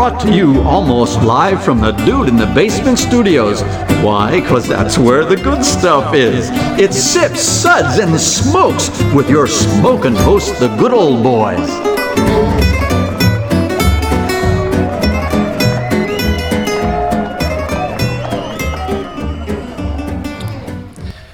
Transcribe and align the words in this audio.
brought 0.00 0.18
to 0.18 0.34
you 0.34 0.62
almost 0.62 1.20
live 1.20 1.62
from 1.62 1.78
the 1.78 1.92
Dude 1.92 2.26
in 2.26 2.36
the 2.38 2.46
Basement 2.54 2.98
Studios. 2.98 3.60
Why? 4.02 4.40
Because 4.40 4.66
that's 4.66 4.96
where 4.96 5.26
the 5.26 5.36
good 5.36 5.62
stuff 5.62 6.14
is. 6.14 6.48
It's 6.80 6.96
Sips, 6.96 7.42
Suds, 7.42 7.98
and 7.98 8.18
Smokes 8.18 8.88
with 9.12 9.28
your 9.28 9.46
smoking 9.46 10.14
host, 10.14 10.58
the 10.58 10.74
good 10.78 10.94
old 10.94 11.22
boys. 11.22 11.68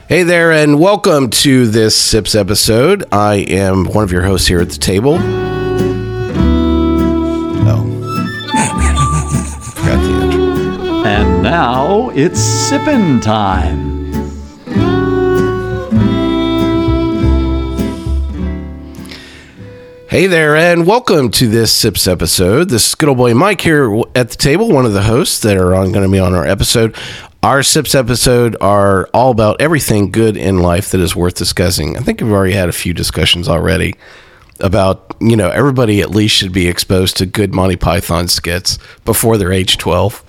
Hey 0.09 0.24
there, 0.24 0.51
and 0.51 0.80
welcome 0.80 1.30
to 1.30 1.69
this 1.69 1.96
SIPS 1.96 2.35
episode. 2.35 3.05
I 3.12 3.37
am 3.46 3.85
one 3.85 4.02
of 4.02 4.10
your 4.10 4.24
hosts 4.24 4.48
here 4.48 4.59
at 4.59 4.71
the 4.71 4.79
table. 4.79 5.46
Now 11.87 12.11
it's 12.11 12.41
sippin' 12.41 13.23
time. 13.23 13.95
Hey 20.09 20.27
there, 20.27 20.57
and 20.57 20.85
welcome 20.85 21.30
to 21.33 21.47
this 21.47 21.73
SIPS 21.73 22.09
episode. 22.09 22.71
This 22.71 22.89
is 22.89 22.95
good 22.97 23.09
old 23.09 23.19
boy 23.19 23.35
Mike 23.35 23.61
here 23.61 24.02
at 24.16 24.30
the 24.30 24.37
table, 24.37 24.69
one 24.69 24.85
of 24.85 24.95
the 24.95 25.02
hosts 25.02 25.41
that 25.41 25.57
are 25.57 25.77
on, 25.77 25.93
going 25.93 26.05
to 26.05 26.10
be 26.10 26.19
on 26.19 26.35
our 26.35 26.47
episode. 26.47 26.97
Our 27.45 27.63
SIPS 27.63 27.95
episode 27.95 28.57
are 28.60 29.09
all 29.15 29.30
about 29.30 29.60
everything 29.60 30.10
good 30.10 30.37
in 30.37 30.59
life 30.59 30.91
that 30.91 31.01
is 31.01 31.15
worth 31.15 31.35
discussing. 31.35 31.97
I 31.97 32.01
think 32.01 32.21
we've 32.21 32.32
already 32.32 32.55
had 32.55 32.69
a 32.69 32.73
few 32.73 32.95
discussions 32.95 33.49
already 33.49 33.95
about, 34.60 35.16
you 35.21 35.37
know, 35.37 35.49
everybody 35.51 36.01
at 36.01 36.10
least 36.10 36.35
should 36.37 36.52
be 36.52 36.68
exposed 36.68 37.16
to 37.18 37.26
good 37.26 37.54
Monty 37.54 37.76
Python 37.76 38.29
skits 38.29 38.79
before 39.04 39.37
they're 39.37 39.52
age 39.52 39.76
12. 39.79 40.24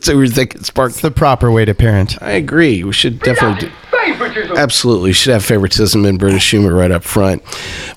so 0.02 0.16
we 0.16 0.28
think 0.28 0.54
it's 0.54 0.68
sparked. 0.68 0.94
It's 0.94 1.02
the 1.02 1.10
proper 1.10 1.50
way 1.50 1.64
to 1.64 1.74
parent. 1.74 2.20
I 2.22 2.32
agree. 2.32 2.84
We 2.84 2.92
should 2.92 3.20
definitely 3.20 3.68
do. 3.68 3.74
Absolutely. 4.56 5.12
Should 5.12 5.32
have 5.32 5.44
favoritism 5.44 6.04
in 6.04 6.16
British 6.16 6.50
humor 6.50 6.74
right 6.74 6.90
up 6.90 7.04
front. 7.04 7.42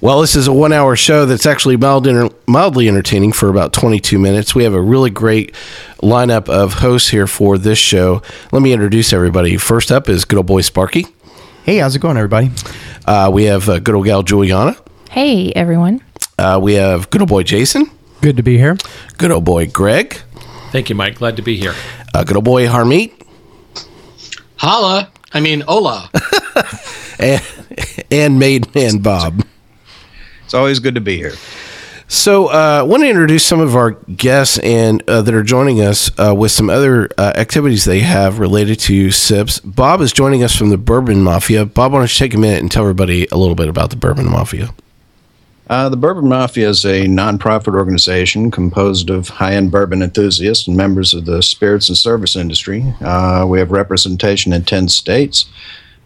Well, 0.01 0.21
this 0.21 0.35
is 0.35 0.47
a 0.47 0.53
one 0.53 0.73
hour 0.73 0.95
show 0.95 1.25
that's 1.25 1.45
actually 1.45 1.77
mild 1.77 2.07
enter- 2.07 2.29
mildly 2.47 2.87
entertaining 2.87 3.31
for 3.31 3.49
about 3.49 3.73
22 3.73 4.19
minutes. 4.19 4.53
We 4.53 4.63
have 4.63 4.73
a 4.73 4.81
really 4.81 5.09
great 5.09 5.53
lineup 6.01 6.49
of 6.49 6.73
hosts 6.75 7.09
here 7.09 7.27
for 7.27 7.57
this 7.57 7.79
show. 7.79 8.21
Let 8.51 8.61
me 8.61 8.73
introduce 8.73 9.13
everybody. 9.13 9.57
First 9.57 9.91
up 9.91 10.09
is 10.09 10.25
good 10.25 10.37
old 10.37 10.47
boy 10.47 10.61
Sparky. 10.61 11.07
Hey, 11.63 11.77
how's 11.77 11.95
it 11.95 11.99
going, 11.99 12.17
everybody? 12.17 12.51
Uh, 13.05 13.29
we 13.33 13.45
have 13.45 13.69
uh, 13.69 13.79
good 13.79 13.95
old 13.95 14.05
gal 14.05 14.23
Juliana. 14.23 14.75
Hey, 15.13 15.51
everyone. 15.51 16.01
Uh, 16.39 16.59
we 16.59 16.73
have 16.73 17.11
good 17.11 17.21
old 17.21 17.29
boy 17.29 17.43
Jason. 17.43 17.85
Good 18.21 18.35
to 18.37 18.41
be 18.41 18.57
here. 18.57 18.77
Good 19.19 19.29
old 19.29 19.45
boy 19.45 19.67
Greg. 19.67 20.15
Thank 20.71 20.89
you, 20.89 20.95
Mike. 20.95 21.19
Glad 21.19 21.35
to 21.35 21.43
be 21.43 21.55
here. 21.55 21.75
Uh, 22.15 22.23
good 22.23 22.35
old 22.35 22.45
boy 22.45 22.65
Harmeet. 22.65 23.13
Holla. 24.55 25.11
I 25.31 25.39
mean, 25.39 25.61
hola. 25.61 26.09
And, 27.19 27.43
and 28.09 28.39
Made 28.39 28.73
Man 28.73 28.97
Bob. 28.97 29.45
It's 30.45 30.55
always 30.55 30.79
good 30.79 30.95
to 30.95 31.01
be 31.01 31.15
here. 31.15 31.33
So, 32.07 32.47
uh, 32.47 32.79
I 32.79 32.81
want 32.81 33.03
to 33.03 33.09
introduce 33.09 33.45
some 33.45 33.59
of 33.59 33.75
our 33.75 33.91
guests 33.91 34.57
and 34.57 35.07
uh, 35.07 35.21
that 35.21 35.33
are 35.35 35.43
joining 35.43 35.79
us 35.79 36.09
uh, 36.19 36.33
with 36.35 36.51
some 36.51 36.71
other 36.71 37.07
uh, 37.19 37.33
activities 37.35 37.85
they 37.85 37.99
have 37.99 38.39
related 38.39 38.79
to 38.79 39.11
SIPS. 39.11 39.59
Bob 39.59 40.01
is 40.01 40.11
joining 40.11 40.43
us 40.43 40.55
from 40.55 40.69
the 40.69 40.77
Bourbon 40.77 41.21
Mafia. 41.21 41.65
Bob, 41.67 41.93
why 41.93 41.99
don't 41.99 42.11
you 42.11 42.17
take 42.17 42.33
a 42.33 42.39
minute 42.39 42.61
and 42.61 42.71
tell 42.71 42.81
everybody 42.81 43.27
a 43.31 43.37
little 43.37 43.55
bit 43.55 43.69
about 43.69 43.91
the 43.91 43.95
Bourbon 43.95 44.25
Mafia? 44.25 44.73
Uh, 45.69 45.87
the 45.87 45.97
Bourbon 45.97 46.27
Mafia 46.27 46.69
is 46.69 46.83
a 46.83 47.05
nonprofit 47.05 47.73
organization 47.75 48.51
composed 48.51 49.09
of 49.09 49.29
high 49.29 49.53
end 49.53 49.71
bourbon 49.71 50.01
enthusiasts 50.01 50.67
and 50.67 50.75
members 50.75 51.13
of 51.13 51.25
the 51.25 51.41
spirits 51.41 51.87
and 51.87 51.97
service 51.97 52.35
industry. 52.35 52.93
Uh, 53.01 53.45
we 53.47 53.59
have 53.59 53.71
representation 53.71 54.51
in 54.51 54.63
10 54.65 54.89
states, 54.89 55.45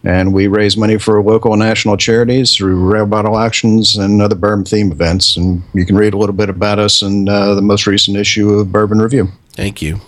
and 0.04 0.32
we 0.32 0.46
raise 0.46 0.76
money 0.76 0.96
for 0.96 1.20
local 1.22 1.52
and 1.52 1.60
national 1.60 1.96
charities 1.96 2.54
through 2.54 2.88
rare 2.88 3.04
bottle 3.04 3.34
auctions 3.34 3.96
and 3.96 4.22
other 4.22 4.36
bourbon 4.36 4.64
theme 4.64 4.92
events. 4.92 5.36
And 5.36 5.62
you 5.74 5.84
can 5.84 5.96
read 5.96 6.14
a 6.14 6.18
little 6.18 6.36
bit 6.36 6.48
about 6.48 6.78
us 6.78 7.02
in 7.02 7.28
uh, 7.28 7.54
the 7.54 7.62
most 7.62 7.86
recent 7.86 8.16
issue 8.16 8.50
of 8.50 8.70
Bourbon 8.70 9.00
Review. 9.00 9.28
Thank 9.52 9.82
you. 9.82 10.00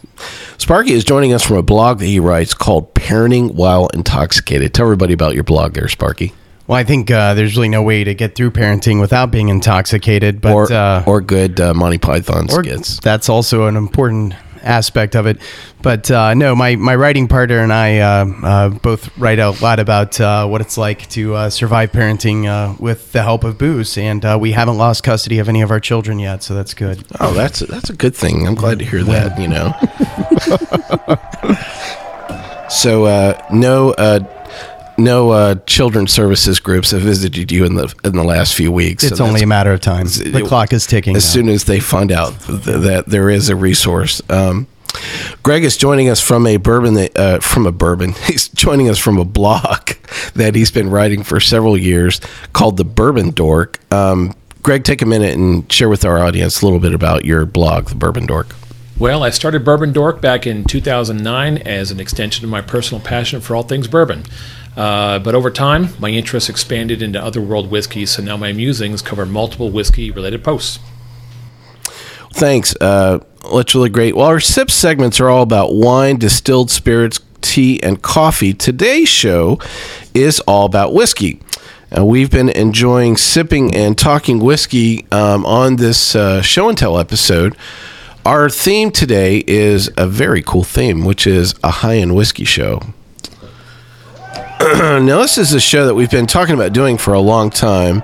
Sparky 0.58 0.92
is 0.92 1.02
joining 1.02 1.32
us 1.32 1.44
from 1.44 1.56
a 1.56 1.62
blog 1.62 1.98
that 1.98 2.06
he 2.06 2.20
writes 2.20 2.54
called 2.54 2.94
Parenting 2.94 3.54
While 3.54 3.88
Intoxicated. 3.88 4.72
Tell 4.72 4.86
everybody 4.86 5.12
about 5.12 5.34
your 5.34 5.42
blog 5.42 5.72
there, 5.72 5.88
Sparky. 5.88 6.34
Well, 6.70 6.78
I 6.78 6.84
think 6.84 7.10
uh, 7.10 7.34
there's 7.34 7.56
really 7.56 7.68
no 7.68 7.82
way 7.82 8.04
to 8.04 8.14
get 8.14 8.36
through 8.36 8.52
parenting 8.52 9.00
without 9.00 9.32
being 9.32 9.48
intoxicated, 9.48 10.40
but 10.40 10.52
Or, 10.52 10.72
uh, 10.72 11.02
or 11.04 11.20
good 11.20 11.60
uh, 11.60 11.74
Monty 11.74 11.98
Python 11.98 12.44
or 12.48 12.62
skits. 12.62 13.00
that's 13.00 13.28
also 13.28 13.66
an 13.66 13.74
important 13.74 14.34
aspect 14.62 15.16
of 15.16 15.26
it. 15.26 15.38
But 15.82 16.08
uh, 16.12 16.34
no, 16.34 16.54
my, 16.54 16.76
my 16.76 16.94
writing 16.94 17.26
partner 17.26 17.58
and 17.58 17.72
I 17.72 17.98
uh, 17.98 18.24
uh, 18.44 18.68
both 18.68 19.10
write 19.18 19.40
a 19.40 19.50
lot 19.60 19.80
about 19.80 20.20
uh, 20.20 20.46
what 20.46 20.60
it's 20.60 20.78
like 20.78 21.08
to 21.08 21.34
uh, 21.34 21.50
survive 21.50 21.90
parenting 21.90 22.46
uh, 22.46 22.76
with 22.78 23.10
the 23.10 23.24
help 23.24 23.42
of 23.42 23.58
booze, 23.58 23.98
and 23.98 24.24
uh, 24.24 24.38
we 24.40 24.52
haven't 24.52 24.78
lost 24.78 25.02
custody 25.02 25.40
of 25.40 25.48
any 25.48 25.62
of 25.62 25.72
our 25.72 25.80
children 25.80 26.20
yet, 26.20 26.44
so 26.44 26.54
that's 26.54 26.74
good. 26.74 27.04
Oh, 27.18 27.34
that's 27.34 27.62
a, 27.62 27.66
that's 27.66 27.90
a 27.90 27.94
good 27.94 28.14
thing. 28.14 28.46
I'm 28.46 28.54
glad 28.54 28.78
to 28.78 28.84
hear 28.84 29.02
that. 29.02 29.40
You 29.40 29.48
know. 29.48 29.74
so 32.68 33.06
uh, 33.06 33.44
no 33.52 33.90
uh, 33.94 34.20
no 35.04 35.30
uh, 35.30 35.54
children's 35.66 36.12
services 36.12 36.60
groups 36.60 36.90
have 36.92 37.02
visited 37.02 37.50
you 37.50 37.64
in 37.64 37.74
the 37.74 37.92
in 38.04 38.12
the 38.16 38.24
last 38.24 38.54
few 38.54 38.70
weeks. 38.72 39.04
It's 39.04 39.18
So 39.18 39.24
only 39.26 39.42
a 39.42 39.46
matter 39.46 39.72
of 39.72 39.80
time. 39.80 40.06
The 40.06 40.38
it- 40.42 40.46
clock 40.46 40.72
is 40.72 40.86
ticking. 40.86 41.16
as 41.16 41.24
now. 41.24 41.30
soon 41.32 41.48
as 41.48 41.64
they 41.64 41.80
find 41.80 42.12
out 42.12 42.38
th- 42.40 42.62
that 42.62 43.04
there 43.06 43.28
is 43.30 43.48
a 43.48 43.56
resource. 43.56 44.20
Um, 44.30 44.66
Greg 45.44 45.62
is 45.64 45.76
joining 45.76 46.08
us 46.08 46.20
from 46.20 46.46
a 46.48 46.56
bourbon 46.56 46.94
that, 46.94 47.16
uh, 47.16 47.38
from 47.40 47.66
a 47.66 47.72
bourbon. 47.72 48.12
He's 48.26 48.48
joining 48.48 48.88
us 48.88 48.98
from 48.98 49.18
a 49.18 49.24
blog 49.24 49.90
that 50.34 50.54
he's 50.56 50.72
been 50.72 50.90
writing 50.90 51.22
for 51.22 51.38
several 51.38 51.78
years 51.78 52.20
called 52.52 52.76
the 52.76 52.84
Bourbon 52.84 53.30
Dork. 53.30 53.78
Um, 53.92 54.34
Greg, 54.64 54.82
take 54.84 55.00
a 55.00 55.06
minute 55.06 55.34
and 55.36 55.70
share 55.72 55.88
with 55.88 56.04
our 56.04 56.18
audience 56.18 56.60
a 56.60 56.64
little 56.66 56.80
bit 56.80 56.92
about 56.92 57.24
your 57.24 57.46
blog, 57.46 57.88
the 57.88 57.94
Bourbon 57.94 58.26
Dork. 58.26 58.54
Well, 58.98 59.22
I 59.22 59.30
started 59.30 59.64
Bourbon 59.64 59.92
Dork 59.92 60.20
back 60.20 60.46
in 60.46 60.64
2009 60.64 61.58
as 61.58 61.90
an 61.90 62.00
extension 62.00 62.44
of 62.44 62.50
my 62.50 62.60
personal 62.60 63.00
passion 63.02 63.40
for 63.40 63.54
all 63.56 63.62
things 63.62 63.88
bourbon. 63.88 64.24
Uh, 64.76 65.18
but 65.18 65.34
over 65.34 65.50
time, 65.50 65.88
my 65.98 66.10
interest 66.10 66.48
expanded 66.48 67.02
into 67.02 67.22
other 67.22 67.40
world 67.40 67.70
whiskeys, 67.70 68.10
so 68.10 68.22
now 68.22 68.36
my 68.36 68.52
musings 68.52 69.02
cover 69.02 69.26
multiple 69.26 69.70
whiskey 69.70 70.10
related 70.10 70.44
posts. 70.44 70.78
Thanks. 72.32 72.74
Uh, 72.80 73.18
that's 73.52 73.74
really 73.74 73.90
great. 73.90 74.14
Well, 74.14 74.26
our 74.26 74.40
sip 74.40 74.70
segments 74.70 75.20
are 75.20 75.28
all 75.28 75.42
about 75.42 75.74
wine, 75.74 76.16
distilled 76.16 76.70
spirits, 76.70 77.20
tea, 77.40 77.82
and 77.82 78.00
coffee. 78.00 78.54
Today's 78.54 79.08
show 79.08 79.58
is 80.14 80.40
all 80.40 80.66
about 80.66 80.94
whiskey. 80.94 81.40
Uh, 81.96 82.04
we've 82.04 82.30
been 82.30 82.48
enjoying 82.50 83.16
sipping 83.16 83.74
and 83.74 83.98
talking 83.98 84.38
whiskey 84.38 85.06
um, 85.10 85.44
on 85.44 85.76
this 85.76 86.14
uh, 86.14 86.40
show 86.40 86.68
and 86.68 86.78
tell 86.78 86.98
episode. 86.98 87.56
Our 88.24 88.48
theme 88.48 88.92
today 88.92 89.42
is 89.46 89.90
a 89.96 90.06
very 90.06 90.42
cool 90.42 90.62
theme, 90.62 91.04
which 91.04 91.26
is 91.26 91.54
a 91.64 91.70
high 91.70 91.96
end 91.96 92.14
whiskey 92.14 92.44
show. 92.44 92.80
now, 94.60 95.18
this 95.22 95.38
is 95.38 95.52
a 95.52 95.60
show 95.60 95.86
that 95.86 95.94
we've 95.94 96.10
been 96.10 96.26
talking 96.26 96.54
about 96.54 96.72
doing 96.72 96.98
for 96.98 97.14
a 97.14 97.20
long 97.20 97.50
time, 97.50 98.02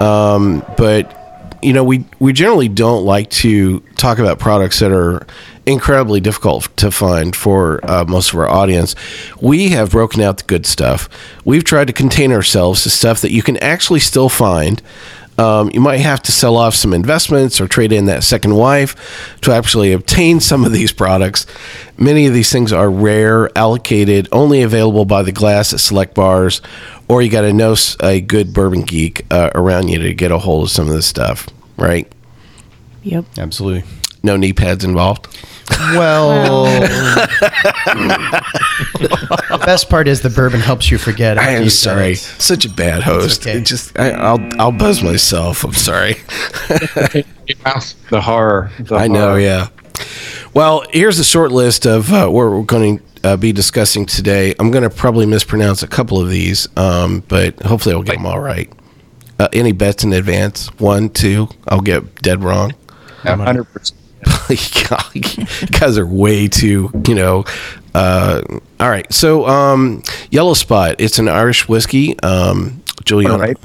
um, 0.00 0.64
but 0.76 1.20
you 1.62 1.72
know, 1.72 1.82
we 1.82 2.04
we 2.18 2.32
generally 2.32 2.68
don't 2.68 3.04
like 3.04 3.30
to 3.30 3.80
talk 3.96 4.18
about 4.18 4.38
products 4.38 4.80
that 4.80 4.92
are 4.92 5.26
incredibly 5.66 6.20
difficult 6.20 6.68
to 6.76 6.90
find 6.90 7.34
for 7.34 7.80
uh, 7.84 8.04
most 8.06 8.32
of 8.32 8.38
our 8.38 8.48
audience. 8.48 8.94
We 9.40 9.70
have 9.70 9.90
broken 9.90 10.20
out 10.20 10.38
the 10.38 10.44
good 10.44 10.66
stuff. 10.66 11.08
We've 11.44 11.64
tried 11.64 11.86
to 11.86 11.94
contain 11.94 12.32
ourselves 12.32 12.82
to 12.82 12.90
stuff 12.90 13.22
that 13.22 13.32
you 13.32 13.42
can 13.42 13.56
actually 13.58 14.00
still 14.00 14.28
find. 14.28 14.82
Um, 15.36 15.70
you 15.74 15.80
might 15.80 15.98
have 15.98 16.22
to 16.22 16.32
sell 16.32 16.56
off 16.56 16.74
some 16.74 16.92
investments 16.92 17.60
or 17.60 17.66
trade 17.66 17.92
in 17.92 18.04
that 18.06 18.22
second 18.22 18.54
wife 18.54 19.38
to 19.40 19.52
actually 19.52 19.92
obtain 19.92 20.40
some 20.40 20.64
of 20.64 20.72
these 20.72 20.92
products. 20.92 21.46
Many 21.98 22.26
of 22.26 22.34
these 22.34 22.52
things 22.52 22.72
are 22.72 22.88
rare, 22.88 23.50
allocated, 23.58 24.28
only 24.30 24.62
available 24.62 25.04
by 25.04 25.22
the 25.22 25.32
glass 25.32 25.72
at 25.72 25.80
select 25.80 26.14
bars, 26.14 26.62
or 27.08 27.20
you 27.20 27.30
got 27.30 27.42
to 27.42 27.52
know 27.52 27.74
a 28.00 28.20
good 28.20 28.52
bourbon 28.54 28.82
geek 28.82 29.26
uh, 29.30 29.50
around 29.54 29.88
you 29.88 29.98
to 29.98 30.14
get 30.14 30.30
a 30.30 30.38
hold 30.38 30.64
of 30.64 30.70
some 30.70 30.88
of 30.88 30.94
this 30.94 31.06
stuff, 31.06 31.48
right? 31.76 32.10
Yep. 33.02 33.24
Absolutely. 33.36 33.88
No 34.22 34.36
knee 34.36 34.52
pads 34.52 34.84
involved. 34.84 35.26
Well, 35.70 36.64
the 39.50 39.62
best 39.64 39.88
part 39.88 40.08
is 40.08 40.20
the 40.20 40.30
bourbon 40.30 40.60
helps 40.60 40.90
you 40.90 40.98
forget. 40.98 41.38
I 41.38 41.50
am 41.50 41.68
sorry, 41.70 42.12
it. 42.12 42.18
such 42.18 42.64
a 42.64 42.70
bad 42.70 43.02
host. 43.02 43.42
okay. 43.46 43.58
It 43.58 43.62
just 43.66 43.98
I, 43.98 44.10
I'll 44.10 44.40
I'll 44.58 44.72
buzz 44.72 45.02
myself. 45.02 45.64
I'm 45.64 45.72
sorry. 45.72 46.14
The 48.10 48.20
horror. 48.22 48.70
the 48.78 48.94
I 48.96 49.08
know, 49.08 49.28
horror. 49.30 49.40
yeah. 49.40 49.68
Well, 50.54 50.84
here's 50.90 51.18
a 51.18 51.24
short 51.24 51.50
list 51.52 51.86
of 51.86 52.12
uh, 52.12 52.28
what 52.28 52.50
we're 52.50 52.62
going 52.62 52.98
to 52.98 53.04
uh, 53.24 53.36
be 53.36 53.52
discussing 53.52 54.06
today. 54.06 54.54
I'm 54.58 54.70
going 54.70 54.84
to 54.84 54.90
probably 54.90 55.26
mispronounce 55.26 55.82
a 55.82 55.88
couple 55.88 56.20
of 56.20 56.28
these, 56.30 56.68
um, 56.76 57.20
but 57.28 57.60
hopefully 57.62 57.94
I'll 57.94 58.02
get 58.02 58.16
them 58.16 58.26
all 58.26 58.40
right. 58.40 58.72
Uh, 59.38 59.48
any 59.52 59.72
bets 59.72 60.04
in 60.04 60.12
advance? 60.12 60.68
One, 60.78 61.08
two. 61.10 61.48
I'll 61.68 61.80
get 61.80 62.22
dead 62.22 62.42
wrong. 62.44 62.74
Hundred 63.22 63.64
percent. 63.64 63.98
you 65.14 65.46
guys 65.70 65.98
are 65.98 66.06
way 66.06 66.48
too, 66.48 66.90
you 67.06 67.14
know. 67.14 67.44
Uh, 67.94 68.42
all 68.80 68.90
right, 68.90 69.10
so 69.12 69.46
um, 69.46 70.02
Yellow 70.30 70.54
Spot. 70.54 70.96
It's 70.98 71.18
an 71.18 71.28
Irish 71.28 71.68
whiskey. 71.68 72.18
Um, 72.20 72.82
Juliana. 73.04 73.38
right. 73.38 73.58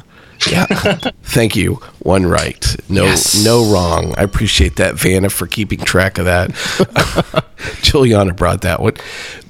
Yeah. 0.49 0.65
Thank 1.23 1.55
you. 1.55 1.75
One 1.99 2.25
right. 2.25 2.75
No 2.87 3.13
no 3.43 3.71
wrong. 3.73 4.13
I 4.17 4.23
appreciate 4.23 4.77
that, 4.77 4.95
Vanna, 4.95 5.29
for 5.29 5.47
keeping 5.47 5.79
track 5.79 6.17
of 6.17 6.25
that. 6.25 7.45
Juliana 7.81 8.33
brought 8.33 8.61
that 8.61 8.79
one. 8.81 8.93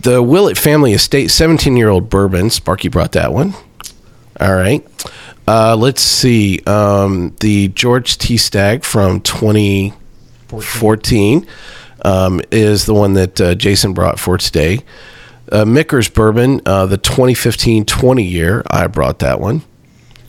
The 0.02 0.24
Willett 0.24 0.58
Family 0.58 0.94
Estate 0.94 1.30
17 1.30 1.78
year 1.78 1.90
old 1.90 2.10
bourbon. 2.10 2.50
Sparky 2.50 2.88
brought 2.88 3.12
that 3.12 3.34
one. 3.34 3.54
All 4.40 4.56
right. 4.56 4.86
Uh, 5.48 5.76
let's 5.76 6.02
see. 6.02 6.60
Um, 6.66 7.36
the 7.40 7.70
George 7.70 8.18
T. 8.18 8.38
Stagg 8.38 8.84
from 8.84 9.22
2014 10.50 11.48
um, 12.04 12.42
is 12.52 12.86
the 12.86 12.94
one 12.94 13.14
that 13.14 13.40
uh, 13.40 13.56
Jason 13.56 13.94
brought 13.94 14.20
for 14.20 14.38
today. 14.38 14.80
Uh, 15.52 15.66
Mickers 15.66 16.10
Bourbon, 16.10 16.62
uh, 16.66 16.86
the 16.86 16.98
2015 16.98 17.86
20 17.86 18.24
year. 18.24 18.64
I 18.70 18.88
brought 18.88 19.20
that 19.20 19.40
one. 19.40 19.64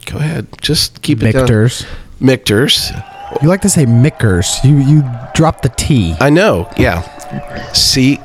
Go 0.06 0.18
ahead. 0.18 0.48
Just 0.60 1.02
keep 1.02 1.22
it 1.22 1.32
down. 1.32 1.46
Michters. 1.46 1.86
Michters. 2.20 3.42
You 3.42 3.48
like 3.48 3.60
to 3.62 3.68
say 3.68 3.86
Mickers. 3.86 4.58
You 4.64 4.78
you 4.78 5.04
drop 5.34 5.62
the 5.62 5.68
T. 5.68 6.14
I 6.20 6.30
know. 6.30 6.70
Yeah. 6.76 7.02
See, 7.72 8.18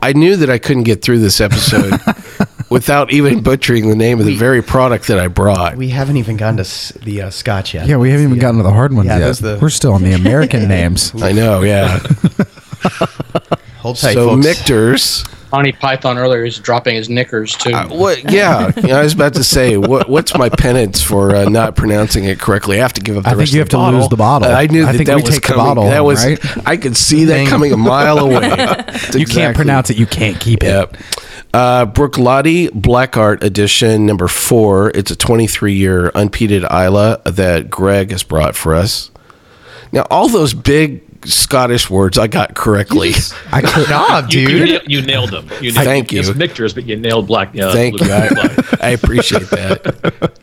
I 0.00 0.12
knew 0.12 0.36
that 0.36 0.48
I 0.48 0.58
couldn't 0.58 0.84
get 0.84 1.02
through 1.02 1.18
this 1.18 1.40
episode 1.40 1.92
without 2.72 3.12
even 3.12 3.42
butchering 3.42 3.88
the 3.88 3.94
name 3.96 4.18
of 4.18 4.26
the 4.26 4.36
very 4.36 4.62
product 4.62 5.06
that 5.08 5.18
I 5.18 5.28
brought. 5.28 5.76
We 5.76 5.90
haven't 5.90 6.16
even 6.16 6.36
gotten 6.36 6.56
to 6.56 6.62
s- 6.62 6.92
the 7.02 7.22
uh, 7.22 7.30
scotch 7.30 7.74
yet. 7.74 7.86
Yeah, 7.86 7.96
we 7.98 8.10
haven't 8.10 8.26
even 8.26 8.36
Yeah. 8.36 8.42
gotten 8.42 8.56
to 8.58 8.62
the 8.64 8.72
hard 8.72 8.92
ones 8.92 9.06
Yeah, 9.08 9.18
yet. 9.18 9.24
those 9.26 9.38
the- 9.40 9.58
We're 9.60 9.70
still 9.70 9.92
on 9.92 10.02
the 10.02 10.12
American 10.12 10.66
names. 10.76 11.12
I 11.22 11.32
know. 11.32 11.62
Yeah. 11.62 11.98
Hold 13.78 13.96
tight, 13.96 14.14
so 14.14 14.30
folks. 14.30 14.46
Michters. 14.46 15.28
Monty 15.50 15.72
Python 15.72 16.16
earlier 16.16 16.44
is 16.46 16.58
dropping 16.58 16.94
his 16.94 17.10
knickers 17.10 17.54
too. 17.54 17.74
Uh, 17.74 17.86
what? 17.88 18.30
Yeah, 18.32 18.70
Yeah, 18.82 18.96
I 18.98 19.02
was 19.02 19.12
about 19.12 19.34
to 19.34 19.44
say, 19.44 19.76
what, 19.76 20.08
what's 20.08 20.34
my 20.38 20.48
penance 20.48 21.02
for 21.02 21.36
uh, 21.36 21.44
not 21.44 21.76
pronouncing 21.76 22.24
it 22.24 22.38
correctly? 22.40 22.78
I 22.78 22.82
have 22.82 22.94
to 22.94 23.02
give 23.02 23.18
up. 23.18 23.24
The 23.24 23.28
I 23.28 23.32
think 23.32 23.40
rest 23.40 23.52
you 23.52 23.60
of 23.60 23.64
have 23.66 23.70
to 23.70 23.76
bottle. 23.76 24.00
lose 24.00 24.08
the 24.08 24.16
bottle. 24.16 24.50
I 24.50 24.66
knew 24.66 24.84
I 24.84 24.92
that 24.92 24.96
think 24.96 25.08
that 25.08 25.16
we 25.16 25.22
was 25.22 25.30
take 25.34 25.42
the 25.42 25.48
coming. 25.48 25.64
bottle, 25.66 25.84
that 25.84 26.04
was. 26.04 26.24
right? 26.24 26.66
I 26.66 26.78
could 26.78 26.96
see 26.96 27.24
that 27.26 27.48
coming 27.48 27.70
a 27.72 27.76
mile 27.76 28.18
away. 28.20 28.48
That's 28.48 29.14
You 29.14 29.26
can't 29.26 29.54
pronounce 29.54 29.90
it. 29.90 29.98
You 29.98 30.06
can't 30.06 30.40
keep 30.40 30.62
it. 30.62 30.68
Yep. 30.68 30.96
Uh, 31.54 31.84
Bruichladdich 31.86 32.72
Black 32.72 33.16
Art 33.16 33.42
Edition 33.42 34.06
number 34.06 34.26
four. 34.28 34.90
It's 34.94 35.10
a 35.10 35.16
23 35.16 35.74
year 35.74 36.10
unpeated 36.14 36.64
Islay 36.70 37.16
that 37.30 37.68
Greg 37.68 38.10
has 38.10 38.22
brought 38.22 38.56
for 38.56 38.74
us. 38.74 39.10
Now, 39.92 40.06
all 40.10 40.28
those 40.28 40.54
big 40.54 41.02
Scottish 41.26 41.88
words 41.90 42.16
I 42.18 42.26
got 42.26 42.54
correctly. 42.54 43.12
I 43.52 43.60
could. 43.64 43.86
job, 43.86 44.32
You, 44.32 44.40
you, 44.40 44.48
dude. 44.48 44.68
nailed, 44.68 44.82
you 44.86 45.02
nailed 45.02 45.30
them. 45.30 45.48
You 45.60 45.72
nailed, 45.72 45.84
Thank 45.84 46.12
It's 46.14 46.28
you. 46.28 46.34
Michters, 46.34 46.74
but 46.74 46.84
you 46.84 46.96
nailed 46.96 47.26
black. 47.26 47.56
Uh, 47.56 47.72
Thank 47.72 48.00
you. 48.00 48.06
Black. 48.06 48.32
I, 48.34 48.88
I 48.88 48.90
appreciate 48.90 49.48
that. 49.50 49.82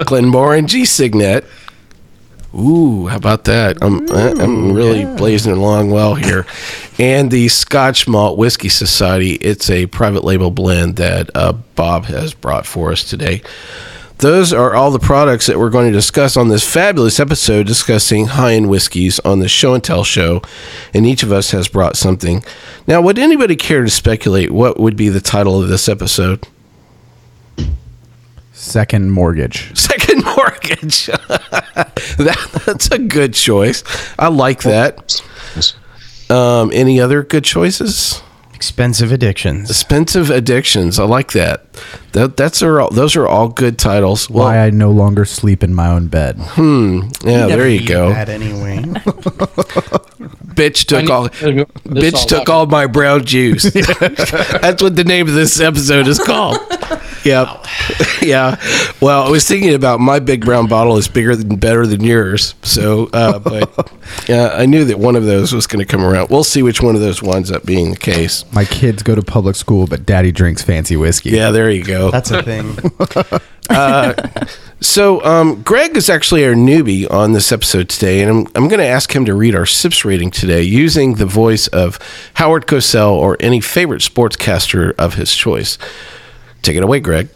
Glenmorangie 0.01 0.85
Signet. 0.88 1.44
Ooh, 2.54 3.06
how 3.07 3.18
about 3.18 3.44
that? 3.44 3.78
I'm 3.81 4.10
I'm 4.10 4.74
really 4.74 5.06
blazing 5.06 5.54
along 5.54 5.92
well 5.92 6.16
here. 6.16 6.48
And 6.98 7.30
the 7.30 7.48
Scotch 7.48 8.07
Malt 8.07 8.38
Whiskey 8.38 8.69
Society. 8.69 9.34
It's 9.34 9.69
a 9.69 9.86
private 9.86 10.24
label 10.24 10.50
blend 10.50 10.96
that 10.96 11.30
uh, 11.36 11.54
Bob 11.54 12.06
has 12.06 12.34
brought 12.34 12.66
for 12.66 12.92
us 12.92 13.04
today. 13.04 13.44
Those 14.18 14.51
are 14.51 14.75
all 14.75 14.92
the 14.92 15.00
products 15.00 15.46
that 15.46 15.57
we're 15.57 15.69
going 15.69 15.88
to 15.88 15.98
discuss 15.98 16.36
on 16.36 16.50
this 16.50 16.69
fabulous 16.69 17.22
episode 17.22 17.68
discussing 17.68 18.25
high 18.25 18.54
end 18.54 18.69
whiskeys 18.69 19.19
on 19.19 19.40
the 19.40 19.48
Show 19.48 19.74
and 19.75 19.84
Tell 19.84 20.04
show. 20.04 20.42
And 20.94 21.06
each 21.06 21.24
of 21.24 21.31
us 21.31 21.51
has 21.51 21.69
brought 21.69 21.96
something. 21.96 22.44
Now, 22.86 23.00
would 23.00 23.18
anybody 23.18 23.56
care 23.56 23.84
to 23.84 23.90
speculate 23.90 24.51
what 24.51 24.78
would 24.78 24.98
be 24.98 25.07
the 25.07 25.22
title 25.22 25.62
of 25.62 25.69
this 25.69 25.88
episode? 25.88 26.46
Second 28.59 29.11
mortgage. 29.11 29.73
Second 29.77 30.25
mortgage. 30.25 31.06
that, 31.07 32.61
that's 32.65 32.91
a 32.91 33.00
good 33.00 33.33
choice. 33.33 33.85
I 34.19 34.27
like 34.27 34.63
that. 34.63 35.21
Um, 36.29 36.69
any 36.73 37.00
other 37.00 37.23
good 37.23 37.45
choices? 37.45 38.21
Expensive 38.53 39.13
addictions. 39.13 39.69
Expensive 39.69 40.29
addictions. 40.29 41.00
I 41.00 41.06
like 41.06 41.31
that. 41.31 41.67
That 42.13 42.38
that's 42.38 42.61
are 42.63 42.81
all, 42.81 42.89
those 42.89 43.15
are 43.15 43.27
all 43.27 43.50
good 43.50 43.77
titles. 43.77 44.29
Well, 44.29 44.45
Why 44.45 44.59
I 44.59 44.69
no 44.71 44.91
longer 44.91 45.25
sleep 45.25 45.63
in 45.63 45.73
my 45.73 45.89
own 45.89 46.07
bed. 46.07 46.38
Hmm. 46.39 47.01
Yeah, 47.23 47.47
there 47.47 47.67
you 47.69 47.88
go. 47.88 48.09
That 48.09 48.29
anyway. 48.29 48.77
Bitch 50.59 50.85
took 50.85 51.09
all. 51.09 51.23
This 51.29 51.41
Bitch 51.41 52.13
all 52.15 52.25
took 52.25 52.41
up. 52.41 52.50
all 52.50 52.65
my 52.65 52.88
brown 52.88 53.25
juice. 53.25 53.63
That's 53.73 54.81
what 54.83 54.95
the 54.95 55.03
name 55.06 55.27
of 55.27 55.33
this 55.33 55.59
episode 55.59 56.07
is 56.07 56.19
called. 56.19 56.57
Yep. 57.23 57.65
Yeah. 58.21 58.57
Well, 59.01 59.23
I 59.23 59.29
was 59.29 59.47
thinking 59.47 59.73
about 59.73 60.01
my 60.01 60.19
big 60.19 60.44
brown 60.44 60.67
bottle 60.67 60.97
is 60.97 61.07
bigger 61.07 61.35
than 61.38 61.55
better 61.55 61.88
than 61.88 62.03
yours. 62.03 62.53
So, 62.63 63.09
uh, 63.13 63.39
but 63.39 63.91
yeah, 64.27 64.50
I 64.53 64.65
knew 64.65 64.83
that 64.85 65.00
one 65.00 65.15
of 65.15 65.23
those 65.23 65.53
was 65.53 65.67
going 65.67 65.79
to 65.79 65.85
come 65.85 66.03
around. 66.03 66.29
We'll 66.29 66.44
see 66.44 66.62
which 66.62 66.81
one 66.81 66.95
of 66.95 67.01
those 67.01 67.23
winds 67.23 67.50
up 67.50 67.65
being 67.65 67.91
the 67.91 67.97
case. 67.97 68.44
My 68.51 68.65
kids 68.65 69.03
go 69.03 69.15
to 69.15 69.21
public 69.21 69.55
school, 69.55 69.88
but 69.88 70.05
daddy 70.05 70.33
drinks 70.33 70.62
fancy 70.62 70.97
whiskey. 70.97 71.29
Yeah, 71.29 71.51
there 71.51 71.71
you 71.71 71.83
go. 71.83 71.99
That's 72.12 72.31
a 72.31 72.42
thing. 72.42 72.75
So, 74.81 75.22
um, 75.25 75.62
Greg 75.62 75.98
is 75.98 76.10
actually 76.10 76.46
our 76.46 76.54
newbie 76.54 77.10
on 77.12 77.34
this 77.34 77.51
episode 77.51 77.90
today, 77.90 78.22
and 78.22 78.31
I'm, 78.31 78.48
I'm 78.56 78.69
going 78.69 78.80
to 78.80 78.86
ask 78.86 79.13
him 79.13 79.25
to 79.25 79.34
read 79.34 79.54
our 79.54 79.66
SIPS 79.66 80.06
rating 80.06 80.31
today 80.31 80.62
using 80.63 81.16
the 81.16 81.25
voice 81.25 81.68
of 81.68 82.00
Howard 82.36 82.66
Cosell 82.66 83.12
or 83.12 83.36
any 83.42 83.60
favorite 83.60 84.01
sportscaster 84.01 84.94
of 84.98 85.16
his 85.16 85.36
choice. 85.36 85.78
Take 86.62 86.78
it 86.78 86.84
away, 86.84 87.01
Greg. 87.01 87.30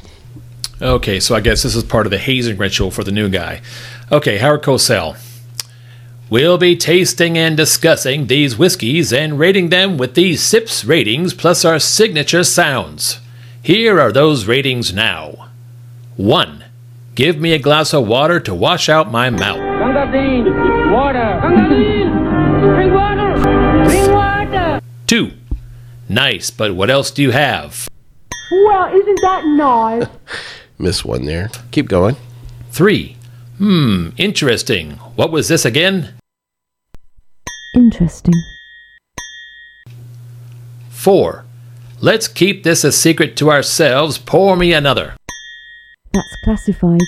Okay, 0.82 1.20
so 1.20 1.36
I 1.36 1.42
guess 1.42 1.64
this 1.64 1.76
is 1.76 1.84
part 1.84 2.08
of 2.08 2.12
the 2.12 2.18
hazing 2.18 2.58
ritual 2.58 2.92
for 2.92 3.04
the 3.04 3.12
new 3.12 3.28
guy. 3.28 3.62
Okay, 4.10 4.38
Howard 4.38 4.64
Cosell. 4.64 5.18
We'll 6.30 6.58
be 6.58 6.78
tasting 6.78 7.38
and 7.38 7.58
discussing 7.58 8.28
these 8.28 8.58
whiskeys 8.58 9.12
and 9.12 9.38
rating 9.38 9.68
them 9.68 9.98
with 9.98 10.16
these 10.16 10.42
SIPS 10.42 10.86
ratings 10.86 11.34
plus 11.34 11.66
our 11.66 11.78
signature 11.78 12.46
sounds. 12.46 13.20
Here 13.64 13.98
are 13.98 14.12
those 14.12 14.46
ratings 14.46 14.94
now. 14.94 15.48
1. 16.18 16.66
Give 17.16 17.40
me 17.40 17.54
a 17.54 17.58
glass 17.58 17.94
of 17.94 18.06
water 18.06 18.42
to 18.42 18.54
wash 18.54 18.90
out 18.90 19.10
my 19.10 19.30
mouth. 19.30 19.56
Gangardine, 19.58 20.92
water. 20.92 21.40
Gangardine, 21.42 22.60
drink 22.60 22.94
water. 22.94 23.90
Drink 23.90 24.12
water. 24.12 24.82
2. 25.08 25.32
Nice, 26.10 26.52
but 26.52 26.76
what 26.76 26.90
else 26.90 27.10
do 27.10 27.22
you 27.22 27.32
have? 27.32 27.88
Well, 28.52 28.94
isn't 28.94 29.20
that 29.22 29.46
nice? 29.46 30.08
Miss 30.78 31.06
one 31.06 31.24
there. 31.24 31.50
Keep 31.72 31.88
going. 31.88 32.18
3. 32.72 33.16
Hmm, 33.60 34.10
interesting. 34.18 34.92
What 35.16 35.32
was 35.32 35.48
this 35.48 35.64
again? 35.64 36.14
Interesting. 37.74 38.34
4. 40.90 41.46
Let's 42.04 42.28
keep 42.28 42.64
this 42.64 42.84
a 42.84 42.92
secret 42.92 43.38
to 43.38 43.50
ourselves. 43.50 44.18
Pour 44.18 44.58
me 44.58 44.74
another. 44.74 45.16
That's 46.12 46.36
classified. 46.44 47.00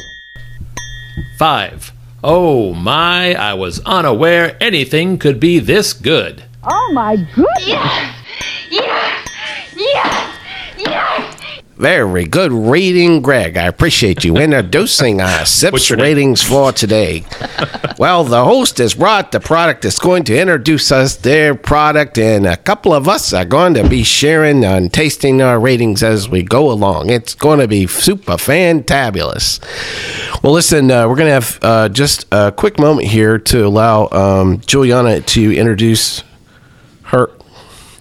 5. 1.37 1.91
Oh 2.23 2.73
my, 2.73 3.35
I 3.35 3.55
was 3.55 3.81
unaware 3.81 4.55
anything 4.63 5.17
could 5.17 5.37
be 5.37 5.59
this 5.59 5.91
good. 5.91 6.45
Oh 6.63 6.93
my 6.93 7.17
goodness. 7.17 8.15
Very 11.77 12.23
good 12.23 12.53
reading, 12.53 13.21
Greg. 13.21 13.57
I 13.57 13.65
appreciate 13.65 14.23
you 14.23 14.37
introducing 14.37 15.19
our 15.19 15.45
SIPS 15.45 15.91
ratings 15.91 16.41
for 16.41 16.71
today. 16.71 17.25
well, 17.97 18.23
the 18.23 18.45
host 18.45 18.77
has 18.77 18.93
brought 18.93 19.33
the 19.33 19.41
product 19.41 19.81
that's 19.81 19.99
going 19.99 20.23
to 20.23 20.39
introduce 20.39 20.89
us 20.93 21.17
their 21.17 21.53
product, 21.53 22.17
and 22.17 22.47
a 22.47 22.55
couple 22.55 22.93
of 22.93 23.09
us 23.09 23.33
are 23.33 23.43
going 23.43 23.73
to 23.73 23.89
be 23.89 24.03
sharing 24.03 24.63
and 24.63 24.93
tasting 24.93 25.41
our 25.41 25.59
ratings 25.59 26.01
as 26.01 26.29
we 26.29 26.43
go 26.43 26.71
along. 26.71 27.09
It's 27.09 27.35
going 27.35 27.59
to 27.59 27.67
be 27.67 27.87
super 27.87 28.37
fantabulous. 28.37 29.59
Well, 30.41 30.53
listen, 30.53 30.89
uh, 30.89 31.09
we're 31.09 31.17
going 31.17 31.27
to 31.27 31.33
have 31.33 31.59
uh, 31.61 31.89
just 31.89 32.25
a 32.31 32.53
quick 32.53 32.79
moment 32.79 33.09
here 33.09 33.37
to 33.37 33.67
allow 33.67 34.07
um, 34.11 34.61
Juliana 34.61 35.19
to 35.19 35.53
introduce 35.53 36.23
her 37.03 37.31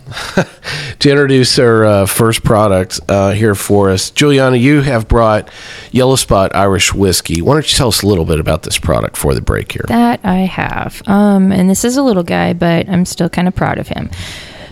to 0.98 1.10
introduce 1.10 1.58
our 1.58 1.84
uh, 1.84 2.06
first 2.06 2.44
product 2.44 3.00
uh, 3.08 3.32
here 3.32 3.54
for 3.54 3.90
us. 3.90 4.10
Juliana, 4.10 4.56
you 4.56 4.82
have 4.82 5.08
brought 5.08 5.48
Yellow 5.92 6.16
Spot 6.16 6.54
Irish 6.54 6.92
Whiskey. 6.92 7.40
Why 7.40 7.54
don't 7.54 7.70
you 7.70 7.76
tell 7.76 7.88
us 7.88 8.02
a 8.02 8.06
little 8.06 8.24
bit 8.24 8.40
about 8.40 8.62
this 8.62 8.78
product 8.78 9.16
for 9.16 9.34
the 9.34 9.40
break 9.40 9.72
here? 9.72 9.84
That 9.88 10.20
I 10.24 10.40
have. 10.40 11.02
Um, 11.06 11.52
and 11.52 11.70
this 11.70 11.84
is 11.84 11.96
a 11.96 12.02
little 12.02 12.22
guy, 12.22 12.52
but 12.52 12.88
I'm 12.88 13.04
still 13.04 13.28
kind 13.28 13.48
of 13.48 13.54
proud 13.54 13.78
of 13.78 13.88
him. 13.88 14.10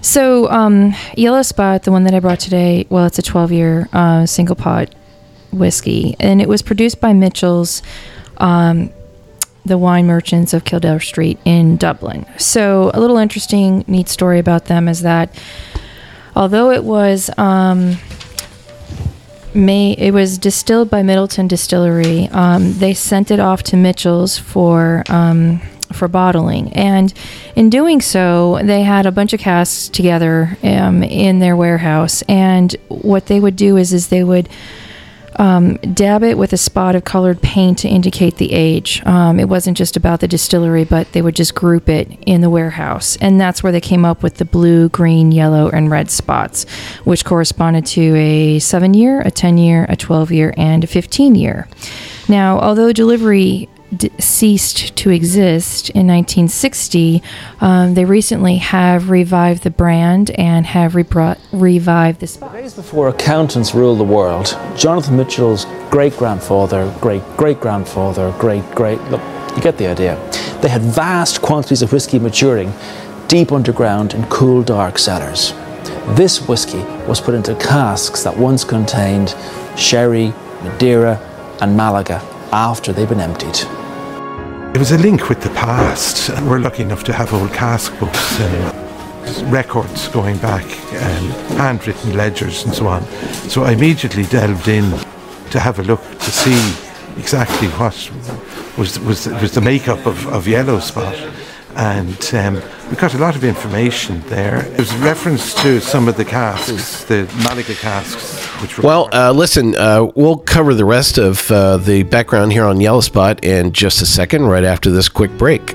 So, 0.03 0.51
um, 0.51 0.95
Yellow 1.17 1.43
Spot, 1.43 1.83
the 1.83 1.93
one 1.93 2.05
that 2.05 2.15
I 2.15 2.21
brought 2.21 2.41
today, 2.41 2.87
well, 2.91 3.07
it's 3.07 3.19
a 3.19 3.23
12 3.23 3.53
year 3.53 3.89
uh, 3.93 4.27
single 4.27 4.57
pot 4.57 4.95
whiskey, 5.53 6.17
and 6.19 6.43
it 6.43 6.49
was 6.49 6.63
produced 6.63 7.01
by 7.01 7.13
Mitchell's. 7.13 7.83
Um, 8.39 8.91
the 9.65 9.79
wine 9.79 10.07
merchants 10.07 10.53
of 10.53 10.65
Kildare 10.65 11.01
Street 11.01 11.39
in 11.45 11.77
Dublin. 11.77 12.27
So, 12.39 12.91
a 12.95 13.01
little 13.01 13.19
interesting, 13.19 13.85
neat 13.87 14.09
story 14.09 14.39
about 14.39 14.67
them 14.67 14.89
is 14.89 15.03
that 15.03 15.33
although 16.35 16.71
it 16.71 16.85
was 16.85 17.31
um, 17.39 17.97
May, 19.55 19.93
it 19.93 20.13
was 20.13 20.39
distilled 20.39 20.89
by 20.89 21.03
Midleton 21.03 21.47
Distillery. 21.47 22.29
Um, 22.29 22.73
they 22.75 22.95
sent 22.95 23.31
it 23.31 23.39
off 23.39 23.63
to 23.65 23.77
Mitchell's 23.77 24.39
for 24.39 25.05
um, 25.11 25.61
for 25.93 26.09
bottling, 26.09 26.73
and 26.73 27.13
in 27.55 27.69
doing 27.69 28.01
so, 28.01 28.59
they 28.63 28.83
had 28.83 29.05
a 29.05 29.13
bunch 29.13 29.35
of 29.35 29.41
casks 29.41 29.91
together 29.91 30.57
um, 30.63 31.03
in 31.03 31.41
their 31.41 31.55
warehouse. 31.55 32.23
And 32.23 32.75
what 32.89 33.27
they 33.27 33.41
would 33.41 33.57
do 33.57 33.77
is, 33.77 33.93
is 33.93 34.09
they 34.09 34.25
would 34.25 34.49
um, 35.37 35.77
dab 35.77 36.23
it 36.23 36.39
with 36.39 36.53
a 36.53 36.57
spot 36.57 36.95
of 36.95 37.05
colored 37.05 37.41
paint 37.43 37.79
to 37.79 37.89
indicate 37.89 38.37
the 38.37 38.53
age. 38.53 39.05
Um, 39.07 39.39
it 39.39 39.49
wasn't 39.49 39.77
just 39.77 39.97
about 39.97 40.21
the 40.21 40.29
distillery, 40.29 40.85
but 40.85 41.13
they 41.13 41.23
would 41.23 41.37
just 41.37 41.55
group 41.55 41.89
it 41.89 42.11
in 42.27 42.41
the 42.41 42.51
warehouse. 42.51 43.17
And 43.21 43.41
that's 43.41 43.63
where 43.63 43.73
they 43.73 43.81
came 43.81 44.05
up 44.05 44.23
with 44.23 44.37
the 44.37 44.45
blue, 44.45 44.89
green, 44.89 45.33
yellow, 45.33 45.69
and 45.69 45.91
red 45.91 46.11
spots, 46.11 46.69
which 47.05 47.25
corresponded 47.25 47.87
to 47.87 48.15
a 48.17 48.59
seven 48.59 48.95
year, 48.95 49.21
a 49.21 49.31
10 49.31 49.59
year, 49.59 49.87
a 49.89 49.97
12 49.97 50.33
year, 50.33 50.55
and 50.57 50.85
a 50.85 50.87
15 50.87 51.35
year. 51.35 51.69
Now, 52.29 52.61
although 52.61 52.93
delivery 52.93 53.69
d- 53.97 54.11
ceased 54.19 54.95
to 54.97 55.11
exist 55.11 55.91
in 55.91 56.07
1960, 56.07 57.23
um, 57.61 57.95
they 57.95 58.05
recently 58.05 58.57
have 58.57 59.11
revived 59.11 59.63
the 59.63 59.71
brand 59.71 60.31
and 60.33 60.67
have 60.67 60.95
revived 60.95 62.21
the 62.21 62.27
spot. 62.27 62.53
Days 62.53 62.75
before 62.75 63.09
accountants 63.09 63.75
ruled 63.75 63.99
the 63.99 64.05
world, 64.05 64.59
Jonathan 64.77 65.17
Mitchell's 65.17 65.67
great 65.91 66.17
grandfather, 66.17 66.93
great 67.01 67.23
great 67.37 67.61
grandfather, 67.61 68.35
great 68.39 68.65
great 68.75 69.01
look, 69.11 69.21
you 69.57 69.63
get 69.63 69.79
the 69.79 69.87
idea. 69.87 70.17
They 70.63 70.69
had 70.69 70.83
vast 70.83 71.43
quantities 71.43 71.83
of 71.83 71.93
whiskey 71.93 72.19
maturing 72.19 72.73
deep 73.29 73.51
underground 73.51 74.15
in 74.15 74.25
cool, 74.27 74.63
dark 74.63 74.99
cellars. 74.99 75.53
This 76.17 76.47
whiskey 76.49 76.83
was 77.07 77.21
put 77.21 77.35
into 77.35 77.55
casks 77.55 78.23
that 78.25 78.37
once 78.37 78.63
contained 78.65 79.35
sherry, 79.77 80.33
Madeira, 80.63 81.17
and 81.61 81.77
Malaga 81.77 82.21
after 82.53 82.93
they'd 82.93 83.09
been 83.09 83.21
emptied. 83.21 83.57
It 84.75 84.79
was 84.79 84.91
a 84.91 84.97
link 84.97 85.29
with 85.29 85.43
the 85.43 85.51
past. 85.51 86.31
We're 86.45 86.59
lucky 86.59 86.83
enough 86.83 87.05
to 87.05 87.13
have 87.13 87.35
old 87.35 87.53
cask 87.53 87.93
books 88.01 88.41
and 88.41 89.53
records 89.53 90.09
going 90.09 90.39
back 90.39 90.65
and 90.95 91.27
handwritten 91.59 92.17
ledgers 92.17 92.65
and 92.65 92.75
so 92.75 92.87
on. 92.87 93.05
So 93.51 93.65
I 93.65 93.73
immediately 93.73 94.25
delved 94.25 94.69
in 94.69 94.91
to 95.51 95.61
have 95.61 95.79
a 95.79 95.83
look 95.83 96.01
to 96.01 96.31
see 96.31 96.57
exactly 97.21 97.69
what 97.69 98.11
was 98.79 98.99
was, 99.01 99.29
was 99.29 99.53
the 99.53 99.61
makeup 99.61 100.07
of, 100.07 100.27
of 100.29 100.49
Yellow 100.49 100.81
Spot. 100.81 101.15
And 101.75 102.35
um, 102.35 102.63
we 102.91 102.97
got 102.97 103.15
a 103.15 103.19
lot 103.19 103.35
of 103.35 103.45
information 103.45 104.21
there. 104.29 104.63
There 104.63 104.79
was 104.79 104.95
reference 104.97 105.55
to 105.63 105.81
some 105.81 106.09
of 106.09 106.17
the 106.17 106.25
casks, 106.25 107.05
the 107.05 107.31
Malaga 107.43 107.75
casks, 107.75 108.45
which 108.61 108.77
were 108.77 108.85
Well, 108.85 109.09
uh, 109.13 109.33
listen, 109.33 109.75
uh, 109.77 110.11
we'll 110.15 110.37
cover 110.37 110.75
the 110.75 110.85
rest 110.85 111.19
of 111.19 111.51
uh, 111.51 111.79
the 111.79 112.03
background 112.03 112.53
here 112.53 112.65
on 112.65 112.81
Yellow 112.81 113.01
Spot 113.01 113.43
in 113.45 113.73
just 113.73 114.03
a 114.03 114.07
second, 114.07 114.47
right 114.47 114.65
after 114.65 114.91
this 114.91 115.09
quick 115.09 115.37
break. 115.39 115.75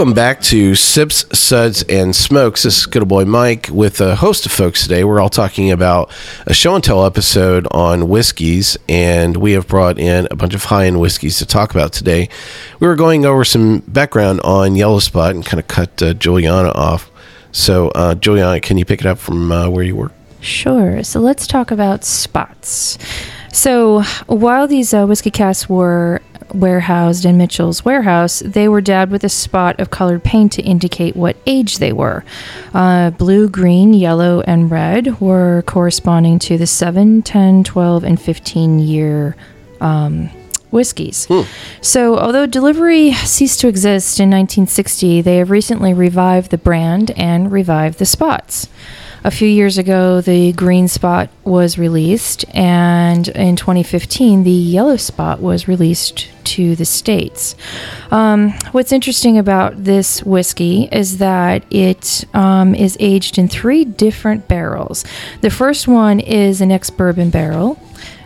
Welcome 0.00 0.14
back 0.14 0.40
to 0.40 0.74
Sips, 0.74 1.26
Suds, 1.38 1.82
and 1.82 2.16
Smokes. 2.16 2.62
This 2.62 2.78
is 2.78 2.86
good 2.86 3.06
boy 3.06 3.26
Mike 3.26 3.68
with 3.70 4.00
a 4.00 4.16
host 4.16 4.46
of 4.46 4.50
folks 4.50 4.82
today. 4.82 5.04
We're 5.04 5.20
all 5.20 5.28
talking 5.28 5.70
about 5.70 6.10
a 6.46 6.54
show 6.54 6.74
and 6.74 6.82
tell 6.82 7.04
episode 7.04 7.68
on 7.70 8.08
whiskeys, 8.08 8.78
and 8.88 9.36
we 9.36 9.52
have 9.52 9.68
brought 9.68 9.98
in 9.98 10.26
a 10.30 10.36
bunch 10.36 10.54
of 10.54 10.64
high 10.64 10.86
end 10.86 11.00
whiskeys 11.00 11.36
to 11.40 11.44
talk 11.44 11.72
about 11.72 11.92
today. 11.92 12.30
We 12.78 12.86
were 12.86 12.96
going 12.96 13.26
over 13.26 13.44
some 13.44 13.80
background 13.80 14.40
on 14.40 14.74
Yellow 14.74 15.00
Spot 15.00 15.34
and 15.34 15.44
kind 15.44 15.60
of 15.60 15.68
cut 15.68 16.02
uh, 16.02 16.14
Juliana 16.14 16.70
off. 16.70 17.10
So, 17.52 17.88
uh, 17.88 18.14
Juliana, 18.14 18.58
can 18.60 18.78
you 18.78 18.86
pick 18.86 19.00
it 19.00 19.06
up 19.06 19.18
from 19.18 19.52
uh, 19.52 19.68
where 19.68 19.84
you 19.84 19.96
were? 19.96 20.12
Sure. 20.40 21.02
So 21.02 21.20
let's 21.20 21.46
talk 21.46 21.70
about 21.70 22.04
spots. 22.04 22.96
So 23.52 24.02
while 24.26 24.66
these 24.66 24.94
uh, 24.94 25.06
whiskey 25.06 25.30
casks 25.30 25.68
were 25.68 26.22
warehoused 26.54 27.24
in 27.24 27.36
Mitchell's 27.36 27.84
warehouse, 27.84 28.40
they 28.44 28.68
were 28.68 28.80
dabbed 28.80 29.12
with 29.12 29.24
a 29.24 29.28
spot 29.28 29.78
of 29.80 29.90
colored 29.90 30.24
paint 30.24 30.52
to 30.52 30.62
indicate 30.62 31.16
what 31.16 31.36
age 31.46 31.78
they 31.78 31.92
were. 31.92 32.24
Uh, 32.74 33.10
blue, 33.10 33.48
green, 33.48 33.94
yellow, 33.94 34.40
and 34.42 34.70
red 34.70 35.20
were 35.20 35.62
corresponding 35.66 36.38
to 36.40 36.58
the 36.58 36.66
7, 36.66 37.22
10, 37.22 37.64
12, 37.64 38.04
and 38.04 38.20
15 38.20 38.78
year 38.78 39.36
um, 39.80 40.28
whiskeys. 40.70 41.26
So, 41.80 42.18
although 42.18 42.46
delivery 42.46 43.12
ceased 43.12 43.60
to 43.60 43.68
exist 43.68 44.20
in 44.20 44.30
1960, 44.30 45.22
they 45.22 45.36
have 45.36 45.50
recently 45.50 45.92
revived 45.94 46.50
the 46.50 46.58
brand 46.58 47.10
and 47.12 47.50
revived 47.50 47.98
the 47.98 48.06
spots. 48.06 48.68
A 49.22 49.30
few 49.30 49.48
years 49.48 49.76
ago, 49.76 50.22
the 50.22 50.52
green 50.52 50.88
spot 50.88 51.28
was 51.44 51.76
released, 51.76 52.46
and 52.54 53.28
in 53.28 53.54
2015, 53.54 54.44
the 54.44 54.50
yellow 54.50 54.96
spot 54.96 55.40
was 55.40 55.68
released 55.68 56.30
to 56.44 56.74
the 56.74 56.86
States. 56.86 57.54
Um, 58.10 58.52
what's 58.72 58.92
interesting 58.92 59.36
about 59.36 59.84
this 59.84 60.22
whiskey 60.22 60.88
is 60.90 61.18
that 61.18 61.64
it 61.70 62.24
um, 62.32 62.74
is 62.74 62.96
aged 62.98 63.36
in 63.36 63.46
three 63.46 63.84
different 63.84 64.48
barrels. 64.48 65.04
The 65.42 65.50
first 65.50 65.86
one 65.86 66.18
is 66.18 66.62
an 66.62 66.72
ex 66.72 66.88
bourbon 66.88 67.28
barrel 67.28 67.78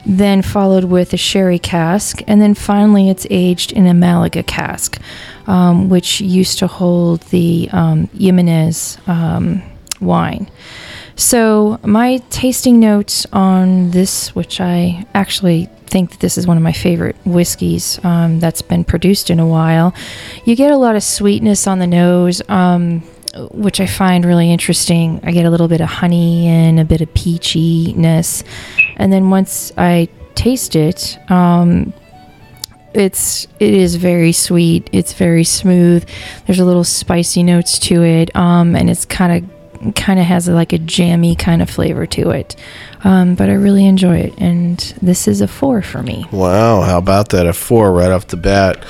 then 0.07 0.43
followed 0.43 0.85
with 0.85 1.15
a 1.15 1.17
sherry 1.17 1.59
cask, 1.59 2.21
and 2.27 2.41
then 2.41 2.55
finally 2.55 3.09
it's 3.09 3.27
aged 3.31 3.73
in 3.73 3.87
a 3.87 3.95
Malaga 3.95 4.43
cask, 4.43 5.01
um, 5.47 5.89
which 5.89 6.21
used 6.21 6.59
to 6.59 6.67
hold 6.67 7.23
the 7.23 7.69
um, 7.73 8.09
Jimenez 8.09 8.99
um, 9.07 9.63
wine. 10.01 10.47
So, 11.17 11.79
my 11.85 12.19
tasting 12.31 12.81
notes 12.81 13.25
on 13.33 13.91
this, 13.93 14.35
which 14.35 14.61
I 14.61 15.07
actually 15.15 15.67
think 15.87 16.11
that 16.11 16.21
this 16.21 16.37
is 16.37 16.47
one 16.47 16.57
of 16.57 16.63
my 16.63 16.73
favorite 16.73 17.15
whiskeys 17.25 18.05
um, 18.05 18.41
that's 18.41 18.63
been 18.63 18.85
produced 18.85 19.31
in 19.31 19.39
a 19.39 19.47
while, 19.47 19.95
you 20.45 20.57
get 20.57 20.73
a 20.73 20.77
lot 20.77 20.97
of 20.97 21.03
sweetness 21.03 21.67
on 21.67 21.79
the 21.79 21.87
nose. 21.87 22.43
Um, 22.49 23.03
which 23.51 23.81
I 23.81 23.87
find 23.87 24.25
really 24.25 24.53
interesting. 24.53 25.19
I 25.25 25.33
get 25.33 25.45
a 25.45 25.51
little 25.51 25.67
bit 25.67 25.81
of 25.81 25.89
honey 25.89 26.47
and 26.47 26.79
a 26.79 26.85
bit 26.85 27.01
of 27.01 27.13
peachiness, 27.15 28.45
and 28.97 29.13
then 29.13 29.29
once 29.29 29.73
I 29.77 30.09
taste 30.37 30.77
it, 30.77 31.19
um, 31.29 31.93
it's 32.95 33.49
it 33.59 33.75
is 33.75 33.97
very 33.97 34.33
sweet. 34.33 34.89
It's 34.93 35.15
very 35.15 35.45
smooth. 35.45 36.09
There's 36.47 36.61
a 36.61 36.65
little 36.65 36.85
spicy 36.85 37.43
notes 37.43 37.79
to 37.81 38.05
it, 38.05 38.35
um, 38.37 38.77
and 38.77 38.89
it's 38.89 39.05
kind 39.05 39.45
of 39.45 39.54
kind 39.93 40.19
of 40.19 40.27
has 40.27 40.49
like 40.49 40.73
a 40.73 40.79
jammy 40.79 41.35
kind 41.35 41.63
of 41.63 41.71
flavor 41.71 42.07
to 42.07 42.31
it. 42.31 42.57
Um, 43.03 43.35
but 43.35 43.51
I 43.51 43.55
really 43.55 43.87
enjoy 43.87 44.19
it, 44.19 44.35
and 44.39 44.79
this 45.03 45.29
is 45.29 45.41
a 45.41 45.49
four 45.49 45.83
for 45.83 46.03
me. 46.03 46.27
Wow, 46.33 46.81
how 46.83 46.99
about 46.99 47.31
that? 47.31 47.47
A 47.47 47.53
four 47.53 47.93
right 47.93 48.11
off 48.11 48.29
the 48.29 48.37
bat. 48.37 48.85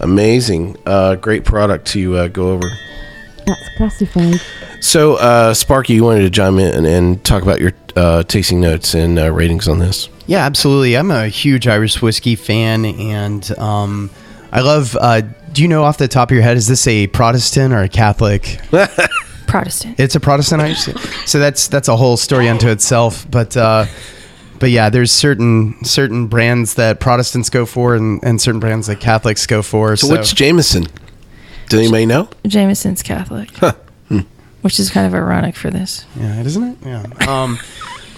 Amazing. 0.00 0.78
Uh, 0.86 1.16
great 1.16 1.44
product 1.44 1.86
to 1.88 2.16
uh, 2.16 2.28
go 2.28 2.50
over. 2.52 2.70
That's 3.46 3.68
classified. 3.76 4.40
So, 4.80 5.16
uh, 5.16 5.52
Sparky, 5.52 5.94
you 5.94 6.04
wanted 6.04 6.22
to 6.22 6.30
chime 6.30 6.58
in 6.58 6.74
and, 6.74 6.86
and 6.86 7.24
talk 7.24 7.42
about 7.42 7.60
your 7.60 7.72
uh, 7.96 8.22
tasting 8.22 8.60
notes 8.60 8.94
and 8.94 9.18
uh, 9.18 9.30
ratings 9.30 9.68
on 9.68 9.78
this? 9.78 10.08
Yeah, 10.26 10.46
absolutely. 10.46 10.96
I'm 10.96 11.10
a 11.10 11.28
huge 11.28 11.66
Irish 11.66 12.00
whiskey 12.00 12.34
fan, 12.34 12.84
and 12.84 13.58
um, 13.58 14.10
I 14.52 14.60
love. 14.60 14.96
Uh, 14.96 15.22
do 15.52 15.62
you 15.62 15.68
know 15.68 15.82
off 15.82 15.98
the 15.98 16.08
top 16.08 16.30
of 16.30 16.34
your 16.34 16.42
head, 16.42 16.56
is 16.56 16.68
this 16.68 16.86
a 16.86 17.08
Protestant 17.08 17.74
or 17.74 17.82
a 17.82 17.88
Catholic? 17.88 18.58
Protestant. 19.50 19.98
It's 20.00 20.14
a 20.14 20.20
Protestant 20.20 20.62
Irish. 20.62 20.88
so 21.26 21.38
that's 21.38 21.68
that's 21.68 21.88
a 21.88 21.96
whole 21.96 22.16
story 22.16 22.48
unto 22.48 22.68
itself. 22.68 23.28
But 23.30 23.56
uh, 23.56 23.86
but 24.58 24.70
yeah, 24.70 24.90
there's 24.90 25.10
certain 25.10 25.82
certain 25.84 26.26
brands 26.26 26.74
that 26.74 27.00
Protestants 27.00 27.50
go 27.50 27.66
for, 27.66 27.94
and, 27.94 28.22
and 28.22 28.40
certain 28.40 28.60
brands 28.60 28.86
that 28.86 29.00
Catholics 29.00 29.46
go 29.46 29.62
for. 29.62 29.96
So, 29.96 30.08
what's 30.08 30.32
Jameson? 30.32 30.86
Do 31.68 31.78
anybody 31.78 32.06
know? 32.06 32.28
Jameson's 32.46 33.02
Catholic, 33.02 33.50
which 34.62 34.78
is 34.78 34.90
kind 34.90 35.06
of 35.06 35.14
ironic 35.14 35.54
for 35.56 35.70
this. 35.70 36.04
Yeah, 36.16 36.40
isn't 36.42 36.62
it? 36.62 36.76
Yeah. 36.84 37.04
Um, 37.28 37.58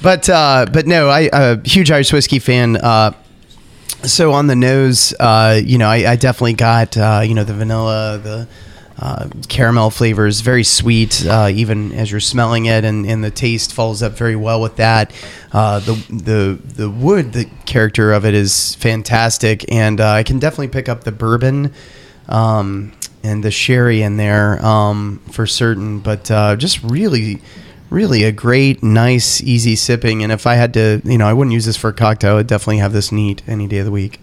but 0.03 0.29
uh, 0.29 0.67
but 0.73 0.87
no, 0.87 1.09
I 1.09 1.31
a 1.33 1.61
huge 1.67 1.91
Irish 1.91 2.13
whiskey 2.13 2.39
fan. 2.39 2.77
Uh, 2.77 3.13
so 4.05 4.33
on 4.33 4.49
the 4.49 4.57
nose, 4.57 5.15
uh, 5.21 5.61
you 5.63 5.79
know, 5.79 5.87
I, 5.89 6.13
I 6.13 6.17
definitely 6.17 6.55
got 6.55 6.97
uh, 6.97 7.23
you 7.25 7.35
know 7.35 7.45
the 7.45 7.55
vanilla, 7.55 8.19
the 8.19 8.49
uh, 9.03 9.29
caramel 9.49 9.91
flavors, 9.91 10.43
very 10.43 10.63
sweet, 10.63 11.27
uh, 11.27 11.49
even 11.53 11.91
as 11.91 12.13
you're 12.13 12.21
smelling 12.21 12.67
it, 12.67 12.85
and, 12.85 13.05
and 13.05 13.25
the 13.25 13.33
taste 13.33 13.73
follows 13.73 14.01
up 14.01 14.13
very 14.13 14.37
well 14.37 14.61
with 14.61 14.77
that. 14.77 15.13
Uh, 15.51 15.81
the 15.81 15.95
the 16.09 16.59
the 16.75 16.89
wood, 16.89 17.33
the 17.33 17.47
character 17.67 18.13
of 18.13 18.25
it 18.25 18.33
is 18.33 18.77
fantastic, 18.77 19.71
and 19.73 20.01
uh, 20.01 20.09
I 20.09 20.23
can 20.23 20.39
definitely 20.39 20.69
pick 20.69 20.89
up 20.89 21.03
the 21.03 21.11
bourbon. 21.11 21.73
Um, 22.29 22.93
and 23.25 23.45
the 23.45 23.51
sherry 23.51 24.03
in 24.03 24.17
there 24.17 24.65
um, 24.65 25.21
for 25.31 25.47
certain, 25.47 26.01
but 26.01 26.29
uh, 26.31 26.57
just 26.57 26.83
really, 26.83 27.41
really 27.91 28.25
a 28.25 28.33
great, 28.33 28.83
nice, 28.83 29.41
easy 29.41 29.77
sipping. 29.77 30.23
And 30.23 30.33
if 30.33 30.45
I 30.47 30.55
had 30.55 30.75
to, 30.75 31.01
you 31.05 31.19
know, 31.19 31.27
I 31.27 31.33
wouldn't 31.33 31.55
use 31.55 31.65
this 31.67 31.77
for 31.77 31.91
a 31.91 31.93
cocktail. 31.93 32.39
I'd 32.39 32.49
definitely 32.49 32.79
have 32.79 32.93
this 32.93 33.13
neat 33.13 33.43
any 33.47 33.69
day 33.69 33.79
of 33.79 33.85
the 33.85 33.93
week. 33.93 34.19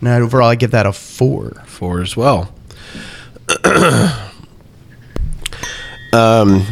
And 0.00 0.08
overall, 0.08 0.48
I 0.48 0.54
give 0.54 0.70
that 0.72 0.86
a 0.86 0.92
four. 0.92 1.62
Four 1.66 2.02
as 2.02 2.16
well. 2.16 2.52
Um, 6.12 6.66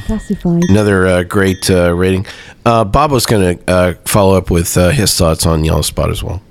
another 0.70 1.06
uh, 1.06 1.22
great 1.22 1.70
uh, 1.70 1.94
rating. 1.94 2.26
Uh, 2.66 2.84
Bob 2.84 3.10
was 3.10 3.26
going 3.26 3.58
to 3.58 3.70
uh, 3.70 3.94
follow 4.04 4.36
up 4.36 4.50
with 4.50 4.76
uh, 4.76 4.90
his 4.90 5.14
thoughts 5.14 5.46
on 5.46 5.64
Yellow 5.64 5.82
Spot 5.82 6.10
as 6.10 6.22
well. 6.22 6.42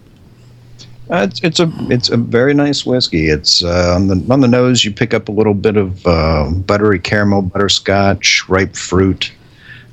Uh, 1.09 1.27
it's, 1.29 1.41
it's 1.43 1.59
a 1.59 1.71
it's 1.89 2.09
a 2.09 2.17
very 2.17 2.53
nice 2.53 2.85
whiskey. 2.85 3.27
It's 3.27 3.63
uh, 3.63 3.93
on 3.95 4.07
the 4.07 4.25
on 4.33 4.39
the 4.39 4.47
nose. 4.47 4.85
You 4.85 4.91
pick 4.91 5.13
up 5.13 5.27
a 5.27 5.31
little 5.31 5.53
bit 5.53 5.75
of 5.75 6.05
uh, 6.07 6.49
buttery 6.49 6.99
caramel, 6.99 7.41
butterscotch, 7.41 8.47
ripe 8.47 8.75
fruit. 8.75 9.31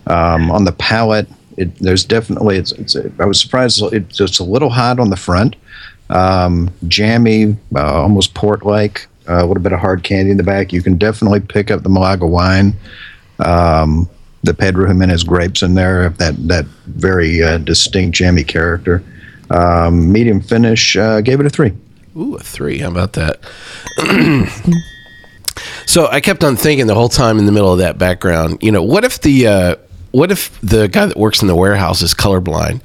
Um, 0.06 0.50
on 0.50 0.64
the 0.64 0.72
palate, 0.72 1.28
it, 1.56 1.74
there's 1.76 2.04
definitely 2.04 2.56
it's, 2.56 2.72
it's 2.72 2.94
a, 2.94 3.12
I 3.18 3.26
was 3.26 3.40
surprised 3.40 3.82
it's, 3.92 4.20
it's 4.20 4.38
a 4.38 4.44
little 4.44 4.70
hot 4.70 4.98
on 4.98 5.10
the 5.10 5.16
front, 5.16 5.56
um, 6.08 6.70
jammy, 6.88 7.56
uh, 7.74 8.02
almost 8.02 8.34
port 8.34 8.64
like. 8.64 9.06
A 9.38 9.46
little 9.46 9.62
bit 9.62 9.72
of 9.72 9.80
hard 9.80 10.02
candy 10.02 10.30
in 10.30 10.36
the 10.36 10.42
back. 10.42 10.72
You 10.72 10.82
can 10.82 10.98
definitely 10.98 11.40
pick 11.40 11.70
up 11.70 11.82
the 11.82 11.88
Malaga 11.88 12.26
wine. 12.26 12.74
Um, 13.38 14.08
the 14.42 14.54
Pedro 14.54 14.86
Jimenez 14.86 15.22
grapes 15.24 15.62
in 15.62 15.74
there, 15.74 16.08
that 16.10 16.36
that 16.48 16.64
very 16.86 17.42
uh, 17.42 17.58
distinct 17.58 18.16
jammy 18.16 18.44
character. 18.44 19.02
Um, 19.50 20.10
medium 20.10 20.40
finish, 20.40 20.96
uh, 20.96 21.20
gave 21.20 21.40
it 21.40 21.46
a 21.46 21.50
three. 21.50 21.72
Ooh, 22.16 22.36
a 22.36 22.40
three. 22.40 22.78
How 22.78 22.90
about 22.90 23.14
that? 23.14 23.40
so 25.86 26.06
I 26.06 26.20
kept 26.20 26.42
on 26.44 26.56
thinking 26.56 26.86
the 26.86 26.94
whole 26.94 27.08
time 27.08 27.38
in 27.38 27.46
the 27.46 27.52
middle 27.52 27.72
of 27.72 27.78
that 27.80 27.98
background. 27.98 28.58
You 28.62 28.72
know, 28.72 28.82
what 28.82 29.04
if 29.04 29.20
the 29.20 29.46
uh, 29.46 29.76
what 30.12 30.30
if 30.30 30.58
the 30.60 30.88
guy 30.88 31.06
that 31.06 31.16
works 31.16 31.42
in 31.42 31.48
the 31.48 31.56
warehouse 31.56 32.02
is 32.02 32.14
colorblind? 32.14 32.80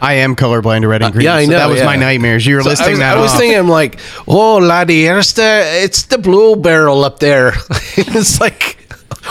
I 0.00 0.14
am 0.14 0.34
colorblind 0.36 0.82
to 0.82 0.88
red 0.88 1.02
and 1.02 1.10
Uh, 1.10 1.12
green. 1.12 1.24
yeah, 1.24 1.34
I 1.34 1.44
so 1.44 1.50
that 1.52 1.68
was 1.68 1.78
yeah. 1.80 1.84
my 1.86 1.96
nightmares. 1.96 2.46
You 2.46 2.56
were 2.56 2.62
So 2.62 2.68
I 2.68 2.72
listing 2.72 2.90
was, 2.92 2.98
that 3.00 3.16
I 3.16 3.20
was 3.20 3.32
off. 3.32 3.38
thinking, 3.38 3.58
I'm 3.58 3.68
like, 3.68 3.98
oh, 4.26 4.58
laddie, 4.58 5.06
it's 5.06 5.32
the 5.34 5.62
it's 5.84 6.04
the 6.04 6.18
blue 6.18 6.56
barrel 6.56 7.04
up 7.04 7.18
there. 7.20 7.52
it's 7.96 8.40
like, 8.40 8.78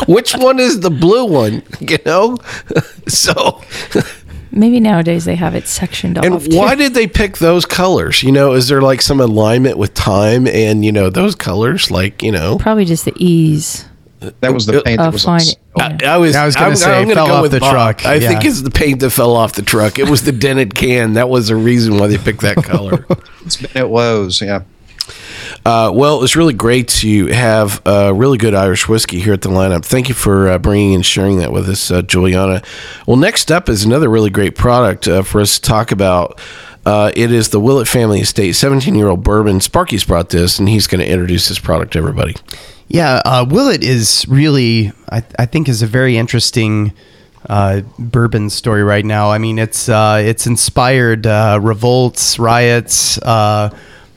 which 0.07 0.33
one 0.35 0.59
is 0.59 0.81
the 0.81 0.91
blue 0.91 1.25
one? 1.25 1.63
You 1.79 1.97
know, 2.05 2.37
so 3.07 3.61
Maybe 4.51 4.79
nowadays 4.79 5.25
they 5.25 5.35
have 5.35 5.53
it 5.53 5.67
sectioned 5.67 6.17
and 6.17 6.33
off. 6.35 6.45
too. 6.47 6.57
why 6.57 6.73
did 6.73 6.95
they 6.95 7.05
pick 7.05 7.37
those 7.37 7.65
colors? 7.67 8.23
You 8.23 8.31
know, 8.31 8.53
is 8.53 8.67
there 8.67 8.81
like 8.81 8.99
some 9.01 9.19
alignment 9.19 9.77
with 9.77 9.93
time 9.93 10.47
and 10.47 10.83
you 10.83 10.91
know 10.91 11.11
those 11.11 11.35
colors? 11.35 11.91
Like 11.91 12.23
you 12.23 12.31
know, 12.31 12.57
Probably 12.57 12.85
just 12.85 13.05
the 13.05 13.13
ease. 13.15 13.85
That 14.19 14.53
was 14.53 14.65
the 14.65 14.81
paint 14.81 14.99
that 14.99 15.07
Of 15.07 15.13
was 15.13 15.25
on 15.25 15.39
finding. 15.39 16.07
I, 16.07 16.13
I 16.15 16.17
was 16.17 16.35
I 16.35 16.45
was 16.45 16.55
gonna 16.55 16.75
say, 16.75 16.91
I'm 16.91 17.03
gonna 17.03 17.15
fell 17.15 17.27
go 17.27 17.33
off 17.35 17.41
with 17.43 17.51
the 17.51 17.59
Bob. 17.61 17.71
truck. 17.71 18.05
I 18.05 18.19
think 18.19 18.43
it's 18.43 18.61
the 18.61 18.69
paint 18.71 18.99
that 18.99 19.11
fell 19.11 19.35
off 19.35 19.53
the 19.53 19.61
truck. 19.61 19.97
It 19.97 20.09
was 20.09 20.23
the 20.23 20.31
dented 20.33 20.75
can. 20.75 21.13
That 21.13 21.29
was 21.29 21.47
the 21.47 21.55
reason 21.55 21.97
why 21.97 22.07
they 22.07 22.17
picked 22.17 22.41
that 22.41 22.57
color. 22.57 23.05
It's 23.45 23.55
been 23.55 23.71
at 23.75 23.89
Lowe's, 23.89 24.41
yeah. 24.41 24.63
Uh, 25.65 25.91
well, 25.93 26.17
it 26.17 26.21
was 26.21 26.35
really 26.35 26.53
great 26.53 26.87
to 26.87 27.27
have 27.27 27.81
uh, 27.87 28.13
really 28.13 28.37
good 28.37 28.53
Irish 28.53 28.87
whiskey 28.87 29.19
here 29.19 29.33
at 29.33 29.41
the 29.41 29.49
lineup. 29.49 29.83
Thank 29.83 30.07
you 30.09 30.13
for 30.13 30.49
uh, 30.49 30.57
bringing 30.59 30.93
and 30.93 31.05
sharing 31.05 31.37
that 31.37 31.51
with 31.51 31.67
us, 31.67 31.89
uh, 31.89 32.01
Juliana. 32.01 32.61
Well, 33.07 33.17
next 33.17 33.51
up 33.51 33.69
is 33.69 33.83
another 33.83 34.09
really 34.09 34.29
great 34.29 34.55
product 34.55 35.07
uh, 35.07 35.23
for 35.23 35.41
us 35.41 35.57
to 35.57 35.61
talk 35.67 35.91
about. 35.91 36.39
Uh, 36.85 37.11
it 37.15 37.31
is 37.31 37.49
the 37.49 37.59
Willett 37.59 37.87
Family 37.87 38.19
Estate 38.19 38.53
17 38.53 38.93
year 38.93 39.07
old 39.07 39.23
bourbon. 39.23 39.59
Sparky's 39.61 40.03
brought 40.03 40.29
this, 40.29 40.59
and 40.59 40.69
he's 40.69 40.85
going 40.85 41.01
to 41.01 41.09
introduce 41.09 41.47
this 41.49 41.59
product 41.59 41.93
to 41.93 41.99
everybody. 41.99 42.35
Yeah, 42.89 43.21
uh, 43.23 43.45
Willett 43.47 43.83
is 43.83 44.25
really, 44.27 44.91
I, 45.11 45.23
I 45.37 45.45
think, 45.45 45.69
is 45.69 45.83
a 45.83 45.87
very 45.87 46.17
interesting 46.17 46.91
uh, 47.47 47.81
bourbon 47.99 48.49
story 48.49 48.83
right 48.83 49.05
now. 49.05 49.29
I 49.29 49.37
mean, 49.37 49.59
it's 49.59 49.87
uh, 49.87 50.21
it's 50.25 50.47
inspired 50.47 51.27
uh, 51.27 51.59
revolts, 51.61 52.39
riots. 52.39 53.19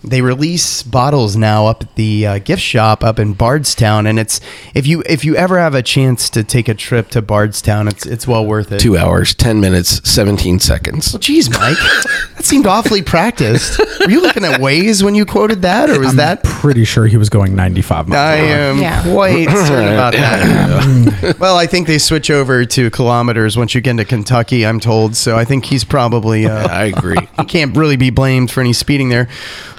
They 0.04 0.20
release 0.20 0.82
bottles 0.82 1.36
now 1.36 1.66
up 1.66 1.82
at 1.84 1.94
the 1.94 2.26
uh, 2.26 2.38
gift 2.38 2.60
shop 2.62 3.04
up 3.04 3.18
in 3.20 3.34
Bardstown, 3.34 4.06
and 4.06 4.18
it's 4.18 4.40
if 4.74 4.86
you 4.86 5.02
if 5.06 5.24
you 5.24 5.36
ever 5.36 5.58
have 5.60 5.74
a 5.74 5.82
chance 5.82 6.28
to 6.30 6.42
take 6.42 6.68
a 6.68 6.74
trip 6.74 7.08
to 7.10 7.22
Bardstown, 7.22 7.86
it's 7.86 8.04
it's 8.04 8.26
well 8.26 8.44
worth 8.44 8.72
it. 8.72 8.80
Two 8.80 8.96
hours, 8.98 9.34
10 9.34 9.60
minutes, 9.60 10.00
17 10.10 10.58
seconds. 10.58 11.12
Well, 11.12 11.20
geez, 11.20 11.48
Mike, 11.50 11.76
that 12.34 12.44
seemed 12.44 12.66
awfully 12.66 13.02
practiced. 13.02 13.78
Were 14.00 14.10
you 14.10 14.20
looking 14.20 14.44
at 14.44 14.60
Waze 14.60 15.04
when 15.04 15.14
you 15.14 15.24
quoted 15.24 15.62
that, 15.62 15.88
or 15.88 16.00
was 16.00 16.16
that 16.16 16.42
Pretty 16.42 16.84
sure 16.84 17.06
he 17.06 17.16
was 17.16 17.28
going 17.28 17.54
95 17.54 18.08
miles. 18.08 18.18
I 18.18 18.34
an 18.36 18.50
hour. 18.50 18.58
am 18.72 18.78
Yeah. 18.78 19.02
quite 19.04 19.48
certain 19.66 19.92
about 19.92 20.12
that. 20.14 21.36
well, 21.38 21.56
I 21.56 21.66
think 21.66 21.86
they 21.86 21.98
switch 21.98 22.30
over 22.30 22.64
to 22.64 22.90
kilometers 22.90 23.56
once 23.56 23.74
you 23.74 23.80
get 23.80 23.90
into 23.92 24.04
Kentucky. 24.04 24.66
I'm 24.66 24.80
told, 24.80 25.14
so 25.14 25.36
I 25.36 25.44
think 25.44 25.64
he's 25.66 25.84
probably. 25.84 26.46
Uh, 26.46 26.66
I 26.68 26.84
agree. 26.86 27.18
he 27.38 27.44
can't 27.44 27.76
really 27.76 27.96
be 27.96 28.10
blamed 28.10 28.50
for 28.50 28.60
any 28.60 28.72
speeding 28.72 29.08
there, 29.10 29.28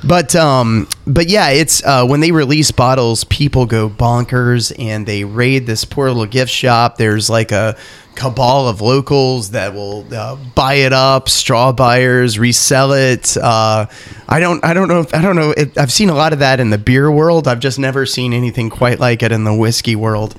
but 0.03 0.12
um, 0.35 0.87
but 1.07 1.29
yeah, 1.29 1.49
it's 1.49 1.83
uh, 1.83 2.05
when 2.05 2.19
they 2.19 2.31
release 2.31 2.71
bottles, 2.71 3.23
people 3.23 3.65
go 3.65 3.89
bonkers 3.89 4.71
and 4.77 5.05
they 5.05 5.23
raid 5.23 5.65
this 5.65 5.85
poor 5.85 6.07
little 6.07 6.25
gift 6.25 6.51
shop. 6.51 6.97
There's 6.97 7.29
like 7.29 7.51
a 7.51 7.77
cabal 8.15 8.67
of 8.67 8.81
locals 8.81 9.51
that 9.51 9.73
will 9.73 10.05
uh, 10.13 10.35
buy 10.55 10.75
it 10.75 10.93
up, 10.93 11.29
straw 11.29 11.71
buyers 11.71 12.37
resell 12.37 12.93
it. 12.93 13.35
Uh, 13.37 13.87
I 14.27 14.39
don't, 14.39 14.63
I 14.63 14.73
don't 14.73 14.87
know, 14.87 14.99
if, 15.01 15.13
I 15.15 15.21
don't 15.21 15.35
know. 15.35 15.51
It, 15.51 15.77
I've 15.77 15.91
seen 15.91 16.09
a 16.09 16.15
lot 16.15 16.33
of 16.33 16.39
that 16.39 16.59
in 16.59 16.69
the 16.69 16.77
beer 16.77 17.11
world. 17.11 17.47
I've 17.47 17.59
just 17.59 17.79
never 17.79 18.05
seen 18.05 18.33
anything 18.33 18.69
quite 18.69 18.99
like 18.99 19.23
it 19.23 19.31
in 19.31 19.43
the 19.43 19.53
whiskey 19.53 19.95
world. 19.95 20.35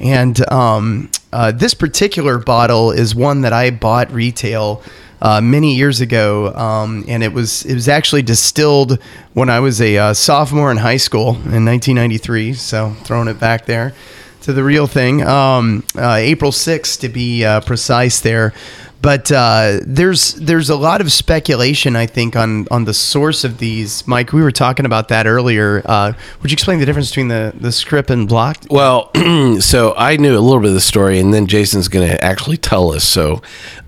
And 0.00 0.48
um, 0.50 1.10
uh, 1.32 1.52
this 1.52 1.74
particular 1.74 2.38
bottle 2.38 2.92
is 2.92 3.14
one 3.14 3.42
that 3.42 3.52
I 3.52 3.70
bought 3.70 4.12
retail 4.12 4.82
uh, 5.20 5.40
many 5.40 5.74
years 5.74 6.00
ago, 6.00 6.54
um, 6.54 7.04
and 7.08 7.22
it 7.22 7.32
was 7.32 7.64
it 7.64 7.74
was 7.74 7.88
actually 7.88 8.22
distilled 8.22 8.98
when 9.34 9.50
I 9.50 9.60
was 9.60 9.80
a 9.80 9.96
uh, 9.96 10.14
sophomore 10.14 10.70
in 10.70 10.76
high 10.76 10.96
school 10.96 11.30
in 11.30 11.64
1993. 11.64 12.54
So 12.54 12.90
throwing 13.04 13.28
it 13.28 13.40
back 13.40 13.66
there 13.66 13.94
to 14.42 14.52
the 14.52 14.62
real 14.62 14.86
thing, 14.86 15.22
um, 15.22 15.84
uh, 15.96 16.14
April 16.14 16.52
6th 16.52 17.00
to 17.00 17.08
be 17.08 17.44
uh, 17.44 17.60
precise 17.60 18.20
there. 18.20 18.54
But 19.00 19.30
uh, 19.30 19.78
there's 19.82 20.34
there's 20.34 20.70
a 20.70 20.76
lot 20.76 21.00
of 21.00 21.12
speculation, 21.12 21.94
I 21.94 22.06
think, 22.06 22.34
on 22.34 22.66
on 22.68 22.84
the 22.84 22.94
source 22.94 23.44
of 23.44 23.58
these. 23.58 24.06
Mike, 24.08 24.32
we 24.32 24.42
were 24.42 24.50
talking 24.50 24.86
about 24.86 25.08
that 25.08 25.26
earlier. 25.26 25.82
Uh, 25.84 26.14
would 26.42 26.50
you 26.50 26.56
explain 26.56 26.80
the 26.80 26.86
difference 26.86 27.10
between 27.10 27.28
the 27.28 27.54
the 27.58 27.70
script 27.70 28.10
and 28.10 28.28
block? 28.28 28.56
Well, 28.70 29.12
so 29.60 29.94
I 29.96 30.16
knew 30.16 30.36
a 30.36 30.40
little 30.40 30.60
bit 30.60 30.70
of 30.70 30.74
the 30.74 30.80
story, 30.80 31.20
and 31.20 31.32
then 31.32 31.46
Jason's 31.46 31.86
going 31.86 32.08
to 32.08 32.24
actually 32.24 32.56
tell 32.56 32.92
us. 32.92 33.04
So, 33.04 33.40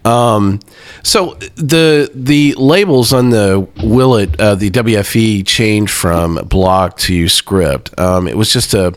um, 0.05 0.61
so 1.03 1.35
the 1.57 2.09
the 2.15 2.55
labels 2.55 3.13
on 3.13 3.31
the 3.31 3.67
Willett, 3.83 4.39
uh, 4.39 4.55
the 4.55 4.71
WFE 4.71 5.45
changed 5.45 5.93
from 5.93 6.37
block 6.47 6.99
to 6.99 7.29
script. 7.29 7.99
Um, 7.99 8.29
it 8.29 8.37
was 8.37 8.53
just 8.53 8.75
a, 8.75 8.95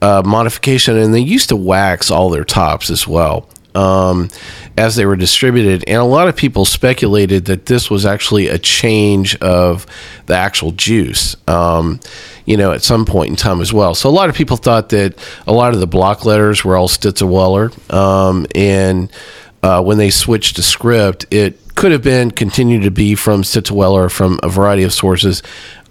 a 0.00 0.22
modification, 0.22 0.96
and 0.96 1.12
they 1.12 1.20
used 1.20 1.50
to 1.50 1.56
wax 1.56 2.10
all 2.10 2.30
their 2.30 2.44
tops 2.44 2.88
as 2.88 3.06
well. 3.06 3.46
Um, 3.74 4.28
as 4.76 4.96
they 4.96 5.04
were 5.04 5.16
distributed, 5.16 5.84
and 5.86 5.98
a 5.98 6.04
lot 6.04 6.28
of 6.28 6.36
people 6.36 6.64
speculated 6.64 7.44
that 7.46 7.66
this 7.66 7.90
was 7.90 8.06
actually 8.06 8.48
a 8.48 8.58
change 8.58 9.36
of 9.36 9.86
the 10.26 10.34
actual 10.34 10.72
juice. 10.72 11.36
Um, 11.46 12.00
you 12.46 12.56
know, 12.56 12.72
at 12.72 12.82
some 12.82 13.04
point 13.04 13.30
in 13.30 13.36
time 13.36 13.60
as 13.60 13.72
well. 13.72 13.94
So 13.94 14.08
a 14.08 14.10
lot 14.10 14.28
of 14.28 14.34
people 14.34 14.56
thought 14.56 14.88
that 14.88 15.14
a 15.46 15.52
lot 15.52 15.72
of 15.72 15.78
the 15.78 15.86
block 15.86 16.24
letters 16.24 16.64
were 16.64 16.76
all 16.76 16.88
Stitzelweller, 16.88 17.92
um, 17.92 18.46
and 18.54 19.12
uh, 19.62 19.82
when 19.82 19.98
they 19.98 20.10
switched 20.10 20.56
to 20.56 20.62
script, 20.62 21.26
it 21.30 21.58
could 21.74 21.92
have 21.92 22.02
been 22.02 22.30
continued 22.30 22.82
to 22.82 22.90
be 22.90 23.14
from 23.14 23.42
Stitzelweller 23.42 24.10
from 24.10 24.40
a 24.42 24.48
variety 24.48 24.82
of 24.82 24.92
sources. 24.92 25.42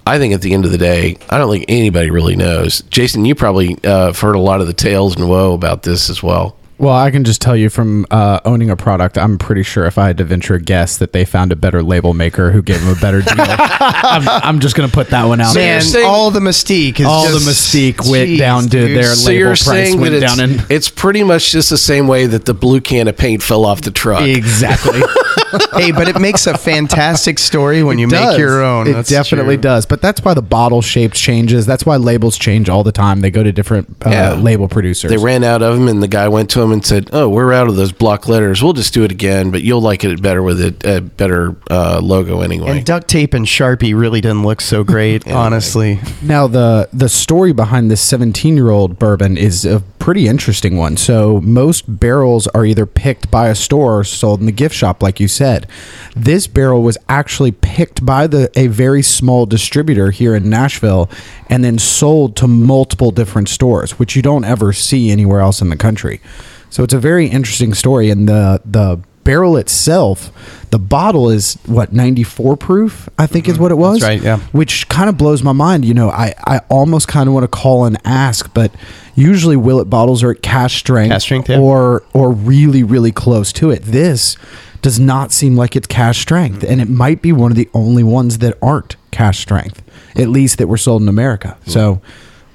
I 0.05 0.17
think 0.17 0.33
at 0.33 0.41
the 0.41 0.53
end 0.53 0.65
of 0.65 0.71
the 0.71 0.77
day, 0.77 1.17
I 1.29 1.37
don't 1.37 1.51
think 1.51 1.65
anybody 1.67 2.09
really 2.09 2.35
knows. 2.35 2.81
Jason, 2.89 3.25
you 3.25 3.35
probably 3.35 3.77
uh, 3.83 4.07
have 4.07 4.19
heard 4.19 4.35
a 4.35 4.39
lot 4.39 4.59
of 4.59 4.67
the 4.67 4.73
tales 4.73 5.15
and 5.15 5.29
woe 5.29 5.53
about 5.53 5.83
this 5.83 6.09
as 6.09 6.23
well. 6.23 6.58
Well, 6.79 6.95
I 6.95 7.11
can 7.11 7.25
just 7.25 7.41
tell 7.41 7.57
you 7.57 7.69
from 7.69 8.05
uh, 8.09 8.39
owning 8.45 8.69
a 8.69 8.75
product, 8.77 9.17
I'm 9.17 9.37
pretty 9.37 9.63
sure 9.63 9.85
if 9.85 9.97
I 9.97 10.07
had 10.07 10.17
to 10.19 10.23
venture 10.23 10.55
a 10.55 10.61
guess 10.61 10.97
that 10.97 11.11
they 11.11 11.25
found 11.25 11.51
a 11.51 11.57
better 11.57 11.83
label 11.83 12.13
maker 12.13 12.51
who 12.51 12.61
gave 12.61 12.79
them 12.81 12.95
a 12.97 12.99
better 13.01 13.21
deal. 13.21 13.35
I'm, 13.37 14.27
I'm 14.29 14.59
just 14.61 14.75
going 14.77 14.87
to 14.89 14.93
put 14.95 15.09
that 15.09 15.25
one 15.25 15.41
out. 15.41 15.55
Man, 15.55 15.81
there. 15.91 16.05
all 16.05 16.31
the 16.31 16.39
mystique 16.39 16.99
is 17.01 17.05
all 17.05 17.25
just, 17.27 17.45
the 17.45 17.51
mystique 17.51 18.09
went 18.09 18.29
Jeez, 18.29 18.37
down 18.37 18.63
to 18.63 18.69
dude. 18.69 18.97
their 18.97 19.13
So 19.15 19.27
label 19.27 19.39
you're 19.39 19.47
price 19.49 19.65
saying 19.65 19.99
went 19.99 20.13
that 20.13 20.23
it's, 20.23 20.35
down 20.37 20.49
in 20.51 20.61
it's 20.69 20.89
pretty 20.89 21.23
much 21.23 21.51
just 21.51 21.69
the 21.69 21.77
same 21.77 22.07
way 22.07 22.25
that 22.27 22.45
the 22.45 22.53
blue 22.53 22.79
can 22.79 23.09
of 23.09 23.17
paint 23.17 23.43
fell 23.43 23.65
off 23.65 23.81
the 23.81 23.91
truck. 23.91 24.21
exactly. 24.23 24.99
hey, 25.73 25.91
but 25.91 26.07
it 26.07 26.19
makes 26.21 26.47
a 26.47 26.57
fantastic 26.57 27.39
story 27.39 27.83
when 27.83 27.97
you 27.99 28.07
It 28.07 28.11
make 28.11 28.37
your 28.37 28.63
own. 28.63 28.87
It 28.87 28.93
That's 28.93 29.09
definitely 29.09 29.55
true. 29.57 29.63
does. 29.63 29.85
But 29.85 30.01
that's 30.01 30.21
why 30.23 30.33
the 30.33 30.41
bottle 30.41 30.81
shape 30.81 31.11
changes. 31.11 31.65
That's 31.65 31.85
why 31.85 31.97
labels 31.97 32.37
change 32.37 32.69
all 32.69 32.83
the 32.83 32.91
time. 32.93 33.19
They 33.19 33.31
go 33.31 33.43
to 33.43 33.51
different 33.51 33.97
uh, 34.05 34.09
Yeah. 34.11 34.33
label 34.35 34.69
producers. 34.69 35.09
They 35.11 35.17
ran 35.17 35.43
out 35.43 35.61
of 35.61 35.75
them, 35.77 35.89
and 35.89 36.01
the 36.01 36.07
guy 36.07 36.27
went 36.29 36.49
to 36.51 36.61
him 36.61 36.68
and 36.71 36.85
said, 36.85 37.09
"Oh, 37.13 37.29
we're 37.29 37.53
out 37.53 37.67
of 37.67 37.75
those 37.75 37.91
block 37.91 38.27
letters. 38.27 38.61
We'll 38.63 38.73
just 38.73 38.93
do 38.93 39.03
it 39.03 39.11
again, 39.11 39.51
but 39.51 39.61
you'll 39.61 39.81
like 39.81 40.03
it 40.03 40.21
better 40.21 40.43
with 40.43 40.61
a, 40.61 40.97
a 40.97 41.01
better 41.01 41.55
uh, 41.69 41.99
logo 42.01 42.41
anyway." 42.41 42.77
And 42.77 42.85
duct 42.85 43.07
tape 43.07 43.33
and 43.33 43.45
Sharpie 43.45 43.99
really 43.99 44.21
didn't 44.21 44.43
look 44.43 44.61
so 44.61 44.83
great, 44.83 45.27
honestly. 45.31 45.99
Now 46.21 46.47
the 46.47 46.89
the 46.93 47.09
story 47.09 47.53
behind 47.53 47.89
this 47.91 48.01
17 48.01 48.55
year 48.55 48.69
old 48.69 48.99
bourbon 48.99 49.37
is 49.37 49.65
a 49.65 49.81
pretty 49.99 50.27
interesting 50.27 50.77
one. 50.77 50.97
So 50.97 51.39
most 51.41 51.99
barrels 51.99 52.47
are 52.47 52.65
either 52.65 52.85
picked 52.85 53.29
by 53.29 53.49
a 53.49 53.55
store 53.55 53.99
or 53.99 54.03
sold 54.03 54.39
in 54.39 54.45
the 54.45 54.51
gift 54.51 54.73
shop, 54.73 55.03
like 55.03 55.19
you 55.19 55.27
said. 55.27 55.67
This 56.15 56.47
barrel 56.47 56.81
was 56.81 56.97
actually 57.07 57.51
picked 57.51 58.05
by 58.05 58.25
the 58.27 58.49
a 58.55 58.67
very 58.67 59.01
small 59.01 59.45
distributor 59.45 60.11
here 60.11 60.35
in 60.35 60.49
Nashville, 60.49 61.09
and 61.47 61.63
then 61.63 61.77
sold 61.77 62.35
to 62.37 62.47
multiple 62.47 63.11
different 63.11 63.49
stores, 63.49 63.99
which 63.99 64.15
you 64.15 64.21
don't 64.21 64.45
ever 64.45 64.73
see 64.73 65.11
anywhere 65.11 65.41
else 65.41 65.61
in 65.61 65.69
the 65.69 65.77
country. 65.77 66.21
So 66.69 66.83
it's 66.83 66.93
a 66.93 66.99
very 66.99 67.27
interesting 67.27 67.73
story, 67.73 68.09
and 68.09 68.27
the 68.27 68.61
the 68.65 68.99
barrel 69.23 69.57
itself, 69.57 70.31
the 70.71 70.79
bottle 70.79 71.29
is 71.29 71.55
what 71.67 71.93
94 71.93 72.57
proof, 72.57 73.07
I 73.17 73.27
think 73.27 73.47
is 73.47 73.53
mm-hmm. 73.53 73.63
what 73.63 73.71
it 73.71 73.75
was. 73.75 74.01
right, 74.01 74.19
yeah. 74.19 74.39
Which 74.53 74.89
kind 74.89 75.07
of 75.07 75.17
blows 75.19 75.43
my 75.43 75.51
mind. 75.51 75.85
You 75.85 75.93
know, 75.93 76.09
I, 76.09 76.33
I 76.47 76.61
almost 76.69 77.07
kind 77.07 77.27
of 77.27 77.33
want 77.33 77.43
to 77.43 77.47
call 77.47 77.85
and 77.85 77.97
ask, 78.05 78.51
but 78.55 78.73
usually 79.13 79.55
Willett 79.55 79.87
bottles 79.87 80.23
are 80.23 80.31
at 80.31 80.41
cask 80.41 80.77
strength, 80.77 81.11
Cask 81.11 81.25
strength, 81.25 81.49
yeah. 81.49 81.59
or 81.59 82.03
or 82.13 82.31
really 82.31 82.83
really 82.83 83.11
close 83.11 83.53
to 83.53 83.69
it. 83.69 83.83
This 83.83 84.35
does 84.81 84.99
not 84.99 85.31
seem 85.31 85.55
like 85.55 85.75
it's 85.75 85.87
cask 85.87 86.19
strength, 86.21 86.61
mm-hmm. 86.61 86.71
and 86.71 86.81
it 86.81 86.89
might 86.89 87.21
be 87.21 87.31
one 87.31 87.51
of 87.51 87.57
the 87.57 87.69
only 87.73 88.03
ones 88.03 88.39
that 88.39 88.57
aren't 88.61 88.95
cask 89.11 89.41
strength, 89.41 89.83
at 90.15 90.29
least 90.29 90.57
that 90.57 90.67
were 90.67 90.77
sold 90.77 91.01
in 91.01 91.07
America. 91.07 91.57
So. 91.65 92.01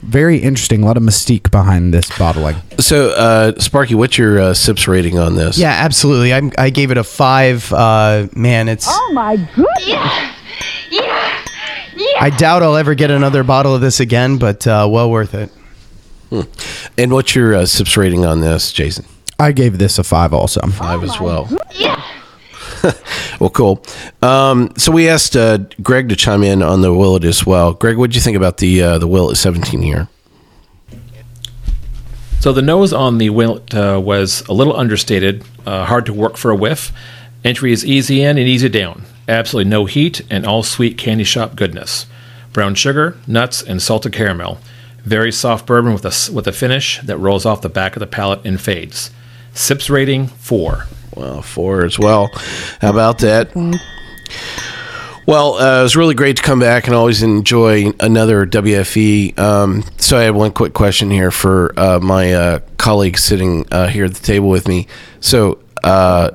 Very 0.04 0.38
interesting. 0.38 0.82
A 0.82 0.86
lot 0.86 0.96
of 0.96 1.02
mystique 1.02 1.50
behind 1.50 1.92
this 1.92 2.08
bottling. 2.18 2.56
so, 2.78 3.10
uh, 3.10 3.58
Sparky, 3.58 3.94
what's 3.94 4.16
your 4.18 4.38
uh, 4.38 4.54
sips 4.54 4.86
rating 4.86 5.18
on 5.18 5.34
this? 5.34 5.58
Yeah, 5.58 5.70
absolutely. 5.72 6.32
I, 6.32 6.50
I 6.58 6.70
gave 6.70 6.90
it 6.90 6.98
a 6.98 7.04
five. 7.04 7.72
Uh, 7.72 8.28
man, 8.36 8.68
it's. 8.68 8.86
Oh 8.88 9.12
my 9.12 9.36
goodness. 9.36 9.86
Yeah. 9.86 10.34
Yeah. 10.90 11.44
Yeah. 11.96 12.06
I 12.20 12.30
doubt 12.30 12.62
I'll 12.62 12.76
ever 12.76 12.94
get 12.94 13.10
another 13.10 13.42
bottle 13.44 13.74
of 13.74 13.80
this 13.80 14.00
again, 14.00 14.38
but 14.38 14.66
uh, 14.66 14.86
well 14.90 15.10
worth 15.10 15.34
it. 15.34 15.50
And 16.98 17.12
what's 17.12 17.34
your 17.34 17.54
uh, 17.54 17.66
sips 17.66 17.96
rating 17.96 18.24
on 18.24 18.40
this, 18.40 18.72
Jason? 18.72 19.04
I 19.38 19.52
gave 19.52 19.78
this 19.78 19.98
a 19.98 20.04
five 20.04 20.32
also. 20.32 20.60
Five 20.68 21.02
as 21.04 21.18
well. 21.20 21.48
Yeah. 21.74 22.02
Well, 23.40 23.50
cool. 23.50 23.84
Um, 24.22 24.72
so 24.76 24.92
we 24.92 25.08
asked 25.08 25.36
uh, 25.36 25.58
Greg 25.82 26.08
to 26.10 26.16
chime 26.16 26.44
in 26.44 26.62
on 26.62 26.82
the 26.82 26.94
Willett 26.94 27.24
as 27.24 27.44
well. 27.44 27.72
Greg, 27.72 27.96
what 27.96 28.10
do 28.10 28.14
you 28.14 28.20
think 28.20 28.36
about 28.36 28.58
the 28.58 28.80
uh, 28.80 28.98
the 28.98 29.08
Willett 29.08 29.36
17 29.36 29.82
here? 29.82 30.08
So 32.38 32.52
the 32.52 32.62
nose 32.62 32.92
on 32.92 33.18
the 33.18 33.30
Willett 33.30 33.74
uh, 33.74 34.00
was 34.02 34.42
a 34.48 34.52
little 34.52 34.76
understated, 34.76 35.44
uh, 35.66 35.84
hard 35.86 36.06
to 36.06 36.12
work 36.12 36.36
for 36.36 36.50
a 36.50 36.56
whiff. 36.56 36.92
Entry 37.42 37.72
is 37.72 37.84
easy 37.84 38.22
in 38.22 38.38
and 38.38 38.46
easy 38.46 38.68
down. 38.68 39.04
Absolutely 39.28 39.70
no 39.70 39.86
heat 39.86 40.20
and 40.30 40.46
all 40.46 40.62
sweet 40.62 40.96
candy 40.96 41.24
shop 41.24 41.56
goodness. 41.56 42.06
Brown 42.52 42.74
sugar, 42.74 43.16
nuts, 43.26 43.62
and 43.62 43.82
salted 43.82 44.12
caramel. 44.12 44.58
Very 45.02 45.32
soft 45.32 45.66
bourbon 45.66 45.92
with 45.92 46.04
a 46.04 46.32
with 46.32 46.46
a 46.46 46.52
finish 46.52 47.00
that 47.00 47.18
rolls 47.18 47.44
off 47.44 47.62
the 47.62 47.68
back 47.68 47.96
of 47.96 48.00
the 48.00 48.06
palate 48.06 48.44
and 48.44 48.60
fades. 48.60 49.10
Sips 49.54 49.90
rating 49.90 50.26
four. 50.28 50.86
Well, 51.16 51.42
four 51.42 51.84
as 51.84 51.98
well. 51.98 52.30
How 52.80 52.90
about 52.90 53.18
that? 53.18 53.54
Well, 55.26 55.54
uh, 55.54 55.80
it 55.80 55.82
was 55.84 55.96
really 55.96 56.14
great 56.14 56.36
to 56.36 56.42
come 56.42 56.60
back 56.60 56.86
and 56.86 56.94
always 56.94 57.22
enjoy 57.22 57.92
another 57.98 58.46
WFE. 58.46 59.38
Um, 59.38 59.82
so 59.96 60.18
I 60.18 60.24
have 60.24 60.36
one 60.36 60.52
quick 60.52 60.74
question 60.74 61.10
here 61.10 61.30
for 61.30 61.72
uh, 61.78 61.98
my 62.00 62.34
uh, 62.34 62.60
colleague 62.76 63.16
sitting 63.16 63.66
uh, 63.72 63.88
here 63.88 64.04
at 64.04 64.14
the 64.14 64.22
table 64.22 64.50
with 64.50 64.68
me. 64.68 64.86
So 65.20 65.60
uh, 65.82 66.30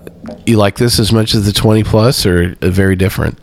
you 0.48 0.58
like 0.58 0.78
this 0.78 0.98
as 0.98 1.12
much 1.12 1.36
as 1.36 1.46
the 1.46 1.54
20 1.54 1.84
plus 1.84 2.26
or 2.26 2.56
uh, 2.62 2.70
very 2.70 2.96
different? 2.96 3.38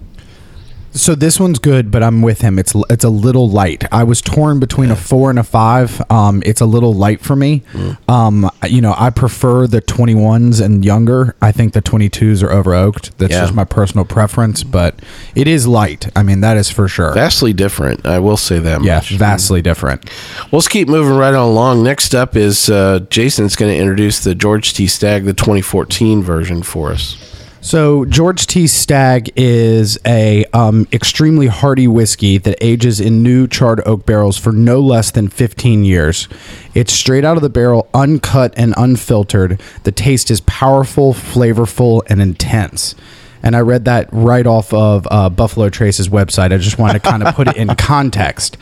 So 0.96 1.14
this 1.14 1.38
one's 1.38 1.58
good, 1.58 1.90
but 1.90 2.02
I'm 2.02 2.22
with 2.22 2.40
him. 2.40 2.58
It's 2.58 2.74
it's 2.88 3.04
a 3.04 3.10
little 3.10 3.48
light. 3.50 3.84
I 3.92 4.02
was 4.02 4.22
torn 4.22 4.58
between 4.60 4.90
a 4.90 4.96
four 4.96 5.28
and 5.28 5.38
a 5.38 5.42
five. 5.44 6.02
Um, 6.10 6.42
it's 6.46 6.62
a 6.62 6.66
little 6.66 6.94
light 6.94 7.20
for 7.20 7.36
me. 7.36 7.62
Um, 8.08 8.50
you 8.66 8.80
know, 8.80 8.94
I 8.96 9.10
prefer 9.10 9.66
the 9.66 9.82
21s 9.82 10.60
and 10.64 10.84
younger. 10.84 11.36
I 11.42 11.52
think 11.52 11.74
the 11.74 11.82
22s 11.82 12.42
are 12.42 12.50
over 12.50 12.74
oaked. 12.74 13.16
That's 13.18 13.32
Yeah. 13.32 13.42
just 13.42 13.54
my 13.54 13.64
personal 13.64 14.06
preference, 14.06 14.64
but 14.64 14.98
it 15.34 15.46
is 15.46 15.66
light. 15.66 16.08
I 16.16 16.22
mean, 16.22 16.40
that 16.40 16.56
is 16.56 16.70
for 16.70 16.88
sure. 16.88 17.12
Vastly 17.12 17.52
different. 17.52 18.06
I 18.06 18.18
will 18.18 18.38
say 18.38 18.58
that 18.58 18.82
yeah, 18.82 18.96
much. 18.96 19.10
vastly 19.10 19.60
different. 19.60 20.04
Well, 20.50 20.58
let's 20.60 20.68
keep 20.68 20.88
moving 20.88 21.16
right 21.16 21.34
on 21.34 21.48
along. 21.50 21.82
Next 21.82 22.14
up 22.14 22.34
is 22.36 22.70
uh, 22.70 23.00
Jason's 23.10 23.54
going 23.54 23.70
to 23.70 23.78
introduce 23.78 24.20
the 24.24 24.34
George 24.34 24.72
T. 24.72 24.86
Stagg, 24.86 25.24
the 25.26 25.34
2014 25.34 26.22
version 26.22 26.62
for 26.62 26.90
us. 26.92 27.16
So 27.66 28.04
George 28.04 28.46
T. 28.46 28.68
Stagg 28.68 29.32
is 29.34 29.98
a 30.06 30.44
um, 30.52 30.86
extremely 30.92 31.48
hearty 31.48 31.88
whiskey 31.88 32.38
that 32.38 32.56
ages 32.60 33.00
in 33.00 33.24
new 33.24 33.48
charred 33.48 33.82
oak 33.84 34.06
barrels 34.06 34.38
for 34.38 34.52
no 34.52 34.78
less 34.78 35.10
than 35.10 35.26
15 35.26 35.82
years. 35.82 36.28
It's 36.74 36.92
straight 36.92 37.24
out 37.24 37.36
of 37.36 37.42
the 37.42 37.48
barrel, 37.48 37.88
uncut 37.92 38.54
and 38.56 38.72
unfiltered. 38.76 39.60
The 39.82 39.90
taste 39.90 40.30
is 40.30 40.42
powerful, 40.42 41.12
flavorful, 41.12 42.02
and 42.08 42.22
intense. 42.22 42.94
And 43.42 43.56
I 43.56 43.60
read 43.60 43.84
that 43.84 44.08
right 44.12 44.46
off 44.46 44.72
of 44.72 45.06
uh, 45.10 45.28
Buffalo 45.28 45.68
Trace's 45.68 46.08
website. 46.08 46.52
I 46.52 46.58
just 46.58 46.78
wanted 46.78 47.02
to 47.02 47.08
kind 47.08 47.22
of 47.22 47.34
put 47.34 47.48
it 47.48 47.56
in 47.56 47.68
context. 47.76 48.56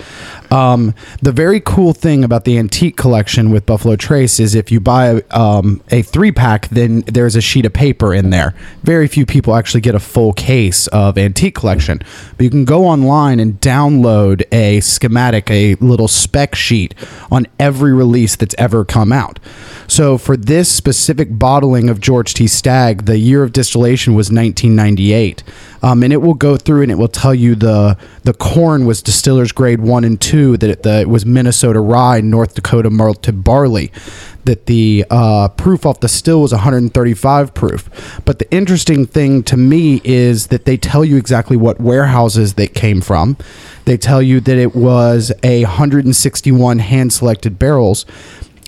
Um, 0.50 0.94
the 1.20 1.32
very 1.32 1.60
cool 1.60 1.92
thing 1.92 2.22
about 2.22 2.44
the 2.44 2.58
antique 2.58 2.96
collection 2.96 3.50
with 3.50 3.66
Buffalo 3.66 3.96
Trace 3.96 4.38
is 4.38 4.54
if 4.54 4.70
you 4.70 4.78
buy 4.78 5.22
um, 5.30 5.82
a 5.90 6.02
three 6.02 6.30
pack, 6.30 6.68
then 6.68 7.00
there's 7.02 7.34
a 7.34 7.40
sheet 7.40 7.66
of 7.66 7.72
paper 7.72 8.14
in 8.14 8.30
there. 8.30 8.54
Very 8.82 9.08
few 9.08 9.26
people 9.26 9.56
actually 9.56 9.80
get 9.80 9.94
a 9.94 10.00
full 10.00 10.32
case 10.32 10.86
of 10.88 11.18
antique 11.18 11.54
collection, 11.54 12.00
but 12.36 12.44
you 12.44 12.50
can 12.50 12.64
go 12.64 12.84
online 12.86 13.40
and 13.40 13.60
download 13.60 14.42
a 14.52 14.80
schematic, 14.80 15.50
a 15.50 15.74
little 15.76 16.08
spec 16.08 16.54
sheet 16.54 16.94
on 17.30 17.46
every 17.58 17.92
release 17.92 18.36
that's 18.36 18.54
ever 18.58 18.84
come 18.84 19.12
out. 19.12 19.40
So 19.86 20.18
for 20.18 20.36
this 20.36 20.70
specific 20.70 21.36
bottling 21.38 21.88
of 21.88 22.00
George 22.00 22.34
T. 22.34 22.46
Stagg, 22.46 23.06
the 23.06 23.18
year 23.18 23.42
of 23.42 23.52
distillation 23.52 24.14
was 24.14 24.30
1998, 24.68 25.42
um, 25.82 26.02
and 26.02 26.12
it 26.12 26.18
will 26.18 26.34
go 26.34 26.56
through 26.56 26.82
and 26.82 26.90
it 26.90 26.96
will 26.96 27.08
tell 27.08 27.34
you 27.34 27.54
the 27.54 27.96
the 28.22 28.32
corn 28.32 28.86
was 28.86 29.02
distillers 29.02 29.52
grade 29.52 29.80
one 29.80 30.04
and 30.04 30.20
two, 30.20 30.56
that 30.56 30.70
it, 30.70 30.82
the, 30.82 31.00
it 31.00 31.08
was 31.08 31.26
Minnesota 31.26 31.80
rye, 31.80 32.20
North 32.20 32.54
Dakota 32.54 32.90
malted 32.90 33.44
barley, 33.44 33.92
that 34.44 34.66
the 34.66 35.04
uh, 35.10 35.48
proof 35.48 35.84
off 35.84 36.00
the 36.00 36.08
still 36.08 36.40
was 36.42 36.52
135 36.52 37.54
proof. 37.54 38.22
But 38.24 38.38
the 38.38 38.50
interesting 38.52 39.06
thing 39.06 39.42
to 39.44 39.56
me 39.56 40.00
is 40.04 40.48
that 40.48 40.64
they 40.64 40.76
tell 40.76 41.04
you 41.04 41.16
exactly 41.16 41.56
what 41.56 41.80
warehouses 41.80 42.54
they 42.54 42.68
came 42.68 43.00
from. 43.00 43.36
They 43.84 43.96
tell 43.96 44.22
you 44.22 44.40
that 44.40 44.56
it 44.56 44.74
was 44.74 45.32
a 45.42 45.64
161 45.64 46.78
hand 46.78 47.12
selected 47.12 47.58
barrels 47.58 48.06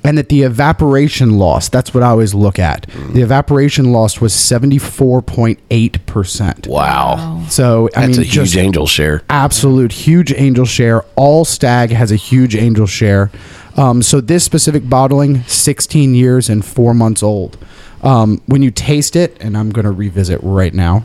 and 0.06 0.16
that 0.16 0.28
the 0.28 0.42
evaporation 0.42 1.38
loss 1.38 1.68
that's 1.68 1.92
what 1.92 2.02
i 2.02 2.06
always 2.08 2.32
look 2.34 2.58
at. 2.58 2.86
The 3.12 3.20
evaporation 3.22 3.92
loss 3.92 4.20
was 4.20 4.32
74.8% 4.32 6.66
Wow. 6.68 7.44
so 7.48 7.88
i 7.96 8.06
That's 8.06 8.18
mean 8.18 8.20
a 8.20 8.24
huge 8.24 8.32
just 8.34 8.56
angel 8.56 8.86
share. 8.86 9.22
absolute 9.28 9.92
huge 9.92 10.32
angel 10.32 10.64
share. 10.64 11.02
All 11.16 11.44
Stagg 11.44 11.90
has 11.90 12.10
a 12.12 12.16
huge 12.16 12.54
angel 12.56 12.86
share. 12.86 13.30
Um, 13.76 14.00
so 14.02 14.20
this 14.22 14.42
specific 14.44 14.88
bottling 14.88 15.42
16 15.42 16.14
years 16.14 16.48
and 16.48 16.64
four 16.64 16.94
months 16.94 17.22
old. 17.22 17.58
Um, 18.02 18.40
when 18.46 18.62
you 18.62 18.70
taste 18.70 19.16
it 19.16 19.36
and 19.40 19.56
i'm 19.58 19.68
going 19.70 19.84
to 19.84 19.90
revisit 19.90 20.40
right 20.42 20.72
now. 20.72 21.04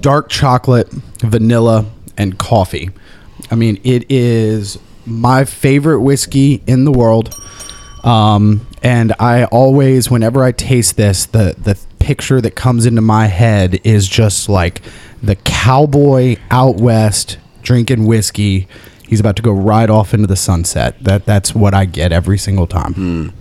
Dark 0.00 0.28
chocolate 0.28 0.88
vanilla 1.20 1.86
and 2.16 2.38
coffee. 2.38 2.90
I 3.50 3.54
mean, 3.54 3.80
it 3.84 4.04
is 4.10 4.78
my 5.06 5.44
favorite 5.44 6.00
whiskey 6.00 6.62
in 6.66 6.84
the 6.84 6.92
world. 6.92 7.34
Um, 8.04 8.66
and 8.82 9.12
I 9.18 9.44
always, 9.44 10.10
whenever 10.10 10.44
I 10.44 10.52
taste 10.52 10.96
this, 10.96 11.26
the 11.26 11.54
the 11.58 11.78
picture 11.98 12.40
that 12.40 12.52
comes 12.54 12.86
into 12.86 13.00
my 13.00 13.26
head 13.26 13.80
is 13.82 14.06
just 14.08 14.48
like 14.48 14.80
the 15.22 15.34
cowboy 15.36 16.36
out 16.50 16.76
west 16.76 17.38
drinking 17.62 18.06
whiskey. 18.06 18.68
He's 19.08 19.18
about 19.20 19.36
to 19.36 19.42
go 19.42 19.52
right 19.52 19.90
off 19.90 20.14
into 20.14 20.26
the 20.26 20.36
sunset. 20.36 20.96
That 21.02 21.24
that's 21.26 21.54
what 21.54 21.74
I 21.74 21.84
get 21.84 22.12
every 22.12 22.38
single 22.38 22.66
time. 22.66 23.32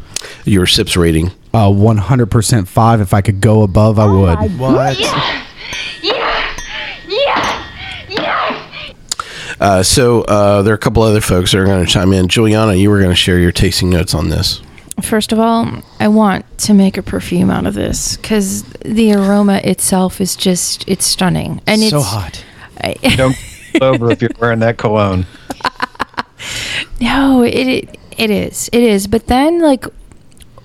Your 0.45 0.65
sips 0.65 0.97
rating? 0.97 1.31
Uh, 1.53 1.71
one 1.71 1.97
hundred 1.97 2.31
percent 2.31 2.67
five. 2.67 2.99
If 3.01 3.13
I 3.13 3.21
could 3.21 3.41
go 3.41 3.61
above, 3.61 3.99
I 3.99 4.05
would. 4.05 4.59
What? 4.59 4.99
Yeah! 4.99 5.45
Yeah! 6.01 6.13
Yeah! 6.13 6.24
Uh, 9.59 9.83
so 9.83 10.21
uh, 10.23 10.61
there 10.61 10.73
are 10.73 10.75
a 10.75 10.79
couple 10.79 11.03
other 11.03 11.21
folks 11.21 11.51
that 11.51 11.59
are 11.59 11.65
going 11.65 11.85
to 11.85 11.91
chime 11.91 12.13
in. 12.13 12.27
Juliana, 12.27 12.73
you 12.73 12.89
were 12.89 12.97
going 12.99 13.09
to 13.11 13.15
share 13.15 13.39
your 13.39 13.51
tasting 13.51 13.89
notes 13.89 14.13
on 14.13 14.29
this. 14.29 14.61
First 15.01 15.31
of 15.33 15.39
all, 15.39 15.67
I 15.99 16.07
want 16.07 16.45
to 16.59 16.73
make 16.73 16.97
a 16.97 17.03
perfume 17.03 17.49
out 17.49 17.65
of 17.65 17.73
this 17.73 18.15
because 18.17 18.63
the 18.85 19.13
aroma 19.13 19.57
itself 19.63 20.21
is 20.21 20.35
just, 20.35 20.87
it's 20.87 21.05
stunning. 21.05 21.61
And 21.67 21.81
so 21.81 21.85
it's 21.85 21.91
so 21.91 22.01
hot. 22.01 22.43
I, 22.81 22.93
Don't 23.17 23.35
fall 23.35 23.83
over 23.95 24.11
if 24.11 24.21
you're 24.21 24.31
wearing 24.39 24.59
that 24.59 24.77
cologne. 24.77 25.25
No, 27.01 27.41
it, 27.43 27.53
it 27.67 27.99
it 28.17 28.31
is. 28.31 28.69
It 28.71 28.83
is. 28.83 29.07
But 29.07 29.27
then 29.27 29.59
like 29.61 29.85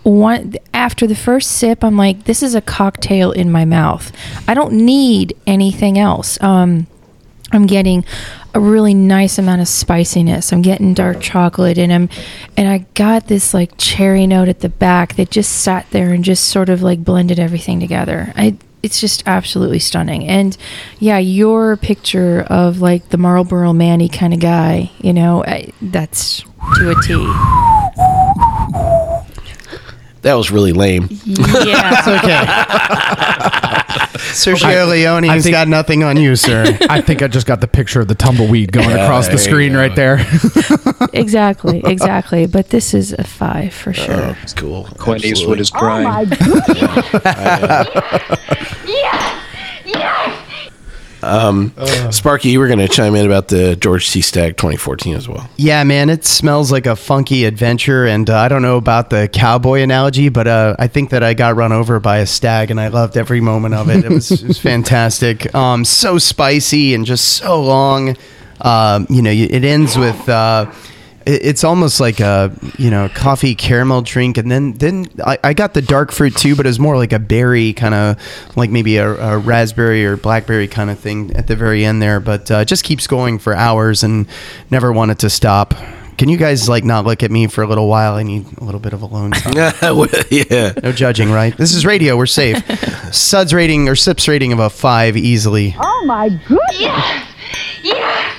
one 0.02 0.56
after 0.72 1.06
the 1.06 1.14
first 1.14 1.52
sip, 1.52 1.82
I'm 1.84 1.96
like, 1.96 2.24
this 2.24 2.42
is 2.42 2.54
a 2.54 2.60
cocktail 2.60 3.32
in 3.32 3.50
my 3.50 3.64
mouth. 3.64 4.12
I 4.48 4.54
don't 4.54 4.72
need 4.72 5.36
anything 5.46 5.98
else. 5.98 6.40
Um 6.42 6.86
I'm 7.52 7.66
getting 7.66 8.04
a 8.54 8.60
really 8.60 8.94
nice 8.94 9.38
amount 9.38 9.60
of 9.60 9.68
spiciness. 9.68 10.52
I'm 10.52 10.62
getting 10.62 10.94
dark 10.94 11.20
chocolate 11.20 11.78
and 11.78 11.92
I'm 11.92 12.08
and 12.56 12.68
I 12.68 12.86
got 12.94 13.28
this 13.28 13.54
like 13.54 13.72
cherry 13.78 14.26
note 14.26 14.48
at 14.48 14.60
the 14.60 14.68
back 14.68 15.16
that 15.16 15.30
just 15.30 15.52
sat 15.52 15.88
there 15.90 16.12
and 16.12 16.24
just 16.24 16.48
sort 16.48 16.68
of 16.68 16.82
like 16.82 17.04
blended 17.04 17.38
everything 17.38 17.80
together. 17.80 18.32
I 18.36 18.56
it's 18.82 19.00
just 19.00 19.22
absolutely 19.26 19.78
stunning. 19.78 20.26
And 20.26 20.56
yeah, 20.98 21.18
your 21.18 21.76
picture 21.76 22.40
of 22.48 22.80
like 22.80 23.10
the 23.10 23.18
Marlboro 23.18 23.72
Manny 23.72 24.08
kind 24.08 24.32
of 24.32 24.40
guy, 24.40 24.90
you 24.98 25.12
know, 25.12 25.44
I, 25.44 25.72
that's 25.82 26.42
to 26.76 26.90
a 26.90 26.94
T. 27.02 27.14
That 30.22 30.34
was 30.34 30.50
really 30.50 30.72
lame. 30.72 31.08
Yeah. 31.24 31.98
It's 31.98 32.08
okay. 32.08 33.76
Sergio 34.32 34.88
Leone 34.88 35.28
I 35.28 35.34
has 35.34 35.44
think- 35.44 35.54
got 35.54 35.68
nothing 35.68 36.02
on 36.04 36.16
you, 36.16 36.36
sir. 36.36 36.78
I 36.88 37.00
think 37.00 37.22
I 37.22 37.28
just 37.28 37.46
got 37.46 37.60
the 37.60 37.66
picture 37.68 38.00
of 38.00 38.08
the 38.08 38.14
tumbleweed 38.14 38.72
going 38.72 38.90
Yeah, 38.90 39.04
across 39.04 39.26
the 39.26 39.36
there 39.36 39.38
you 39.44 39.50
screen 39.50 39.72
go. 39.72 39.78
right 39.78 39.94
there. 39.96 40.18
exactly, 41.12 41.82
exactly. 41.84 42.46
But 42.46 42.70
this 42.70 42.94
is 42.94 43.12
a 43.12 43.24
five 43.24 43.72
for 43.74 43.90
oh, 43.90 43.92
sure. 43.92 44.14
Oh, 44.14 44.36
it's 44.42 44.52
cool. 44.54 44.84
Clint 44.98 45.24
Eastwood 45.24 45.60
is 45.60 45.70
Oh 45.74 45.78
crying. 45.78 46.04
my 46.08 46.24
goodness! 46.24 46.78
Yeah! 46.82 48.36
Yeah! 48.86 49.29
Sparky, 52.10 52.50
you 52.50 52.58
were 52.58 52.66
going 52.66 52.78
to 52.78 52.88
chime 52.88 53.14
in 53.14 53.26
about 53.26 53.48
the 53.48 53.76
George 53.76 54.10
T. 54.10 54.20
Stagg 54.20 54.56
2014 54.56 55.14
as 55.14 55.28
well. 55.28 55.48
Yeah, 55.56 55.84
man, 55.84 56.10
it 56.10 56.24
smells 56.24 56.72
like 56.72 56.86
a 56.86 56.96
funky 56.96 57.44
adventure, 57.44 58.06
and 58.06 58.28
uh, 58.28 58.38
I 58.38 58.48
don't 58.48 58.62
know 58.62 58.76
about 58.76 59.10
the 59.10 59.28
cowboy 59.32 59.80
analogy, 59.80 60.28
but 60.28 60.46
uh, 60.46 60.76
I 60.78 60.86
think 60.86 61.10
that 61.10 61.22
I 61.22 61.34
got 61.34 61.56
run 61.56 61.72
over 61.72 62.00
by 62.00 62.18
a 62.18 62.26
stag, 62.26 62.70
and 62.70 62.80
I 62.80 62.88
loved 62.88 63.16
every 63.16 63.40
moment 63.40 63.74
of 63.74 63.88
it. 63.90 64.04
It 64.04 64.10
was, 64.10 64.30
it 64.30 64.46
was 64.46 64.58
fantastic. 64.60 65.54
Um, 65.54 65.84
so 65.84 66.18
spicy 66.18 66.94
and 66.94 67.04
just 67.04 67.36
so 67.36 67.62
long. 67.62 68.16
Um, 68.60 69.06
you 69.08 69.22
know, 69.22 69.30
it 69.30 69.64
ends 69.64 69.96
with. 69.96 70.28
It- 71.26 71.42
it's 71.44 71.64
almost 71.64 72.00
like 72.00 72.20
a 72.20 72.50
you 72.78 72.90
know 72.90 73.08
coffee 73.14 73.54
caramel 73.54 74.02
drink, 74.02 74.38
and 74.38 74.50
then 74.50 74.72
then 74.74 75.06
I, 75.24 75.38
I 75.44 75.52
got 75.54 75.74
the 75.74 75.82
dark 75.82 76.12
fruit 76.12 76.36
too, 76.36 76.56
but 76.56 76.66
it 76.66 76.68
was 76.70 76.78
more 76.78 76.96
like 76.96 77.12
a 77.12 77.18
berry 77.18 77.72
kind 77.72 77.94
of 77.94 78.16
like 78.56 78.70
maybe 78.70 78.96
a, 78.96 79.08
a 79.10 79.38
raspberry 79.38 80.04
or 80.04 80.16
blackberry 80.16 80.68
kind 80.68 80.90
of 80.90 80.98
thing 80.98 81.34
at 81.36 81.46
the 81.46 81.56
very 81.56 81.84
end 81.84 82.00
there. 82.02 82.20
But 82.20 82.50
uh, 82.50 82.56
it 82.58 82.68
just 82.68 82.84
keeps 82.84 83.06
going 83.06 83.38
for 83.38 83.54
hours 83.54 84.02
and 84.02 84.26
never 84.70 84.92
wanted 84.92 85.18
to 85.20 85.30
stop. 85.30 85.74
Can 86.18 86.28
you 86.28 86.36
guys 86.36 86.68
like 86.68 86.84
not 86.84 87.06
look 87.06 87.22
at 87.22 87.30
me 87.30 87.46
for 87.46 87.62
a 87.62 87.66
little 87.66 87.88
while? 87.88 88.14
I 88.14 88.22
need 88.22 88.44
a 88.58 88.64
little 88.64 88.80
bit 88.80 88.92
of 88.92 89.00
alone 89.00 89.30
time. 89.30 89.54
yeah. 90.30 90.72
No 90.82 90.92
judging, 90.92 91.30
right? 91.30 91.56
This 91.56 91.74
is 91.74 91.86
radio. 91.86 92.14
We're 92.16 92.26
safe. 92.26 92.62
Suds 93.14 93.54
rating 93.54 93.88
or 93.88 93.96
sips 93.96 94.28
rating 94.28 94.52
of 94.52 94.58
a 94.58 94.68
five 94.68 95.16
easily. 95.16 95.74
Oh 95.80 96.04
my 96.04 96.28
goodness! 96.28 96.78
Yeah! 96.78 97.26
Yeah! 97.82 98.36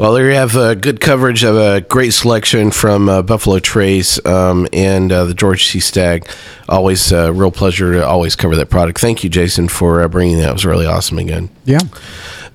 Well, 0.00 0.14
there 0.14 0.30
you 0.30 0.34
have 0.34 0.56
uh, 0.56 0.76
good 0.76 0.98
coverage 0.98 1.44
of 1.44 1.58
a 1.58 1.82
great 1.82 2.14
selection 2.14 2.70
from 2.70 3.10
uh, 3.10 3.20
Buffalo 3.20 3.58
Trace 3.58 4.18
um, 4.24 4.66
and 4.72 5.12
uh, 5.12 5.26
the 5.26 5.34
George 5.34 5.66
C. 5.66 5.78
Stagg. 5.78 6.26
Always 6.70 7.12
a 7.12 7.30
real 7.34 7.50
pleasure 7.50 7.92
to 7.92 8.06
always 8.06 8.34
cover 8.34 8.56
that 8.56 8.70
product. 8.70 8.98
Thank 8.98 9.22
you, 9.22 9.28
Jason, 9.28 9.68
for 9.68 10.00
uh, 10.00 10.08
bringing 10.08 10.38
that. 10.38 10.48
It 10.48 10.52
was 10.54 10.64
really 10.64 10.86
awesome 10.86 11.18
again. 11.18 11.50
yeah. 11.66 11.80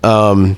Um, 0.04 0.58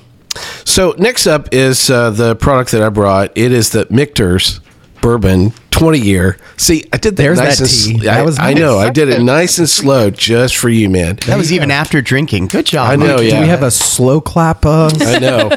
so 0.64 0.96
next 0.98 1.28
up 1.28 1.50
is 1.52 1.90
uh, 1.90 2.12
the 2.12 2.38
product 2.38 2.72
that 2.72 2.82
I 2.82 2.88
brought. 2.88 3.38
It 3.38 3.52
is 3.52 3.72
the 3.72 3.86
Michter's 3.90 4.62
Bourbon 5.02 5.54
20 5.72 6.00
year. 6.00 6.38
See, 6.58 6.86
I 6.92 6.98
did 6.98 7.16
that 7.18 7.22
There's 7.24 7.38
nice 7.38 7.60
that 7.60 7.92
and 7.92 8.02
tea. 8.02 8.10
I, 8.10 8.16
That 8.16 8.26
was 8.26 8.40
I 8.40 8.54
know. 8.54 8.80
I 8.80 8.90
did 8.90 9.10
it 9.10 9.22
nice 9.22 9.60
and 9.60 9.70
slow 9.70 10.10
just 10.10 10.58
for 10.58 10.70
you, 10.70 10.90
man. 10.90 11.18
That 11.28 11.38
was 11.38 11.54
even 11.54 11.70
after 11.70 12.02
drinking. 12.02 12.48
Good 12.48 12.66
job. 12.66 12.90
I 12.90 12.96
know, 12.96 13.18
Mike. 13.18 13.26
yeah. 13.26 13.36
Do 13.36 13.42
we 13.42 13.48
have 13.48 13.62
a 13.64 13.70
slow 13.70 14.20
clap? 14.20 14.66
Uh, 14.66 14.90
I 15.00 15.20
know. 15.20 15.50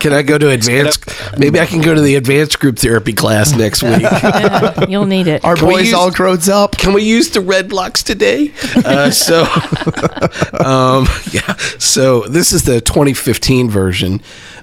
Can 0.00 0.12
I 0.12 0.20
go 0.22 0.36
to 0.36 0.50
advanced? 0.50 1.08
Maybe 1.38 1.58
I 1.58 1.64
can 1.64 1.80
go 1.80 1.94
to 1.94 2.00
the 2.02 2.16
advanced 2.16 2.60
group 2.60 2.78
therapy 2.78 3.14
class 3.14 3.52
next 3.56 3.82
week. 3.82 4.02
Yeah, 4.02 4.86
you'll 4.88 5.06
need 5.06 5.26
it. 5.26 5.42
Our 5.42 5.56
Can 5.56 5.68
boys 5.68 5.86
use- 5.86 5.94
all 5.94 6.10
grows 6.10 6.48
up. 6.50 6.76
Can 6.76 6.92
we 6.92 7.02
use 7.02 7.30
the 7.30 7.40
red 7.40 7.70
blocks 7.70 8.02
today? 8.02 8.52
Uh, 8.84 9.10
so, 9.10 9.44
um, 10.60 11.06
yeah. 11.32 11.54
So 11.78 12.22
this 12.28 12.52
is 12.52 12.64
the 12.64 12.80
2015 12.82 13.70
version, 13.70 14.20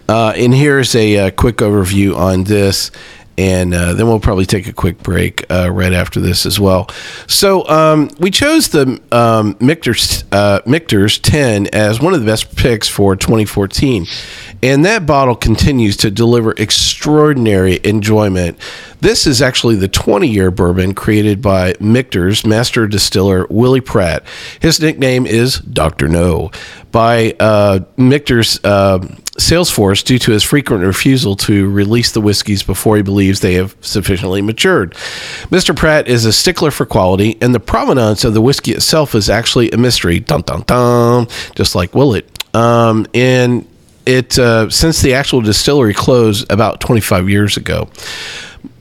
uh, 0.08 0.34
and 0.36 0.54
here's 0.54 0.96
a, 0.96 1.18
uh 1.18 1.32
quick 1.32 1.58
overview 1.58 2.16
on 2.16 2.44
this. 2.44 2.92
And 3.42 3.74
uh, 3.74 3.96
then 3.96 4.06
we'll 4.06 4.20
probably 4.20 4.46
take 4.46 4.68
a 4.68 4.74
quick 4.74 5.02
break 5.02 5.52
uh, 5.52 5.72
right 5.72 5.94
after 5.94 6.20
this 6.20 6.46
as 6.46 6.60
well. 6.60 6.88
So 7.26 7.68
um, 7.68 8.12
we 8.20 8.30
chose 8.30 8.70
the 8.70 9.02
um, 9.12 9.58
Michter's, 9.60 10.24
uh, 10.32 10.62
Michter's 10.68 11.18
10 11.18 11.66
as 11.74 12.00
one 12.00 12.14
of 12.14 12.20
the 12.20 12.26
best 12.28 12.56
picks 12.56 12.88
for 12.88 13.16
2014. 13.16 14.06
And 14.62 14.86
that 14.86 15.08
bottle 15.08 15.36
continues 15.36 15.98
to 15.98 16.12
deliver 16.12 16.52
extraordinary 16.52 17.80
enjoyment. 17.84 18.60
This 19.00 19.26
is 19.26 19.42
actually 19.42 19.78
the 19.78 19.88
20 19.88 20.28
year 20.28 20.52
bourbon 20.52 20.94
created 20.94 21.42
by 21.42 21.74
Michter's 21.80 22.46
master 22.46 22.86
distiller 22.86 23.48
Willie 23.50 23.82
Pratt. 23.82 24.24
His 24.60 24.80
nickname 24.80 25.26
is 25.26 25.58
Dr. 25.58 26.08
No 26.08 26.52
by 26.92 27.34
uh, 27.40 27.80
Michter's 27.98 28.64
uh, 29.36 29.40
sales 29.40 29.70
force 29.70 30.04
due 30.04 30.20
to 30.20 30.32
his 30.32 30.44
frequent 30.44 30.84
refusal 30.84 31.36
to 31.36 31.70
release 31.70 32.12
the 32.12 32.22
whiskeys 32.22 32.64
before 32.64 32.98
he 32.98 33.02
believes 33.02 33.40
they 33.40 33.56
have 33.56 33.76
sufficiently 33.82 34.42
matured. 34.42 34.94
Mr. 35.50 35.76
Pratt 35.76 36.08
is 36.08 36.26
a 36.26 36.34
stickler 36.34 36.72
for 36.72 36.86
quality, 36.86 37.38
and 37.42 37.54
the 37.54 37.60
provenance 37.60 38.24
of 38.24 38.34
the 38.34 38.42
whiskey 38.42 38.72
itself 38.72 39.16
is 39.16 39.30
actually 39.30 39.72
a 39.72 39.78
mystery. 39.78 40.20
Dun 40.20 40.42
dun 40.42 40.64
dun, 40.64 41.28
just 41.56 41.76
like 41.76 41.94
Willett. 41.96 42.26
Um, 42.54 43.08
and 43.14 43.68
it 44.06 44.38
uh, 44.38 44.70
since 44.70 45.02
the 45.02 45.14
actual 45.14 45.42
distillery 45.42 45.94
closed 45.94 46.52
about 46.52 46.80
25 46.82 47.30
years 47.30 47.58
ago. 47.58 47.90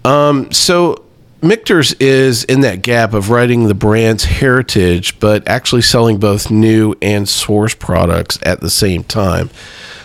Um, 0.05 0.51
so 0.51 1.05
Michter's 1.43 1.95
is 1.95 2.45
in 2.45 2.61
that 2.63 2.83
gap 2.83 3.15
of 3.15 3.31
writing 3.31 3.67
the 3.67 3.75
brand's 3.75 4.25
heritage, 4.25 5.19
but 5.21 5.47
actually 5.49 5.83
selling 5.83 6.19
both 6.19 6.51
new 6.51 6.95
and 7.01 7.29
source 7.29 7.75
products 7.75 8.39
at 8.43 8.61
the 8.61 8.71
same 8.71 9.05
time. 9.05 9.51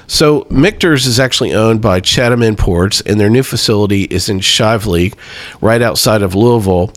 So 0.07 0.45
Michter's 0.49 1.05
is 1.05 1.19
actually 1.19 1.53
owned 1.53 1.81
by 1.81 1.99
Chatham 1.99 2.43
Imports, 2.43 3.01
and 3.01 3.19
their 3.19 3.29
new 3.29 3.43
facility 3.43 4.03
is 4.03 4.29
in 4.29 4.39
Shively, 4.39 5.13
right 5.61 5.81
outside 5.81 6.21
of 6.21 6.35
Louisville. 6.35 6.93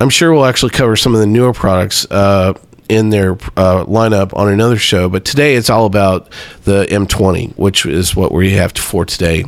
I'm 0.00 0.10
sure 0.10 0.32
we'll 0.32 0.46
actually 0.46 0.70
cover 0.70 0.96
some 0.96 1.14
of 1.14 1.20
the 1.20 1.26
newer 1.26 1.52
products 1.52 2.06
uh, 2.10 2.54
in 2.88 3.10
their 3.10 3.32
uh, 3.56 3.84
lineup 3.86 4.36
on 4.36 4.48
another 4.48 4.76
show, 4.76 5.08
but 5.08 5.24
today 5.24 5.54
it's 5.54 5.70
all 5.70 5.86
about 5.86 6.30
the 6.64 6.86
M20, 6.90 7.56
which 7.56 7.86
is 7.86 8.14
what 8.14 8.32
we 8.32 8.52
have 8.52 8.72
for 8.72 9.04
today. 9.04 9.44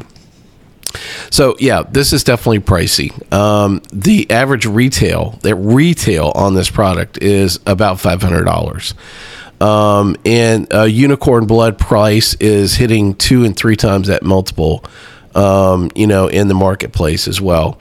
So 1.31 1.57
yeah, 1.59 1.83
this 1.83 2.13
is 2.13 2.25
definitely 2.25 2.61
pricey. 2.61 3.33
Um, 3.33 3.83
the 3.93 4.31
average 4.31 4.65
retail, 4.67 5.39
that 5.43 5.57
retail 5.57 6.33
on 6.35 6.55
this 6.55 6.71
product 6.71 7.19
is 7.19 7.59
about 7.67 8.01
five 8.01 8.23
hundred 8.23 8.45
dollars, 8.45 8.95
um, 9.65 10.17
and 10.27 10.73
uh, 10.75 10.83
Unicorn 10.83 11.47
Blood 11.47 11.79
price 11.79 12.35
is 12.35 12.75
hitting 12.75 13.15
two 13.15 13.45
and 13.45 13.57
three 13.57 13.77
times 13.77 14.09
that 14.09 14.23
multiple. 14.23 14.85
Um, 15.35 15.91
you 15.97 16.07
know, 16.07 16.29
in 16.29 16.47
the 16.47 16.55
marketplace 16.55 17.27
as 17.27 17.41
well. 17.41 17.81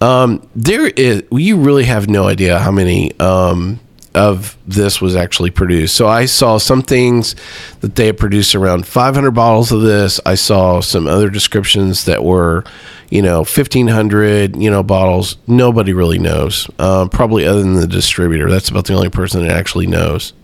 Um, 0.00 0.48
there 0.54 0.86
is, 0.86 1.24
you 1.32 1.56
really 1.56 1.82
have 1.82 2.08
no 2.08 2.28
idea 2.28 2.60
how 2.60 2.70
many 2.70 3.18
um, 3.18 3.80
of 4.14 4.56
this 4.68 5.00
was 5.00 5.16
actually 5.16 5.50
produced. 5.50 5.96
So 5.96 6.06
I 6.06 6.26
saw 6.26 6.58
some 6.58 6.80
things 6.80 7.34
that 7.80 7.96
they 7.96 8.06
had 8.06 8.18
produced 8.18 8.54
around 8.54 8.86
500 8.86 9.32
bottles 9.32 9.72
of 9.72 9.82
this. 9.82 10.20
I 10.24 10.36
saw 10.36 10.80
some 10.80 11.08
other 11.08 11.28
descriptions 11.28 12.04
that 12.04 12.22
were, 12.22 12.62
you 13.10 13.20
know, 13.20 13.38
1500, 13.38 14.54
you 14.54 14.70
know, 14.70 14.84
bottles. 14.84 15.38
Nobody 15.48 15.92
really 15.92 16.20
knows, 16.20 16.70
uh, 16.78 17.08
probably 17.08 17.46
other 17.46 17.62
than 17.62 17.74
the 17.74 17.88
distributor. 17.88 18.48
That's 18.48 18.68
about 18.68 18.84
the 18.84 18.94
only 18.94 19.10
person 19.10 19.42
that 19.42 19.56
actually 19.56 19.88
knows. 19.88 20.34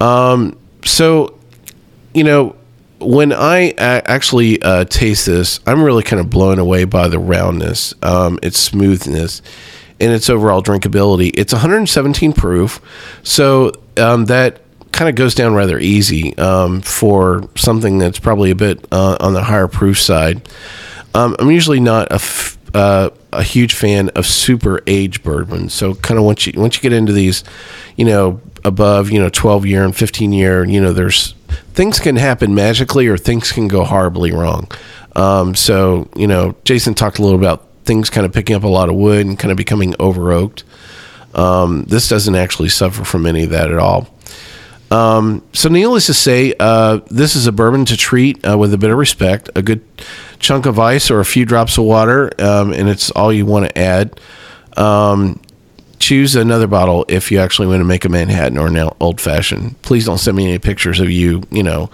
Um, 0.00 0.58
so, 0.84 1.38
you 2.14 2.24
know, 2.24 2.56
when 2.98 3.32
I 3.32 3.70
actually 3.76 4.60
uh, 4.62 4.84
taste 4.84 5.26
this, 5.26 5.60
I'm 5.66 5.82
really 5.82 6.02
kind 6.02 6.20
of 6.20 6.30
blown 6.30 6.58
away 6.58 6.84
by 6.84 7.08
the 7.08 7.18
roundness, 7.18 7.94
um, 8.02 8.38
its 8.42 8.58
smoothness, 8.58 9.42
and 10.00 10.12
its 10.12 10.30
overall 10.30 10.62
drinkability. 10.62 11.30
It's 11.34 11.52
117 11.52 12.32
proof, 12.32 12.80
so 13.22 13.72
um, 13.96 14.26
that 14.26 14.60
kind 14.92 15.10
of 15.10 15.14
goes 15.14 15.34
down 15.34 15.54
rather 15.54 15.78
easy 15.78 16.36
um, 16.38 16.80
for 16.80 17.48
something 17.54 17.98
that's 17.98 18.18
probably 18.18 18.50
a 18.50 18.54
bit 18.54 18.86
uh, 18.90 19.16
on 19.20 19.34
the 19.34 19.42
higher 19.42 19.68
proof 19.68 20.00
side. 20.00 20.48
Um, 21.14 21.36
I'm 21.38 21.50
usually 21.50 21.80
not 21.80 22.10
a 22.10 22.14
f- 22.14 22.56
uh, 22.74 23.10
a 23.32 23.42
huge 23.42 23.74
fan 23.74 24.08
of 24.10 24.26
super 24.26 24.82
aged 24.86 25.22
bourbon. 25.22 25.68
So 25.68 25.94
kind 25.94 26.18
of 26.18 26.24
once 26.24 26.46
you 26.46 26.54
once 26.60 26.76
you 26.76 26.82
get 26.82 26.92
into 26.92 27.12
these, 27.12 27.44
you 27.96 28.04
know, 28.04 28.40
above 28.66 29.10
you 29.10 29.20
know 29.20 29.28
12 29.28 29.64
year 29.64 29.84
and 29.84 29.96
15 29.96 30.32
year, 30.32 30.64
you 30.64 30.80
know, 30.80 30.92
there's 30.92 31.32
things 31.72 31.98
can 31.98 32.16
happen 32.16 32.54
magically 32.54 33.06
or 33.06 33.16
things 33.16 33.52
can 33.52 33.68
go 33.68 33.84
horribly 33.84 34.32
wrong. 34.32 34.70
Um, 35.14 35.54
so 35.54 36.08
you 36.16 36.26
know, 36.26 36.54
Jason 36.64 36.94
talked 36.94 37.18
a 37.18 37.22
little 37.22 37.38
about 37.38 37.66
things 37.84 38.10
kind 38.10 38.26
of 38.26 38.32
picking 38.32 38.56
up 38.56 38.64
a 38.64 38.68
lot 38.68 38.88
of 38.88 38.96
wood 38.96 39.24
and 39.24 39.38
kind 39.38 39.50
of 39.50 39.56
becoming 39.56 39.94
over 39.98 40.32
oaked. 40.32 40.64
Um, 41.34 41.84
this 41.84 42.08
doesn't 42.08 42.34
actually 42.34 42.70
suffer 42.70 43.04
from 43.04 43.26
any 43.26 43.44
of 43.44 43.50
that 43.50 43.70
at 43.70 43.78
all. 43.78 44.08
Um, 44.90 45.42
so, 45.52 45.68
needless 45.68 46.06
to 46.06 46.14
say, 46.14 46.54
uh, 46.58 47.00
this 47.10 47.34
is 47.34 47.46
a 47.46 47.52
bourbon 47.52 47.84
to 47.86 47.96
treat 47.96 48.46
uh, 48.48 48.56
with 48.56 48.72
a 48.72 48.78
bit 48.78 48.90
of 48.90 48.96
respect, 48.96 49.50
a 49.54 49.62
good 49.62 49.82
chunk 50.38 50.66
of 50.66 50.78
ice 50.78 51.10
or 51.10 51.20
a 51.20 51.24
few 51.24 51.44
drops 51.44 51.76
of 51.76 51.84
water, 51.84 52.30
um, 52.40 52.72
and 52.72 52.88
it's 52.88 53.10
all 53.10 53.32
you 53.32 53.46
want 53.46 53.66
to 53.66 53.78
add. 53.78 54.20
Um, 54.76 55.40
choose 55.98 56.36
another 56.36 56.66
bottle 56.66 57.04
if 57.08 57.30
you 57.30 57.38
actually 57.38 57.68
want 57.68 57.80
to 57.80 57.84
make 57.84 58.04
a 58.04 58.08
Manhattan 58.08 58.58
or 58.58 58.68
an 58.68 58.90
old 59.00 59.20
fashioned. 59.20 59.80
Please 59.82 60.06
don't 60.06 60.18
send 60.18 60.36
me 60.36 60.46
any 60.46 60.58
pictures 60.58 61.00
of 61.00 61.10
you, 61.10 61.42
you 61.50 61.62
know, 61.62 61.90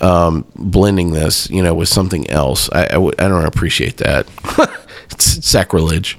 um, 0.00 0.44
blending 0.56 1.12
this, 1.12 1.48
you 1.50 1.62
know, 1.62 1.74
with 1.74 1.88
something 1.88 2.28
else. 2.30 2.68
I 2.72 2.84
I 2.84 2.88
w- 2.88 3.14
I 3.18 3.28
don't 3.28 3.44
appreciate 3.44 3.98
that. 3.98 4.26
it's 5.10 5.46
sacrilege. 5.46 6.18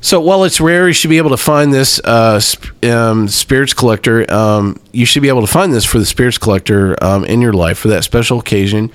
So 0.00 0.20
while 0.20 0.44
it's 0.44 0.60
rare, 0.60 0.86
you 0.86 0.92
should 0.92 1.08
be 1.08 1.16
able 1.16 1.30
to 1.30 1.38
find 1.38 1.72
this 1.72 1.98
uh, 2.00 2.38
um, 2.82 3.26
spirits 3.26 3.72
collector. 3.72 4.30
Um, 4.30 4.78
you 4.92 5.06
should 5.06 5.22
be 5.22 5.28
able 5.28 5.40
to 5.40 5.46
find 5.46 5.72
this 5.72 5.86
for 5.86 5.98
the 5.98 6.04
spirits 6.04 6.36
collector 6.36 7.02
um, 7.02 7.24
in 7.24 7.40
your 7.40 7.54
life 7.54 7.78
for 7.78 7.88
that 7.88 8.04
special 8.04 8.38
occasion. 8.38 8.92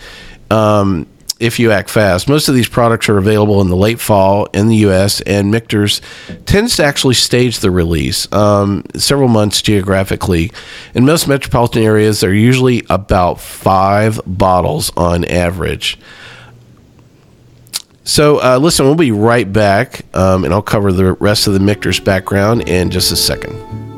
Um, 0.52 1.08
if 1.40 1.58
you 1.58 1.72
act 1.72 1.90
fast, 1.90 2.28
most 2.28 2.50
of 2.50 2.56
these 2.56 2.68
products 2.68 3.08
are 3.08 3.18
available 3.18 3.62
in 3.62 3.70
the 3.70 3.76
late 3.76 4.00
fall 4.00 4.46
in 4.54 4.68
the 4.68 4.76
U.S. 4.78 5.22
and 5.22 5.50
Michter's 5.50 6.02
tends 6.46 6.76
to 6.76 6.84
actually 6.84 7.16
stage 7.16 7.60
the 7.60 7.72
release 7.72 8.32
um, 8.34 8.84
several 8.96 9.30
months 9.30 9.62
geographically. 9.62 10.52
In 10.94 11.06
most 11.06 11.28
metropolitan 11.28 11.84
areas, 11.84 12.20
there 12.20 12.32
are 12.32 12.34
usually 12.34 12.84
about 12.90 13.40
five 13.40 14.20
bottles 14.26 14.92
on 14.98 15.24
average. 15.26 15.98
So, 18.04 18.42
uh, 18.42 18.58
listen, 18.58 18.86
we'll 18.86 18.96
be 18.96 19.12
right 19.12 19.52
back, 19.52 20.04
um, 20.16 20.44
and 20.44 20.54
I'll 20.54 20.62
cover 20.62 20.92
the 20.92 21.14
rest 21.14 21.48
of 21.48 21.54
the 21.54 21.60
Michter's 21.60 22.00
background 22.00 22.68
in 22.68 22.90
just 22.90 23.12
a 23.12 23.16
second. 23.16 23.89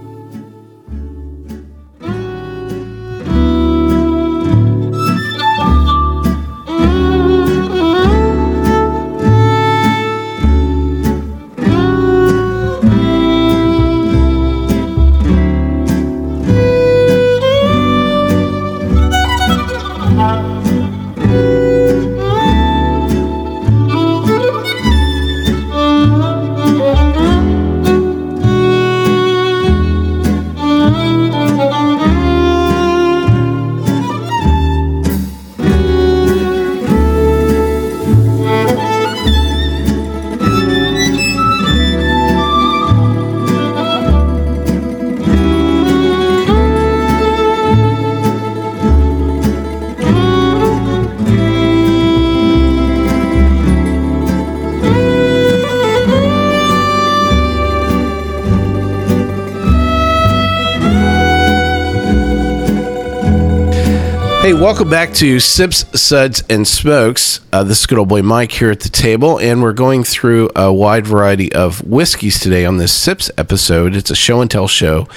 Hey, 64.51 64.59
welcome 64.59 64.89
back 64.89 65.13
to 65.13 65.39
Sips, 65.39 65.85
Suds, 65.97 66.43
and 66.49 66.67
Smokes. 66.67 67.39
Uh, 67.53 67.63
this 67.63 67.79
is 67.79 67.85
good 67.85 67.97
old 67.97 68.09
boy 68.09 68.21
Mike 68.21 68.51
here 68.51 68.69
at 68.69 68.81
the 68.81 68.89
table, 68.89 69.39
and 69.39 69.63
we're 69.63 69.71
going 69.71 70.03
through 70.03 70.49
a 70.57 70.73
wide 70.73 71.07
variety 71.07 71.53
of 71.53 71.81
whiskeys 71.85 72.37
today 72.37 72.65
on 72.65 72.75
this 72.75 72.91
Sips 72.91 73.31
episode. 73.37 73.95
It's 73.95 74.11
a 74.11 74.15
show 74.15 74.41
and 74.41 74.51
tell 74.51 74.67
show. 74.67 75.07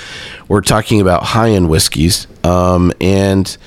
We're 0.47 0.61
talking 0.61 1.01
about 1.01 1.25
high 1.25 1.51
end 1.51 1.69
whiskeys. 1.69 2.29
Um, 2.45 2.93
and 3.01 3.59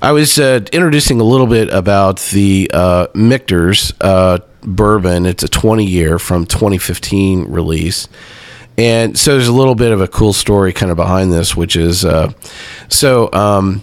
I 0.00 0.12
was 0.12 0.38
uh, 0.38 0.60
introducing 0.72 1.20
a 1.20 1.24
little 1.24 1.46
bit 1.46 1.68
about 1.68 2.18
the 2.32 2.70
uh, 2.72 3.08
Michter's 3.14 3.92
uh, 4.00 4.38
bourbon. 4.62 5.26
It's 5.26 5.42
a 5.42 5.48
20 5.48 5.84
year 5.84 6.18
from 6.18 6.46
2015 6.46 7.52
release. 7.52 8.08
And 8.78 9.18
so 9.18 9.32
there's 9.32 9.48
a 9.48 9.52
little 9.52 9.74
bit 9.74 9.92
of 9.92 10.00
a 10.00 10.08
cool 10.08 10.32
story 10.32 10.72
kind 10.72 10.90
of 10.90 10.96
behind 10.96 11.34
this, 11.34 11.54
which 11.54 11.76
is 11.76 12.02
uh, 12.02 12.32
so. 12.88 13.30
Um, 13.34 13.82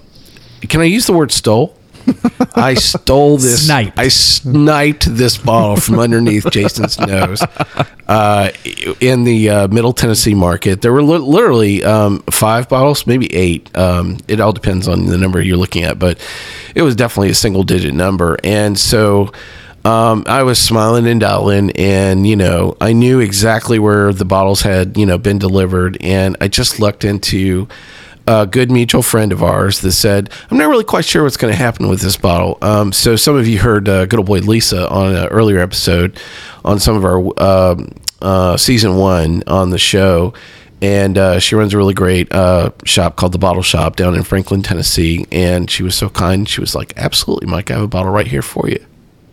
can 0.68 0.82
I 0.82 0.86
use 0.86 1.06
the 1.08 1.14
word 1.14 1.32
stole? 1.32 1.76
I 2.56 2.74
stole 2.74 3.38
this. 3.38 3.66
Sniped. 3.66 4.00
I 4.00 4.08
sniped 4.08 5.06
this 5.06 5.38
bottle 5.38 5.76
from 5.76 6.00
underneath 6.00 6.50
Jason's 6.52 7.00
nose 7.00 7.42
uh, 8.08 8.52
in 9.00 9.24
the 9.24 9.50
uh, 9.50 9.68
Middle 9.68 9.94
Tennessee 9.94 10.34
market. 10.34 10.82
There 10.82 10.92
were 10.92 11.04
li- 11.04 11.20
literally 11.20 11.84
um, 11.84 12.24
five 12.32 12.70
bottles, 12.70 13.06
maybe 13.06 13.34
eight. 13.34 13.76
Um, 13.78 14.18
it 14.28 14.40
all 14.40 14.54
depends 14.54 14.88
on 14.88 15.06
the 15.06 15.18
number 15.18 15.42
you're 15.42 15.58
looking 15.58 15.84
at, 15.84 16.00
but 16.00 16.20
it 16.76 16.82
was 16.82 16.96
definitely 16.96 17.30
a 17.30 17.36
single 17.36 17.64
digit 17.64 17.94
number. 17.94 18.38
And 18.44 18.78
so 18.78 19.32
um, 19.86 20.24
I 20.28 20.44
was 20.44 20.60
smiling 20.60 21.08
and 21.08 21.22
dialing, 21.22 21.72
and 21.72 22.28
you 22.28 22.36
know, 22.36 22.76
I 22.82 22.94
knew 22.94 23.20
exactly 23.20 23.80
where 23.80 24.12
the 24.12 24.26
bottles 24.26 24.62
had 24.62 24.98
you 24.98 25.06
know 25.06 25.18
been 25.18 25.40
delivered, 25.40 25.98
and 26.02 26.36
I 26.42 26.48
just 26.48 26.80
looked 26.80 27.06
into 27.06 27.68
a 28.30 28.46
good 28.46 28.70
mutual 28.70 29.02
friend 29.02 29.32
of 29.32 29.42
ours 29.42 29.82
that 29.82 29.94
said, 29.94 30.30
I'm 30.52 30.58
not 30.58 30.70
really 30.70 30.84
quite 30.84 31.06
sure 31.06 31.24
what's 31.24 31.38
going 31.38 31.52
to 31.52 31.58
happen 31.58 31.88
with 31.88 32.02
this 32.02 32.16
bottle. 32.16 32.60
Um, 32.62 32.94
so, 32.94 33.16
some 33.16 33.36
of 33.36 33.48
you 33.48 33.58
heard 33.58 33.90
uh, 33.90 34.06
good 34.06 34.20
old 34.20 34.28
boy 34.28 34.40
Lisa 34.40 34.88
on 34.88 35.16
an 35.16 35.28
earlier 35.30 35.60
episode 35.60 36.20
on 36.64 36.80
some 36.80 36.96
of 36.96 37.04
our 37.04 37.44
um 37.44 37.92
uh, 38.22 38.58
season 38.58 38.98
one 38.98 39.44
on 39.48 39.70
the 39.70 39.80
show. 39.80 40.34
And 40.82 41.18
uh, 41.18 41.40
she 41.40 41.56
runs 41.56 41.74
a 41.74 41.78
really 41.78 41.94
great 41.94 42.32
uh, 42.32 42.72
shop 42.86 43.16
called 43.18 43.34
The 43.34 43.38
Bottle 43.38 43.64
Shop 43.64 43.96
down 43.96 44.16
in 44.16 44.24
Franklin, 44.24 44.62
Tennessee. 44.62 45.26
And 45.32 45.70
she 45.70 45.84
was 45.84 45.96
so 45.96 46.10
kind. 46.10 46.48
She 46.48 46.62
was 46.62 46.76
like, 46.76 46.94
Absolutely, 46.96 47.48
Mike, 47.48 47.72
I 47.72 47.76
have 47.76 47.84
a 47.84 47.88
bottle 47.88 48.12
right 48.12 48.28
here 48.28 48.42
for 48.42 48.70
you. 48.70 48.86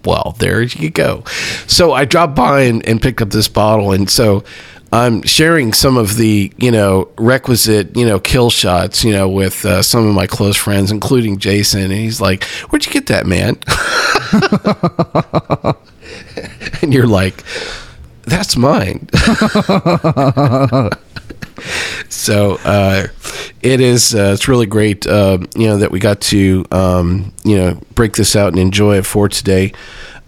Well, 0.04 0.36
there 0.38 0.62
you 0.62 0.90
go. 0.90 1.24
So 1.66 1.92
I 1.92 2.04
dropped 2.04 2.36
by 2.36 2.62
and, 2.62 2.86
and 2.86 3.02
picked 3.02 3.20
up 3.20 3.30
this 3.30 3.48
bottle. 3.48 3.92
And 3.92 4.08
so 4.08 4.44
I'm 4.92 5.22
sharing 5.22 5.72
some 5.72 5.96
of 5.96 6.16
the, 6.16 6.52
you 6.58 6.70
know, 6.70 7.08
requisite, 7.18 7.96
you 7.96 8.06
know, 8.06 8.20
kill 8.20 8.50
shots, 8.50 9.04
you 9.04 9.12
know, 9.12 9.28
with 9.28 9.64
uh, 9.64 9.82
some 9.82 10.06
of 10.06 10.14
my 10.14 10.26
close 10.26 10.56
friends, 10.56 10.90
including 10.90 11.38
Jason. 11.38 11.82
And 11.82 11.92
he's 11.92 12.20
like, 12.20 12.44
Where'd 12.70 12.86
you 12.86 12.92
get 12.92 13.06
that, 13.06 13.26
man? 13.26 13.58
and 16.82 16.94
you're 16.94 17.06
like, 17.06 17.42
That's 18.22 18.56
mine. 18.56 19.08
so 22.08 22.58
uh, 22.64 23.06
it 23.62 23.80
is 23.80 24.14
uh, 24.14 24.32
it's 24.34 24.48
really 24.48 24.66
great 24.66 25.06
uh, 25.06 25.38
you 25.54 25.66
know 25.66 25.78
that 25.78 25.90
we 25.90 25.98
got 25.98 26.20
to 26.20 26.64
um, 26.70 27.32
you 27.44 27.56
know 27.56 27.80
break 27.94 28.14
this 28.14 28.36
out 28.36 28.48
and 28.48 28.58
enjoy 28.58 28.98
it 28.98 29.06
for 29.06 29.28
today 29.28 29.72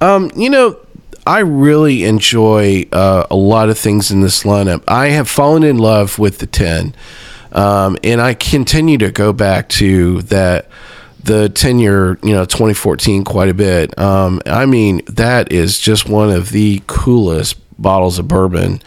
um, 0.01 0.31
you 0.37 0.51
know 0.51 0.79
I 1.29 1.41
really 1.41 2.05
enjoy 2.05 2.87
uh, 2.91 3.27
a 3.31 3.37
lot 3.37 3.69
of 3.69 3.79
things 3.79 4.11
in 4.11 4.23
this 4.23 4.45
lineup. 4.45 4.83
I 4.89 5.09
have 5.09 5.29
fallen 5.29 5.63
in 5.63 5.77
love 5.77 6.19
with 6.19 6.39
the 6.39 6.47
10. 6.47 6.95
Um, 7.53 7.99
and 8.03 8.19
I 8.23 8.33
continue 8.33 8.97
to 8.97 9.11
go 9.11 9.35
back 9.35 9.69
to 9.71 10.23
that 10.23 10.71
the 11.23 11.51
10 11.51 11.81
year, 11.81 12.19
you 12.23 12.33
know, 12.33 12.47
2014 12.47 13.25
quite 13.25 13.51
a 13.51 13.55
bit. 13.55 13.99
Um, 13.99 14.41
I 14.47 14.65
mean, 14.65 15.03
that 15.07 15.53
is 15.53 15.79
just 15.79 16.09
one 16.09 16.31
of 16.31 16.49
the 16.49 16.83
coolest 16.87 17.57
bottles 17.79 18.19
of 18.19 18.27
bourbon 18.27 18.81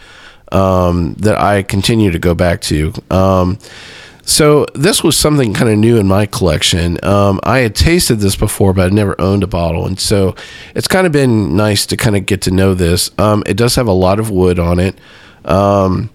um, 0.50 1.14
that 1.20 1.40
I 1.40 1.62
continue 1.62 2.10
to 2.10 2.18
go 2.18 2.34
back 2.34 2.60
to. 2.62 2.92
Um, 3.08 3.58
so 4.24 4.66
this 4.74 5.02
was 5.02 5.16
something 5.16 5.52
kind 5.52 5.70
of 5.70 5.78
new 5.78 5.98
in 5.98 6.06
my 6.06 6.26
collection. 6.26 7.02
Um, 7.04 7.40
I 7.42 7.58
had 7.58 7.74
tasted 7.74 8.16
this 8.16 8.36
before, 8.36 8.72
but 8.72 8.86
I'd 8.86 8.92
never 8.92 9.20
owned 9.20 9.42
a 9.42 9.46
bottle, 9.48 9.86
and 9.86 9.98
so 9.98 10.34
it's 10.74 10.88
kind 10.88 11.06
of 11.06 11.12
been 11.12 11.56
nice 11.56 11.86
to 11.86 11.96
kind 11.96 12.16
of 12.16 12.26
get 12.26 12.42
to 12.42 12.50
know 12.50 12.74
this. 12.74 13.10
Um, 13.18 13.42
it 13.46 13.56
does 13.56 13.74
have 13.74 13.88
a 13.88 13.92
lot 13.92 14.20
of 14.20 14.30
wood 14.30 14.58
on 14.58 14.78
it. 14.78 14.96
Um, 15.44 16.10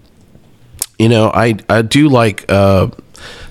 you 0.98 1.08
know, 1.08 1.30
I 1.34 1.56
I 1.68 1.82
do 1.82 2.08
like 2.08 2.50
uh, 2.50 2.88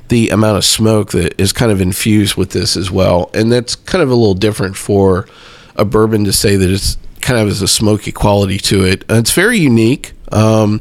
the 0.07 0.29
amount 0.29 0.57
of 0.57 0.65
smoke 0.65 1.11
that 1.11 1.39
is 1.39 1.53
kind 1.53 1.71
of 1.71 1.79
infused 1.79 2.35
with 2.35 2.51
this 2.51 2.75
as 2.75 2.89
well, 2.89 3.29
and 3.33 3.51
that's 3.51 3.75
kind 3.75 4.01
of 4.01 4.09
a 4.09 4.15
little 4.15 4.33
different 4.33 4.75
for 4.75 5.27
a 5.75 5.85
bourbon 5.85 6.25
to 6.25 6.33
say 6.33 6.55
that 6.55 6.69
it's 6.69 6.97
kind 7.21 7.39
of 7.39 7.47
has 7.47 7.61
a 7.61 7.67
smoky 7.67 8.11
quality 8.11 8.57
to 8.57 8.83
it. 8.83 9.03
It's 9.09 9.33
very 9.33 9.59
unique. 9.59 10.13
Um, 10.31 10.79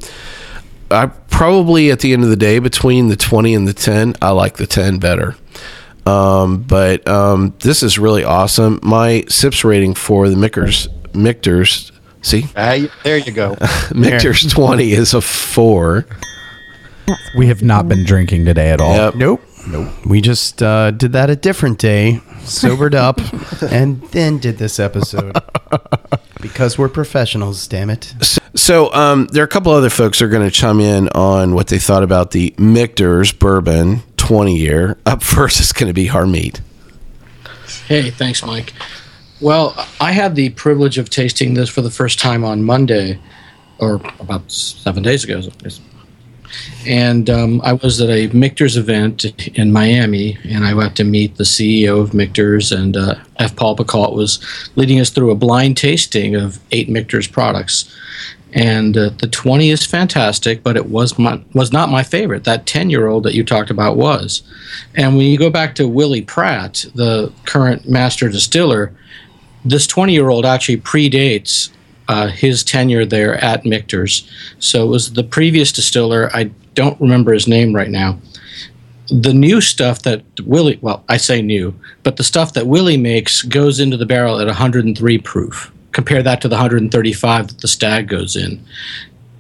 I 0.91 1.07
probably 1.07 1.91
at 1.91 2.01
the 2.01 2.13
end 2.13 2.23
of 2.25 2.31
the 2.31 2.37
day 2.37 2.59
between 2.59 3.09
the 3.09 3.17
20 3.17 3.55
and 3.55 3.69
the 3.69 3.75
10, 3.75 4.15
I 4.23 4.31
like 4.31 4.57
the 4.57 4.67
10 4.67 4.99
better. 4.99 5.37
Um, 6.07 6.63
but 6.63 7.07
um, 7.09 7.55
this 7.61 7.83
is 7.83 7.99
really 7.99 8.23
awesome. 8.25 8.79
My 8.83 9.25
sips 9.29 9.65
rating 9.65 9.95
for 9.95 10.29
the 10.29 10.37
Mickers, 10.37 10.89
Michters, 11.13 11.91
see? 12.23 12.45
Uh, 12.55 12.87
there 13.03 13.19
you 13.19 13.33
go. 13.33 13.55
Michters 13.91 14.51
20 14.51 14.93
is 14.93 15.15
a 15.15 15.21
4. 15.21 16.07
We 17.37 17.47
have 17.49 17.63
not 17.63 17.89
been 17.89 18.05
drinking 18.05 18.45
today 18.45 18.71
at 18.71 18.81
all. 18.81 18.95
Yep. 18.95 19.15
Nope. 19.17 19.43
Nope. 19.69 20.07
We 20.07 20.21
just 20.21 20.63
uh, 20.63 20.93
did 20.93 21.13
that 21.13 21.29
a 21.29 21.37
different 21.37 21.79
day, 21.79 22.21
sobered 22.45 22.95
up, 22.95 23.21
and 23.63 24.01
then 24.11 24.39
did 24.39 24.59
this 24.59 24.79
episode. 24.79 25.37
Because 26.47 26.79
we're 26.79 26.89
professionals, 26.89 27.67
damn 27.67 27.91
it. 27.91 28.15
So 28.55 28.93
um, 28.93 29.27
there 29.33 29.43
are 29.43 29.47
a 29.47 29.49
couple 29.49 29.73
other 29.73 29.91
folks 29.91 30.19
that 30.19 30.27
are 30.27 30.29
going 30.29 30.47
to 30.47 30.51
chime 30.51 30.81
in 30.81 31.09
on 31.11 31.55
what 31.55 31.67
they 31.69 31.79
thought 31.79 32.03
about 32.03 32.31
the 32.31 32.53
Michters 32.53 33.37
bourbon 33.39 34.03
20 34.17 34.57
year. 34.57 34.97
Up 35.05 35.23
first 35.23 35.61
is 35.61 35.73
going 35.73 35.89
to 35.89 35.95
be 35.95 36.09
Harmeet. 36.09 36.61
Hey, 37.87 38.11
thanks, 38.11 38.45
Mike. 38.45 38.73
Well, 39.41 39.75
I 40.01 40.13
had 40.13 40.35
the 40.35 40.51
privilege 40.51 40.97
of 40.99 41.11
tasting 41.11 41.55
this 41.55 41.69
for 41.69 41.83
the 41.83 41.91
first 41.91 42.19
time 42.19 42.45
on 42.45 42.63
Monday, 42.63 43.19
or 43.79 44.01
about 44.19 44.51
seven 44.51 45.03
days 45.03 45.25
ago. 45.25 45.43
And 46.87 47.29
um, 47.31 47.61
I 47.63 47.75
was 47.75 48.01
at 48.01 48.11
a 48.11 48.29
Michter's 48.29 48.77
event 48.77 49.25
in 49.59 49.73
Miami, 49.73 50.39
and 50.45 50.65
I 50.65 50.75
went 50.75 50.97
to 50.97 51.05
meet 51.05 51.37
the 51.37 51.45
CEO 51.45 52.01
of 52.01 52.15
Michter's, 52.15 52.73
and 52.73 52.97
uh, 52.97 53.17
F. 53.39 53.57
Paul 53.57 53.77
Bacall 53.77 54.15
was 54.15 54.39
leading 54.77 55.01
us 55.01 55.11
through 55.11 55.31
a 55.31 55.37
blind 55.37 55.77
tasting 55.77 56.35
of 56.35 56.59
eight 56.73 56.89
Michter's 56.89 57.27
products. 57.27 57.93
And 58.53 58.97
uh, 58.97 59.11
the 59.19 59.29
20 59.29 59.71
is 59.71 59.85
fantastic, 59.85 60.63
but 60.63 60.77
it 60.77 60.87
was 60.87 61.19
my, 61.19 61.41
was 61.53 61.73
not 61.73 61.91
my 61.91 62.03
favorite. 62.03 62.45
That 62.45 62.67
10 62.67 62.89
year 62.89 63.07
old 63.07 63.25
that 63.25 63.35
you 63.35 63.45
talked 63.45 63.71
about 63.71 63.97
was. 63.97 64.43
And 64.95 65.17
when 65.17 65.27
you 65.27 65.37
go 65.37 65.51
back 65.51 65.75
to 65.75 65.87
Willie 65.87 66.23
Pratt, 66.23 66.87
the 66.95 67.33
current 67.45 67.89
master 67.89 68.31
distiller, 68.31 68.95
this 69.65 69.87
20 69.87 70.13
year 70.13 70.31
old 70.31 70.47
actually 70.47 70.79
predates 70.79 71.71
uh, 72.09 72.29
his 72.29 72.63
tenure 72.63 73.05
there 73.05 73.35
at 73.43 73.65
Michter's. 73.65 74.29
So 74.59 74.85
it 74.85 74.89
was 74.89 75.13
the 75.13 75.25
previous 75.25 75.73
distiller. 75.73 76.31
I 76.35 76.51
don't 76.75 77.01
remember 77.01 77.33
his 77.33 77.49
name 77.49 77.75
right 77.75 77.91
now. 77.91 78.19
The 79.09 79.35
new 79.35 79.61
stuff 79.61 80.03
that 80.03 80.23
Willie, 80.45 80.79
well, 80.83 81.05
I 81.09 81.17
say 81.17 81.41
new, 81.41 81.75
but 82.03 82.17
the 82.17 82.25
stuff 82.25 82.53
that 82.55 82.67
Willie 82.67 82.97
makes 82.97 83.43
goes 83.43 83.81
into 83.81 83.97
the 83.97 84.07
barrel 84.07 84.41
at 84.41 84.47
103 84.47 85.19
proof. 85.19 85.73
Compare 85.93 86.23
that 86.25 86.41
to 86.43 86.49
the 86.49 86.57
135 86.57 87.49
that 87.49 87.61
the 87.61 87.69
Stagg 87.69 88.09
goes 88.09 88.37
in. 88.37 88.63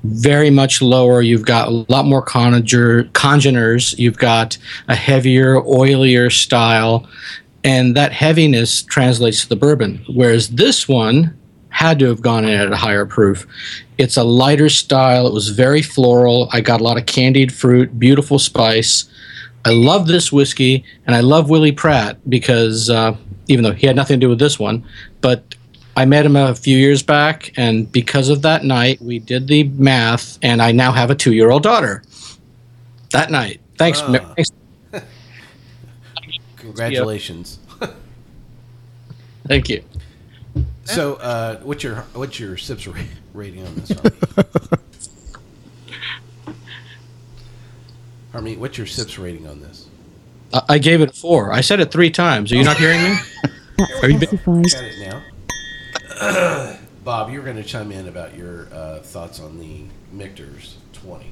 Very 0.04 0.50
much 0.50 0.80
lower. 0.80 1.20
You've 1.20 1.44
got 1.44 1.68
a 1.68 1.84
lot 1.88 2.06
more 2.06 2.22
conger, 2.22 3.04
congeners. 3.12 3.98
You've 3.98 4.18
got 4.18 4.56
a 4.88 4.94
heavier, 4.94 5.56
oilier 5.62 6.30
style. 6.32 7.08
And 7.64 7.96
that 7.96 8.12
heaviness 8.12 8.82
translates 8.82 9.42
to 9.42 9.48
the 9.48 9.56
bourbon. 9.56 10.04
Whereas 10.08 10.50
this 10.50 10.88
one, 10.88 11.36
had 11.76 11.98
to 11.98 12.06
have 12.06 12.22
gone 12.22 12.46
in 12.46 12.58
at 12.58 12.72
a 12.72 12.76
higher 12.76 13.04
proof. 13.04 13.46
It's 13.98 14.16
a 14.16 14.24
lighter 14.24 14.70
style. 14.70 15.26
It 15.26 15.34
was 15.34 15.50
very 15.50 15.82
floral. 15.82 16.48
I 16.50 16.62
got 16.62 16.80
a 16.80 16.84
lot 16.84 16.96
of 16.96 17.04
candied 17.04 17.52
fruit, 17.52 17.98
beautiful 17.98 18.38
spice. 18.38 19.04
I 19.62 19.72
love 19.72 20.06
this 20.06 20.32
whiskey, 20.32 20.84
and 21.06 21.14
I 21.14 21.20
love 21.20 21.50
Willie 21.50 21.72
Pratt 21.72 22.16
because 22.30 22.88
uh, 22.88 23.14
even 23.48 23.62
though 23.62 23.72
he 23.72 23.86
had 23.86 23.94
nothing 23.94 24.18
to 24.18 24.24
do 24.24 24.30
with 24.30 24.38
this 24.38 24.58
one, 24.58 24.86
but 25.20 25.54
I 25.98 26.06
met 26.06 26.24
him 26.24 26.34
a 26.34 26.54
few 26.54 26.78
years 26.78 27.02
back, 27.02 27.52
and 27.58 27.92
because 27.92 28.30
of 28.30 28.40
that 28.40 28.64
night, 28.64 29.02
we 29.02 29.18
did 29.18 29.46
the 29.46 29.64
math, 29.64 30.38
and 30.40 30.62
I 30.62 30.72
now 30.72 30.92
have 30.92 31.10
a 31.10 31.14
two-year-old 31.14 31.62
daughter. 31.62 32.02
That 33.12 33.30
night, 33.30 33.60
thanks. 33.76 34.00
Ah. 34.00 34.34
thanks. 34.34 34.50
Congratulations. 36.56 37.58
Thank 39.46 39.68
you. 39.68 39.84
So, 40.87 41.14
uh, 41.14 41.59
what's 41.61 41.82
your 41.82 41.97
what's 42.14 42.39
your 42.39 42.57
sips 42.57 42.87
ra- 42.87 43.01
rating 43.34 43.66
on 43.66 43.74
this? 43.74 43.91
Harmeet? 43.91 44.78
Harmeet, 48.32 48.59
what's 48.59 48.78
your 48.78 48.87
sips 48.87 49.18
rating 49.18 49.47
on 49.47 49.61
this? 49.61 49.87
I- 50.53 50.62
I 50.70 50.78
gave 50.78 51.01
it 51.01 51.11
a 51.11 51.12
four. 51.12 51.53
I 51.53 51.61
said 51.61 51.80
it 51.80 51.91
three 51.91 52.11
times. 52.11 52.53
Are 52.53 52.57
you 52.57 52.64
not 52.64 52.76
hearing 52.76 53.03
me? 53.03 53.14
Are 54.03 54.09
you? 54.09 54.18
Got 54.18 54.34
it 54.45 55.22
now. 56.20 56.76
Bob, 57.05 57.30
you're 57.30 57.43
going 57.45 57.57
to 57.57 57.62
chime 57.62 57.93
in 57.93 58.09
about 58.09 58.37
your 58.37 58.66
uh, 58.72 58.99
thoughts 59.01 59.39
on 59.39 59.59
the 59.59 59.82
Michters 60.14 60.74
20. 60.95 61.26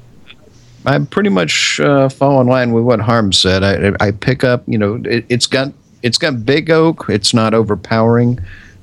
I'm 0.87 1.07
pretty 1.07 1.31
much 1.31 1.81
uh, 1.81 2.09
fall 2.09 2.41
in 2.41 2.47
line 2.47 2.73
with 2.73 2.85
what 2.85 3.01
Harm 3.01 3.33
said. 3.33 3.65
I, 3.65 3.95
I 4.07 4.11
pick 4.13 4.45
up, 4.45 4.63
you 4.67 4.79
know, 4.79 5.01
it, 5.05 5.25
it's 5.29 5.47
got 5.47 5.73
it's 6.03 6.19
got 6.19 6.45
big 6.45 6.71
oak. 6.71 7.07
It's 7.09 7.33
not 7.33 7.55
overpowering. 7.55 8.39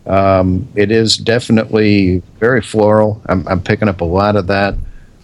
Um, 0.07 0.67
it 0.75 0.91
is 0.91 1.17
definitely 1.17 2.23
very 2.39 2.61
floral. 2.61 3.21
I'm, 3.27 3.47
I'm 3.47 3.61
picking 3.61 3.87
up 3.87 4.01
a 4.01 4.05
lot 4.05 4.35
of 4.35 4.47
that. 4.47 4.73
A 4.73 4.79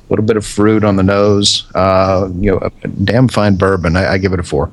little 0.09 0.25
bit 0.25 0.37
of 0.37 0.45
fruit 0.45 0.83
on 0.83 0.95
the 0.95 1.03
nose. 1.03 1.65
Uh, 1.75 2.29
you 2.35 2.51
know, 2.51 2.59
a 2.59 2.87
damn 2.87 3.27
fine 3.27 3.55
bourbon. 3.55 3.97
I, 3.97 4.13
I 4.13 4.17
give 4.17 4.33
it 4.33 4.39
a 4.39 4.43
four. 4.43 4.71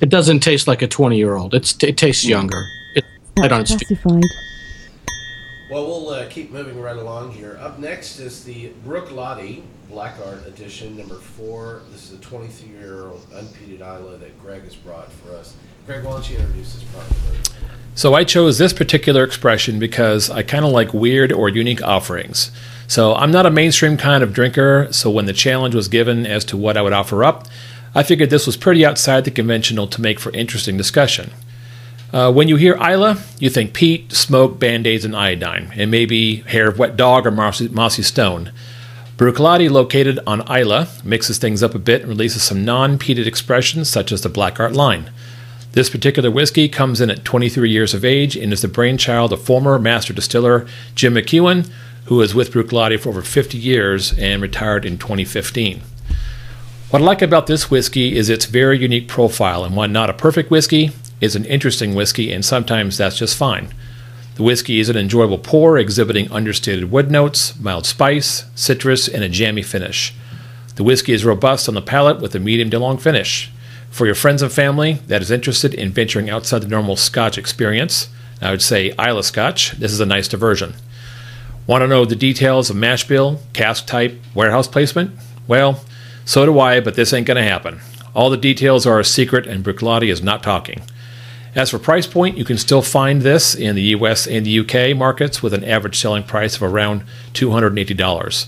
It 0.00 0.10
doesn't 0.10 0.40
taste 0.40 0.68
like 0.68 0.82
a 0.82 0.86
twenty-year-old. 0.86 1.54
It's 1.54 1.82
it 1.82 1.96
tastes 1.96 2.24
younger. 2.24 2.66
It's 2.94 3.06
right 3.38 3.50
on 3.50 3.62
its 3.62 3.72
feet. 3.74 3.98
Classified. 4.00 4.22
Well, 5.70 5.86
we'll 5.86 6.10
uh, 6.10 6.28
keep 6.28 6.52
moving 6.52 6.80
right 6.80 6.96
along 6.96 7.32
here. 7.32 7.58
Up 7.60 7.78
next 7.78 8.20
is 8.20 8.44
the 8.44 8.70
Bruichladdich 8.86 9.62
Black 9.88 10.14
Art 10.24 10.46
Edition, 10.46 10.96
number 10.96 11.16
four. 11.16 11.82
This 11.90 12.10
is 12.10 12.18
a 12.18 12.20
23 12.20 12.68
year 12.68 13.06
old 13.06 13.26
unpeated 13.32 13.80
Islay 13.80 14.18
that 14.18 14.38
Greg 14.40 14.62
has 14.62 14.76
brought 14.76 15.10
for 15.10 15.34
us. 15.34 15.54
Greg, 15.86 16.02
why 16.02 16.12
don't 16.12 16.30
you 16.30 16.38
introduce 16.38 16.74
this 16.74 16.84
product? 16.84 17.52
So 17.94 18.14
I 18.14 18.24
chose 18.24 18.56
this 18.56 18.72
particular 18.72 19.22
expression 19.22 19.78
because 19.78 20.30
I 20.30 20.42
kind 20.42 20.64
of 20.64 20.72
like 20.72 20.94
weird 20.94 21.30
or 21.30 21.48
unique 21.50 21.82
offerings. 21.82 22.50
So 22.88 23.14
I'm 23.14 23.30
not 23.30 23.44
a 23.44 23.50
mainstream 23.50 23.96
kind 23.98 24.22
of 24.22 24.32
drinker, 24.32 24.88
so 24.92 25.10
when 25.10 25.26
the 25.26 25.32
challenge 25.32 25.74
was 25.74 25.88
given 25.88 26.26
as 26.26 26.44
to 26.46 26.56
what 26.56 26.76
I 26.76 26.82
would 26.82 26.94
offer 26.94 27.22
up, 27.22 27.46
I 27.94 28.02
figured 28.02 28.30
this 28.30 28.46
was 28.46 28.56
pretty 28.56 28.84
outside 28.84 29.24
the 29.24 29.30
conventional 29.30 29.86
to 29.88 30.00
make 30.00 30.18
for 30.18 30.32
interesting 30.32 30.76
discussion. 30.76 31.30
Uh, 32.12 32.32
when 32.32 32.48
you 32.48 32.56
hear 32.56 32.76
Islay, 32.76 33.16
you 33.38 33.50
think 33.50 33.74
peat, 33.74 34.12
smoke, 34.12 34.58
band 34.58 34.86
aids, 34.86 35.04
and 35.04 35.14
iodine, 35.14 35.70
and 35.76 35.90
maybe 35.90 36.36
hair 36.36 36.68
of 36.68 36.78
wet 36.78 36.96
dog 36.96 37.26
or 37.26 37.30
mossy, 37.30 37.68
mossy 37.68 38.02
stone. 38.02 38.52
Bruichladdich, 39.16 39.70
located 39.70 40.18
on 40.26 40.40
Islay, 40.50 40.86
mixes 41.04 41.38
things 41.38 41.62
up 41.62 41.74
a 41.74 41.78
bit 41.78 42.00
and 42.00 42.10
releases 42.10 42.42
some 42.42 42.64
non 42.64 42.98
peated 42.98 43.26
expressions 43.26 43.90
such 43.90 44.12
as 44.12 44.22
the 44.22 44.28
Black 44.28 44.58
Art 44.58 44.72
line. 44.72 45.10
This 45.74 45.90
particular 45.90 46.30
whiskey 46.30 46.68
comes 46.68 47.00
in 47.00 47.10
at 47.10 47.24
23 47.24 47.68
years 47.68 47.94
of 47.94 48.04
age 48.04 48.36
and 48.36 48.52
is 48.52 48.62
the 48.62 48.68
brainchild 48.68 49.32
of 49.32 49.42
former 49.42 49.76
master 49.76 50.12
distiller 50.12 50.68
Jim 50.94 51.14
McEwan, 51.14 51.68
who 52.04 52.14
was 52.14 52.32
with 52.32 52.52
Bruichladdich 52.52 53.00
for 53.00 53.08
over 53.08 53.22
50 53.22 53.58
years 53.58 54.16
and 54.16 54.40
retired 54.40 54.84
in 54.84 54.98
2015. 54.98 55.82
What 56.90 57.02
I 57.02 57.04
like 57.04 57.22
about 57.22 57.48
this 57.48 57.72
whiskey 57.72 58.16
is 58.16 58.30
its 58.30 58.44
very 58.44 58.78
unique 58.78 59.08
profile, 59.08 59.64
and 59.64 59.74
while 59.74 59.88
not 59.88 60.08
a 60.08 60.12
perfect 60.12 60.48
whiskey, 60.48 60.92
is 61.20 61.34
an 61.34 61.44
interesting 61.46 61.96
whiskey, 61.96 62.32
and 62.32 62.44
sometimes 62.44 62.96
that's 62.96 63.18
just 63.18 63.36
fine. 63.36 63.74
The 64.36 64.44
whiskey 64.44 64.78
is 64.78 64.88
an 64.88 64.96
enjoyable 64.96 65.38
pour, 65.38 65.76
exhibiting 65.76 66.30
understated 66.30 66.92
wood 66.92 67.10
notes, 67.10 67.58
mild 67.58 67.84
spice, 67.84 68.44
citrus, 68.54 69.08
and 69.08 69.24
a 69.24 69.28
jammy 69.28 69.62
finish. 69.62 70.14
The 70.76 70.84
whiskey 70.84 71.14
is 71.14 71.24
robust 71.24 71.68
on 71.68 71.74
the 71.74 71.82
palate 71.82 72.20
with 72.20 72.32
a 72.36 72.38
medium 72.38 72.70
to 72.70 72.78
long 72.78 72.96
finish. 72.96 73.50
For 73.94 74.06
your 74.06 74.16
friends 74.16 74.42
and 74.42 74.50
family 74.50 74.94
that 75.06 75.22
is 75.22 75.30
interested 75.30 75.72
in 75.72 75.92
venturing 75.92 76.28
outside 76.28 76.62
the 76.62 76.66
normal 76.66 76.96
Scotch 76.96 77.38
experience, 77.38 78.08
I 78.42 78.50
would 78.50 78.60
say 78.60 78.92
Islay 78.98 79.22
Scotch. 79.22 79.70
This 79.78 79.92
is 79.92 80.00
a 80.00 80.04
nice 80.04 80.26
diversion. 80.26 80.74
Want 81.68 81.82
to 81.82 81.86
know 81.86 82.04
the 82.04 82.16
details 82.16 82.70
of 82.70 82.74
mash 82.74 83.06
bill, 83.06 83.38
cask 83.52 83.86
type, 83.86 84.20
warehouse 84.34 84.66
placement? 84.66 85.12
Well, 85.46 85.84
so 86.24 86.44
do 86.44 86.58
I, 86.58 86.80
but 86.80 86.96
this 86.96 87.12
ain't 87.12 87.28
going 87.28 87.36
to 87.36 87.48
happen. 87.48 87.78
All 88.16 88.30
the 88.30 88.36
details 88.36 88.84
are 88.84 88.98
a 88.98 89.04
secret, 89.04 89.46
and 89.46 89.64
Bruichladdich 89.64 90.10
is 90.10 90.24
not 90.24 90.42
talking. 90.42 90.82
As 91.54 91.70
for 91.70 91.78
price 91.78 92.08
point, 92.08 92.36
you 92.36 92.44
can 92.44 92.58
still 92.58 92.82
find 92.82 93.22
this 93.22 93.54
in 93.54 93.76
the 93.76 93.94
US 93.94 94.26
and 94.26 94.44
the 94.44 94.58
UK 94.58 94.96
markets 94.96 95.40
with 95.40 95.54
an 95.54 95.62
average 95.62 96.00
selling 96.00 96.24
price 96.24 96.56
of 96.56 96.64
around 96.64 97.04
$280. 97.34 98.46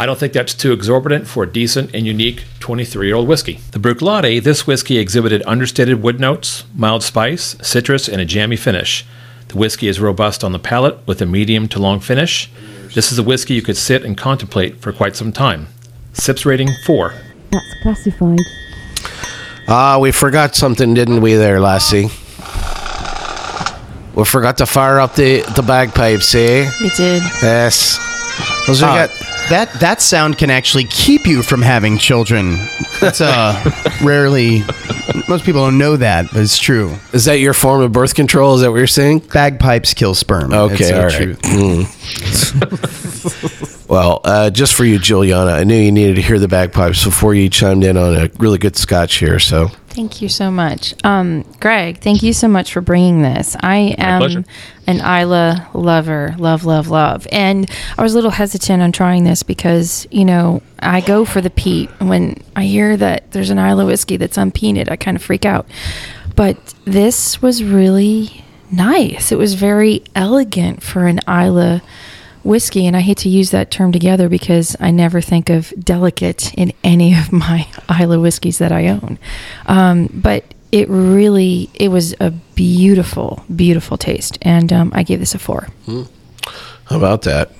I 0.00 0.06
don't 0.06 0.18
think 0.18 0.32
that's 0.32 0.54
too 0.54 0.72
exorbitant 0.72 1.26
for 1.26 1.42
a 1.42 1.46
decent 1.52 1.92
and 1.94 2.06
unique 2.06 2.44
23 2.60 3.06
year 3.08 3.16
old 3.16 3.26
whiskey. 3.26 3.58
The 3.72 3.80
Bruichladdich, 3.80 4.44
this 4.44 4.66
whiskey 4.66 4.98
exhibited 4.98 5.42
understated 5.44 6.02
wood 6.02 6.20
notes, 6.20 6.64
mild 6.74 7.02
spice, 7.02 7.56
citrus, 7.62 8.08
and 8.08 8.20
a 8.20 8.24
jammy 8.24 8.56
finish. 8.56 9.04
The 9.48 9.56
whiskey 9.58 9.88
is 9.88 9.98
robust 9.98 10.44
on 10.44 10.52
the 10.52 10.58
palate 10.60 11.04
with 11.06 11.20
a 11.20 11.26
medium 11.26 11.66
to 11.68 11.80
long 11.80 11.98
finish. 12.00 12.48
This 12.94 13.10
is 13.10 13.18
a 13.18 13.22
whiskey 13.24 13.54
you 13.54 13.62
could 13.62 13.76
sit 13.76 14.04
and 14.04 14.16
contemplate 14.16 14.80
for 14.80 14.92
quite 14.92 15.16
some 15.16 15.32
time. 15.32 15.66
Sips 16.12 16.46
rating 16.46 16.68
4. 16.86 17.14
That's 17.50 17.74
classified. 17.82 18.38
Ah, 19.66 19.98
we 20.00 20.12
forgot 20.12 20.54
something, 20.54 20.94
didn't 20.94 21.20
we, 21.22 21.34
there, 21.34 21.60
Lassie? 21.60 22.08
We 24.14 24.24
forgot 24.24 24.58
to 24.58 24.66
fire 24.66 24.98
up 25.00 25.14
the, 25.14 25.42
the 25.54 25.62
bagpipes, 25.62 26.34
eh? 26.34 26.70
We 26.80 26.90
did. 26.90 27.22
Yes. 27.42 27.98
Those 28.66 28.82
are 28.82 28.90
Uh, 28.90 29.06
got- 29.06 29.17
that 29.50 29.72
that 29.80 30.00
sound 30.00 30.38
can 30.38 30.50
actually 30.50 30.84
keep 30.84 31.26
you 31.26 31.42
from 31.42 31.62
having 31.62 31.98
children. 31.98 32.56
That's 33.00 33.20
uh 33.20 33.54
rarely 34.02 34.62
most 35.28 35.44
people 35.44 35.64
don't 35.64 35.78
know 35.78 35.96
that, 35.96 36.26
but 36.32 36.40
it's 36.40 36.58
true. 36.58 36.96
Is 37.12 37.24
that 37.26 37.38
your 37.38 37.54
form 37.54 37.82
of 37.82 37.92
birth 37.92 38.14
control? 38.14 38.54
Is 38.54 38.62
that 38.62 38.70
what 38.70 38.78
you're 38.78 38.86
saying? 38.86 39.20
Bagpipes 39.20 39.94
kill 39.94 40.14
sperm. 40.14 40.52
Okay, 40.52 40.92
all 40.92 41.06
right. 41.06 41.36
Mm. 41.42 41.86
well, 43.88 44.20
uh, 44.24 44.50
just 44.50 44.74
for 44.74 44.84
you, 44.84 44.98
Julieanna, 44.98 45.52
I 45.52 45.64
knew 45.64 45.76
you 45.76 45.92
needed 45.92 46.16
to 46.16 46.22
hear 46.22 46.38
the 46.38 46.48
bagpipes 46.48 47.04
before 47.04 47.34
you 47.34 47.48
chimed 47.48 47.84
in 47.84 47.96
on 47.96 48.16
a 48.16 48.30
really 48.38 48.58
good 48.58 48.76
scotch 48.76 49.16
here. 49.16 49.38
So, 49.38 49.68
Thank 49.98 50.22
you 50.22 50.28
so 50.28 50.52
much. 50.52 50.94
Um, 51.02 51.42
Greg, 51.58 51.98
thank 51.98 52.22
you 52.22 52.32
so 52.32 52.46
much 52.46 52.72
for 52.72 52.80
bringing 52.80 53.22
this. 53.22 53.56
I 53.58 53.96
am 53.98 54.20
pleasure. 54.20 54.44
an 54.86 55.00
Islay 55.00 55.56
lover, 55.74 56.36
love, 56.38 56.64
love, 56.64 56.86
love. 56.86 57.26
And 57.32 57.68
I 57.98 58.02
was 58.04 58.12
a 58.12 58.14
little 58.14 58.30
hesitant 58.30 58.80
on 58.80 58.92
trying 58.92 59.24
this 59.24 59.42
because, 59.42 60.06
you 60.12 60.24
know, 60.24 60.62
I 60.78 61.00
go 61.00 61.24
for 61.24 61.40
the 61.40 61.50
peat. 61.50 61.90
When 61.98 62.40
I 62.54 62.66
hear 62.66 62.96
that 62.96 63.32
there's 63.32 63.50
an 63.50 63.58
Islay 63.58 63.86
whiskey 63.86 64.16
that's 64.16 64.36
unpeated, 64.36 64.88
I 64.88 64.94
kind 64.94 65.16
of 65.16 65.22
freak 65.24 65.44
out. 65.44 65.66
But 66.36 66.74
this 66.84 67.42
was 67.42 67.64
really 67.64 68.44
nice. 68.70 69.32
It 69.32 69.36
was 69.36 69.54
very 69.54 70.04
elegant 70.14 70.80
for 70.80 71.08
an 71.08 71.18
Islay 71.28 71.80
whiskey 72.48 72.86
and 72.86 72.96
i 72.96 73.00
hate 73.00 73.18
to 73.18 73.28
use 73.28 73.50
that 73.50 73.70
term 73.70 73.92
together 73.92 74.28
because 74.28 74.74
i 74.80 74.90
never 74.90 75.20
think 75.20 75.50
of 75.50 75.72
delicate 75.78 76.52
in 76.54 76.72
any 76.82 77.14
of 77.14 77.32
my 77.44 77.66
Islay 77.88 78.16
whiskeys 78.16 78.58
that 78.58 78.72
i 78.72 78.88
own 78.88 79.18
um, 79.66 80.08
but 80.12 80.44
it 80.70 80.88
really 80.88 81.70
it 81.74 81.88
was 81.88 82.14
a 82.20 82.30
beautiful 82.30 83.44
beautiful 83.54 83.96
taste 83.96 84.38
and 84.42 84.72
um, 84.72 84.90
i 84.94 85.02
gave 85.02 85.20
this 85.20 85.34
a 85.34 85.38
four 85.38 85.68
how 86.88 86.96
about 86.96 87.22
that? 87.22 87.50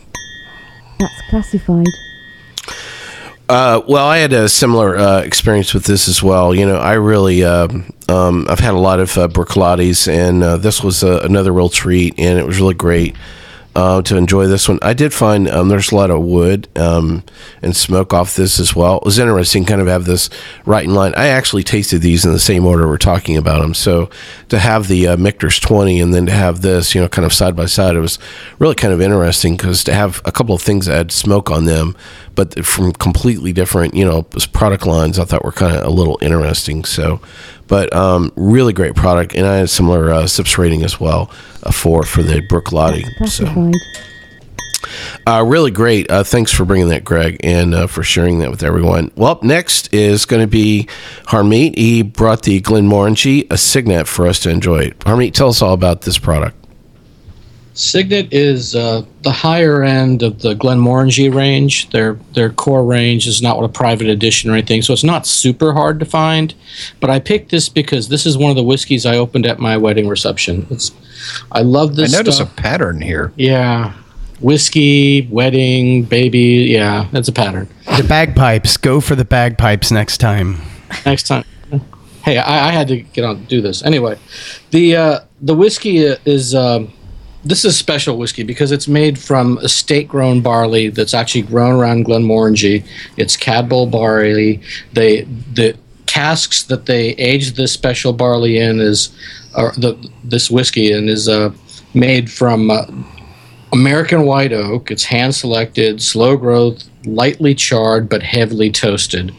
That's 0.99 1.23
classified. 1.29 1.87
Uh, 3.47 3.83
well, 3.87 4.07
I 4.07 4.19
had 4.19 4.33
a 4.33 4.49
similar 4.49 4.97
uh, 4.97 5.21
experience 5.21 5.75
with 5.75 5.85
this 5.85 6.09
as 6.09 6.23
well. 6.23 6.55
You 6.55 6.67
know, 6.67 6.77
I 6.77 6.95
really, 6.95 7.45
um 7.45 7.93
um, 8.09 8.47
I've 8.49 8.59
had 8.59 8.73
a 8.73 8.79
lot 8.79 9.01
of 9.01 9.17
uh, 9.19 9.29
Bruichladdich, 9.29 10.09
and 10.11 10.43
uh, 10.43 10.57
this 10.57 10.83
was 10.83 11.05
uh, 11.05 11.21
another 11.25 11.53
real 11.53 11.69
treat, 11.69 12.15
and 12.19 12.39
it 12.39 12.47
was 12.47 12.59
really 12.59 12.73
great 12.73 13.17
uh, 13.79 14.03
to 14.03 14.17
enjoy 14.17 14.49
this 14.49 14.69
one. 14.69 14.81
I 14.83 14.93
did 14.93 15.15
find 15.15 15.49
um, 15.49 15.69
there's 15.69 15.93
a 15.93 15.95
lot 15.95 16.11
of 16.11 16.21
wood 16.21 16.67
um, 16.75 17.23
and 17.63 17.77
smoke 17.77 18.13
off 18.13 18.35
this 18.35 18.59
as 18.59 18.75
well. 18.75 18.97
It 18.97 19.05
was 19.05 19.21
interesting, 19.21 19.65
kind 19.65 19.81
of 19.81 19.87
have 19.87 20.05
this 20.05 20.29
right 20.67 20.83
in 20.85 20.95
line. 20.95 21.15
I 21.17 21.29
actually 21.29 21.63
tasted 21.63 22.01
these 22.01 22.25
in 22.25 22.33
the 22.33 22.41
same 22.41 22.67
order 22.67 22.89
we're 22.89 22.99
talking 22.99 23.37
about 23.37 23.61
them. 23.61 23.75
So 23.75 24.11
to 24.49 24.59
have 24.59 24.89
the 24.89 25.07
uh, 25.07 25.17
Michter's 25.17 25.61
20 25.61 26.01
and 26.01 26.13
then 26.13 26.27
to 26.27 26.33
have 26.33 26.61
this, 26.61 26.93
you 26.93 27.01
know, 27.01 27.07
kind 27.07 27.25
of 27.25 27.33
side 27.33 27.55
by 27.55 27.67
side, 27.67 27.95
it 27.95 28.01
was 28.01 28.19
really 28.59 28.75
kind 28.75 28.93
of 28.93 29.01
interesting 29.01 29.57
because 29.57 29.85
to 29.85 29.95
have 29.95 30.21
a 30.25 30.33
couple 30.33 30.57
of 30.57 30.61
things 30.61 30.87
that 30.87 30.97
had 30.97 31.13
smoke 31.13 31.49
on 31.49 31.65
them, 31.65 31.97
but 32.35 32.65
from 32.67 32.91
completely 32.91 33.53
different, 33.53 33.95
you 33.95 34.05
know, 34.05 34.25
product 34.53 34.87
lines, 34.87 35.21
I 35.21 35.25
thought 35.25 35.45
were 35.45 35.53
kind 35.53 35.77
of 35.77 35.85
a 35.85 35.91
little 35.91 36.19
interesting. 36.21 36.85
So, 36.85 37.21
but 37.69 37.95
um, 37.95 38.33
really 38.37 38.73
great 38.73 38.95
product, 38.97 39.35
and 39.35 39.47
I 39.47 39.57
had 39.57 39.65
a 39.65 39.69
similar 39.69 40.11
uh, 40.11 40.27
sips 40.27 40.59
rating 40.59 40.83
as 40.83 40.99
well, 40.99 41.31
a 41.63 41.73
four 41.73 42.03
for 42.03 42.23
the 42.23 42.41
Bruichladdich. 42.41 43.05
So. 43.29 43.45
Classified. 43.45 43.75
Uh, 45.27 45.45
really 45.47 45.71
great. 45.71 46.11
Uh, 46.11 46.25
thanks 46.25 46.53
for 46.53 46.65
bringing 46.65 46.89
that, 46.89 47.05
Greg, 47.05 47.39
and 47.45 47.75
uh, 47.75 47.87
for 47.87 48.03
sharing 48.03 48.39
that 48.39 48.51
with 48.51 48.63
everyone. 48.63 49.11
Well, 49.17 49.31
up 49.31 49.43
next 49.43 49.93
is 49.93 50.25
going 50.25 50.41
to 50.41 50.47
be 50.49 50.89
Harmeet. 51.27 51.77
He 51.77 52.03
brought 52.03 52.43
the 52.43 52.61
Glenmorangie, 52.61 53.51
a 53.51 53.59
Signet, 53.59 54.09
for 54.09 54.27
us 54.27 54.41
to 54.41 54.51
enjoy. 54.51 54.91
Harmeet, 55.01 55.35
tell 55.35 55.49
us 55.49 55.61
all 55.61 55.75
about 55.75 56.03
this 56.03 56.19
product. 56.19 56.58
Signet 57.79 58.33
is 58.33 58.75
uh, 58.75 59.03
the 59.23 59.31
higher 59.31 59.85
end 59.85 60.25
of 60.25 60.43
the 60.43 60.55
Glenmorangie 60.55 61.33
range. 61.33 61.89
Their 61.91 62.15
their 62.35 62.51
core 62.51 62.85
range 62.85 63.29
is 63.29 63.41
not 63.41 63.57
what 63.57 63.65
a 63.65 63.69
private 63.69 64.09
edition 64.09 64.51
or 64.51 64.55
anything, 64.55 64.83
so 64.83 64.93
it's 64.93 65.05
not 65.05 65.29
super 65.29 65.73
hard 65.73 66.01
to 66.01 66.05
find. 66.05 66.53
But 66.99 67.11
I 67.11 67.21
picked 67.21 67.53
this 67.53 67.69
because 67.69 68.09
this 68.09 68.27
is 68.27 68.37
one 68.37 68.51
of 68.51 68.57
the 68.57 68.65
whiskeys 68.65 69.07
I 69.07 69.17
opened 69.17 69.47
at 69.47 69.61
my 69.61 69.77
wedding 69.77 70.09
reception. 70.09 70.67
It's 70.71 70.91
I 71.53 71.61
love 71.61 71.95
this. 71.95 72.13
I 72.13 72.19
notice 72.19 72.37
stuff. 72.37 72.53
a 72.53 72.61
pattern 72.61 73.01
here. 73.01 73.33
Yeah, 73.37 73.93
whiskey, 74.41 75.29
wedding, 75.31 76.03
baby. 76.03 76.67
Yeah, 76.73 77.07
that's 77.13 77.29
a 77.29 77.33
pattern. 77.33 77.69
The 77.97 78.03
bagpipes. 78.03 78.77
Go 78.77 79.01
for 79.01 79.15
the 79.15 79.25
bagpipes 79.25 79.93
next 79.93 80.19
time. 80.19 80.59
Next 81.07 81.29
time. 81.29 81.45
Hey, 82.25 82.39
I, 82.39 82.71
I 82.71 82.73
had 82.73 82.89
to 82.89 82.97
get 83.01 83.25
on 83.25 83.45
do 83.45 83.61
this 83.63 83.85
anyway. 83.85 84.19
The 84.73 84.97
uh, 84.97 85.21
the 85.41 85.55
whiskey 85.55 85.99
is 85.99 86.57
um, 86.57 86.93
this 87.49 87.65
is 87.65 87.79
special 87.79 88.19
whiskey 88.19 88.43
because 88.43 88.73
it's 88.73 88.87
made 88.87 89.19
from 89.19 89.57
estate 89.59 90.07
grown 90.07 90.43
barley 90.43 90.91
that's 90.91 91.15
actually 91.15 91.43
grown 91.43 91.81
around 91.81 92.05
Glenmorangie. 92.05 92.87
It's 93.17 93.39
Cadboll 93.39 93.91
barley. 93.91 94.61
They 94.93 95.23
the 95.55 95.75
casks 96.05 96.65
that 96.65 96.85
they 96.85 97.11
age 97.13 97.53
this 97.53 97.73
special 97.73 98.13
barley 98.13 98.59
in 98.59 98.81
is 98.81 99.17
or 99.57 99.73
the 99.79 99.97
this 100.23 100.51
whiskey 100.51 100.93
in 100.93 101.09
is 101.09 101.27
uh, 101.27 101.51
made 101.95 102.31
from 102.31 102.71
uh, 102.71 102.85
American 103.73 104.27
white 104.27 104.53
oak. 104.53 104.91
It's 104.91 105.05
hand 105.05 105.35
selected, 105.35 106.03
slow 106.03 106.37
growth, 106.37 106.85
lightly 107.07 107.55
charred 107.55 108.11
but 108.11 108.23
heavily 108.23 108.71
toasted. 108.71 109.35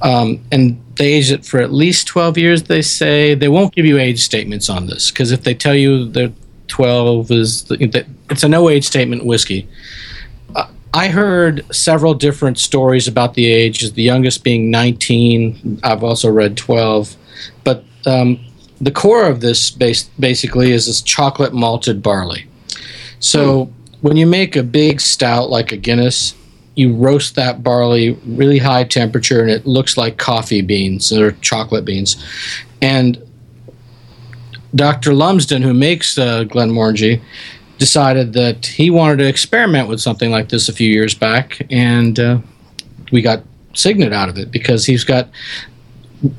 Um, 0.00 0.44
and 0.52 0.80
they 0.96 1.14
age 1.14 1.32
it 1.32 1.44
for 1.44 1.60
at 1.60 1.72
least 1.72 2.06
12 2.08 2.38
years, 2.38 2.62
they 2.64 2.82
say. 2.82 3.34
They 3.34 3.48
won't 3.48 3.74
give 3.74 3.86
you 3.86 3.98
age 3.98 4.20
statements 4.20 4.68
on 4.68 4.86
this 4.86 5.10
because 5.10 5.32
if 5.32 5.42
they 5.42 5.54
tell 5.54 5.74
you 5.74 6.08
they're 6.08 6.32
12 6.72 7.30
is 7.30 7.64
the, 7.64 8.06
it's 8.30 8.42
a 8.42 8.48
no 8.48 8.70
age 8.70 8.86
statement 8.86 9.26
whiskey. 9.26 9.68
Uh, 10.56 10.66
I 10.94 11.08
heard 11.08 11.66
several 11.70 12.14
different 12.14 12.58
stories 12.58 13.06
about 13.06 13.34
the 13.34 13.44
ages, 13.44 13.92
the 13.92 14.02
youngest 14.02 14.42
being 14.42 14.70
19. 14.70 15.80
I've 15.84 16.02
also 16.02 16.30
read 16.30 16.56
12. 16.56 17.14
But 17.62 17.84
um, 18.06 18.42
the 18.80 18.90
core 18.90 19.28
of 19.28 19.42
this 19.42 19.70
base, 19.70 20.04
basically 20.18 20.72
is 20.72 20.86
this 20.86 21.02
chocolate 21.02 21.52
malted 21.52 22.02
barley. 22.02 22.46
So 23.20 23.70
when 24.00 24.16
you 24.16 24.26
make 24.26 24.56
a 24.56 24.62
big 24.62 24.98
stout 25.02 25.50
like 25.50 25.72
a 25.72 25.76
Guinness, 25.76 26.34
you 26.74 26.94
roast 26.94 27.34
that 27.34 27.62
barley 27.62 28.18
really 28.24 28.56
high 28.56 28.84
temperature 28.84 29.42
and 29.42 29.50
it 29.50 29.66
looks 29.66 29.98
like 29.98 30.16
coffee 30.16 30.62
beans 30.62 31.12
or 31.12 31.32
chocolate 31.42 31.84
beans. 31.84 32.16
And 32.80 33.22
Dr. 34.74 35.12
Lumsden, 35.12 35.62
who 35.62 35.74
makes 35.74 36.16
uh, 36.16 36.44
Glenmorangie, 36.44 37.20
decided 37.78 38.32
that 38.34 38.64
he 38.66 38.90
wanted 38.90 39.18
to 39.18 39.26
experiment 39.26 39.88
with 39.88 40.00
something 40.00 40.30
like 40.30 40.48
this 40.48 40.68
a 40.68 40.72
few 40.72 40.88
years 40.88 41.14
back, 41.14 41.66
and 41.70 42.18
uh, 42.18 42.38
we 43.10 43.22
got 43.22 43.42
Signet 43.74 44.12
out 44.12 44.28
of 44.28 44.38
it 44.38 44.50
because 44.50 44.86
he's 44.86 45.04
got 45.04 45.28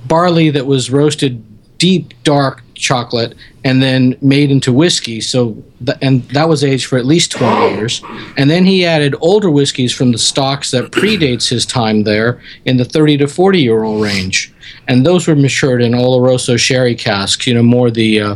barley 0.07 0.49
that 0.49 0.65
was 0.65 0.89
roasted 0.89 1.43
deep 1.83 2.13
dark 2.23 2.63
chocolate 2.75 3.35
and 3.65 3.83
then 3.83 4.15
made 4.21 4.49
into 4.49 4.71
whiskey. 4.71 5.19
So 5.19 5.61
and 6.01 6.23
that 6.29 6.47
was 6.47 6.63
aged 6.63 6.85
for 6.85 6.97
at 6.97 7.05
least 7.05 7.33
20 7.33 7.75
years. 7.75 8.01
And 8.37 8.49
then 8.49 8.63
he 8.63 8.85
added 8.85 9.15
older 9.19 9.51
whiskeys 9.51 9.93
from 9.93 10.13
the 10.13 10.17
stocks 10.17 10.71
that 10.71 10.91
predates 10.91 11.49
his 11.49 11.65
time 11.65 12.03
there 12.03 12.41
in 12.63 12.77
the 12.77 12.85
30 12.85 13.17
to 13.17 13.27
40 13.27 13.61
year 13.61 13.83
old 13.83 14.01
range. 14.01 14.53
And 14.87 15.05
those 15.05 15.27
were 15.27 15.35
matured 15.35 15.81
in 15.81 15.91
oloroso 15.91 16.57
sherry 16.57 16.95
casks 16.95 17.45
you 17.47 17.53
know 17.53 17.63
more 17.63 17.91
the 17.91 18.21
uh, 18.21 18.35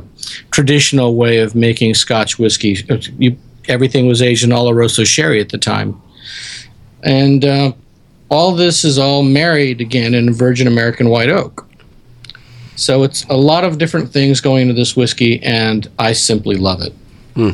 traditional 0.51 1.15
way 1.15 1.37
of 1.37 1.55
making 1.55 1.93
scotch 1.93 2.37
whiskey. 2.37 2.75
Uh, 2.89 2.97
you, 3.17 3.37
everything 3.69 4.09
was 4.09 4.21
aged 4.21 4.43
in 4.43 4.49
oloroso 4.49 5.05
sherry 5.05 5.39
at 5.39 5.47
the 5.47 5.57
time. 5.57 6.01
And 7.03 7.45
uh, 7.45 7.71
all 8.27 8.53
this 8.53 8.83
is 8.83 8.97
all 8.97 9.23
married 9.23 9.79
again 9.79 10.13
in 10.13 10.33
virgin 10.33 10.67
american 10.67 11.07
white 11.07 11.29
oak 11.29 11.66
So 12.77 13.03
it's 13.03 13.23
a 13.25 13.35
lot 13.35 13.63
of 13.63 13.79
different 13.79 14.13
things 14.13 14.39
going 14.39 14.61
into 14.61 14.73
this 14.75 14.95
whiskey, 14.95 15.41
and 15.43 15.89
I 15.97 16.13
simply 16.13 16.55
love 16.55 16.81
it. 16.81 16.93
Hmm. 17.33 17.49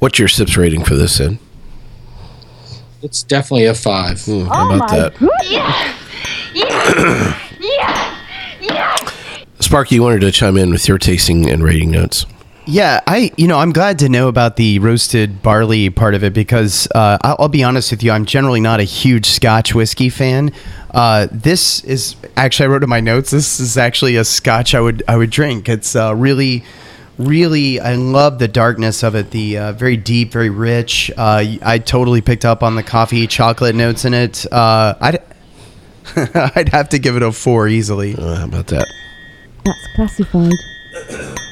What's 0.00 0.18
your 0.18 0.28
sips 0.28 0.56
rating 0.56 0.84
for 0.84 0.96
this, 0.96 1.20
Ed? 1.20 1.38
It's 3.00 3.22
definitely 3.22 3.66
a 3.66 3.74
five. 3.74 4.20
Hmm, 4.24 4.46
how 4.46 4.74
about 4.74 4.90
that? 4.90 5.14
Yeah. 5.48 5.94
Yeah. 6.52 7.38
Yeah. 8.60 8.96
Sparky, 9.60 9.94
you 9.94 10.02
wanted 10.02 10.20
to 10.22 10.32
chime 10.32 10.56
in 10.56 10.70
with 10.70 10.88
your 10.88 10.98
tasting 10.98 11.48
and 11.48 11.62
rating 11.62 11.92
notes. 11.92 12.26
Yeah, 12.68 13.00
I 13.06 13.32
you 13.38 13.48
know 13.48 13.58
I'm 13.58 13.72
glad 13.72 13.98
to 14.00 14.10
know 14.10 14.28
about 14.28 14.56
the 14.56 14.78
roasted 14.80 15.40
barley 15.40 15.88
part 15.88 16.12
of 16.12 16.22
it 16.22 16.34
because 16.34 16.86
uh, 16.94 17.16
I'll, 17.22 17.36
I'll 17.38 17.48
be 17.48 17.64
honest 17.64 17.90
with 17.90 18.02
you, 18.02 18.10
I'm 18.10 18.26
generally 18.26 18.60
not 18.60 18.78
a 18.78 18.82
huge 18.82 19.24
Scotch 19.24 19.74
whiskey 19.74 20.10
fan. 20.10 20.52
Uh, 20.90 21.28
this 21.32 21.82
is 21.84 22.14
actually 22.36 22.66
I 22.66 22.68
wrote 22.68 22.82
in 22.82 22.90
my 22.90 23.00
notes. 23.00 23.30
This 23.30 23.58
is 23.58 23.78
actually 23.78 24.16
a 24.16 24.24
Scotch 24.24 24.74
I 24.74 24.82
would 24.82 25.02
I 25.08 25.16
would 25.16 25.30
drink. 25.30 25.66
It's 25.66 25.96
uh, 25.96 26.14
really, 26.14 26.62
really 27.16 27.80
I 27.80 27.94
love 27.94 28.38
the 28.38 28.48
darkness 28.48 29.02
of 29.02 29.14
it. 29.14 29.30
The 29.30 29.56
uh, 29.56 29.72
very 29.72 29.96
deep, 29.96 30.30
very 30.30 30.50
rich. 30.50 31.10
Uh, 31.16 31.56
I 31.62 31.78
totally 31.78 32.20
picked 32.20 32.44
up 32.44 32.62
on 32.62 32.74
the 32.74 32.82
coffee 32.82 33.26
chocolate 33.26 33.76
notes 33.76 34.04
in 34.04 34.12
it. 34.12 34.44
Uh, 34.52 34.94
I'd 35.00 35.22
I'd 36.54 36.68
have 36.68 36.90
to 36.90 36.98
give 36.98 37.16
it 37.16 37.22
a 37.22 37.32
four 37.32 37.66
easily. 37.66 38.12
how 38.12 38.44
about 38.44 38.66
that? 38.66 38.92
That's 39.64 39.88
classified. 39.94 41.38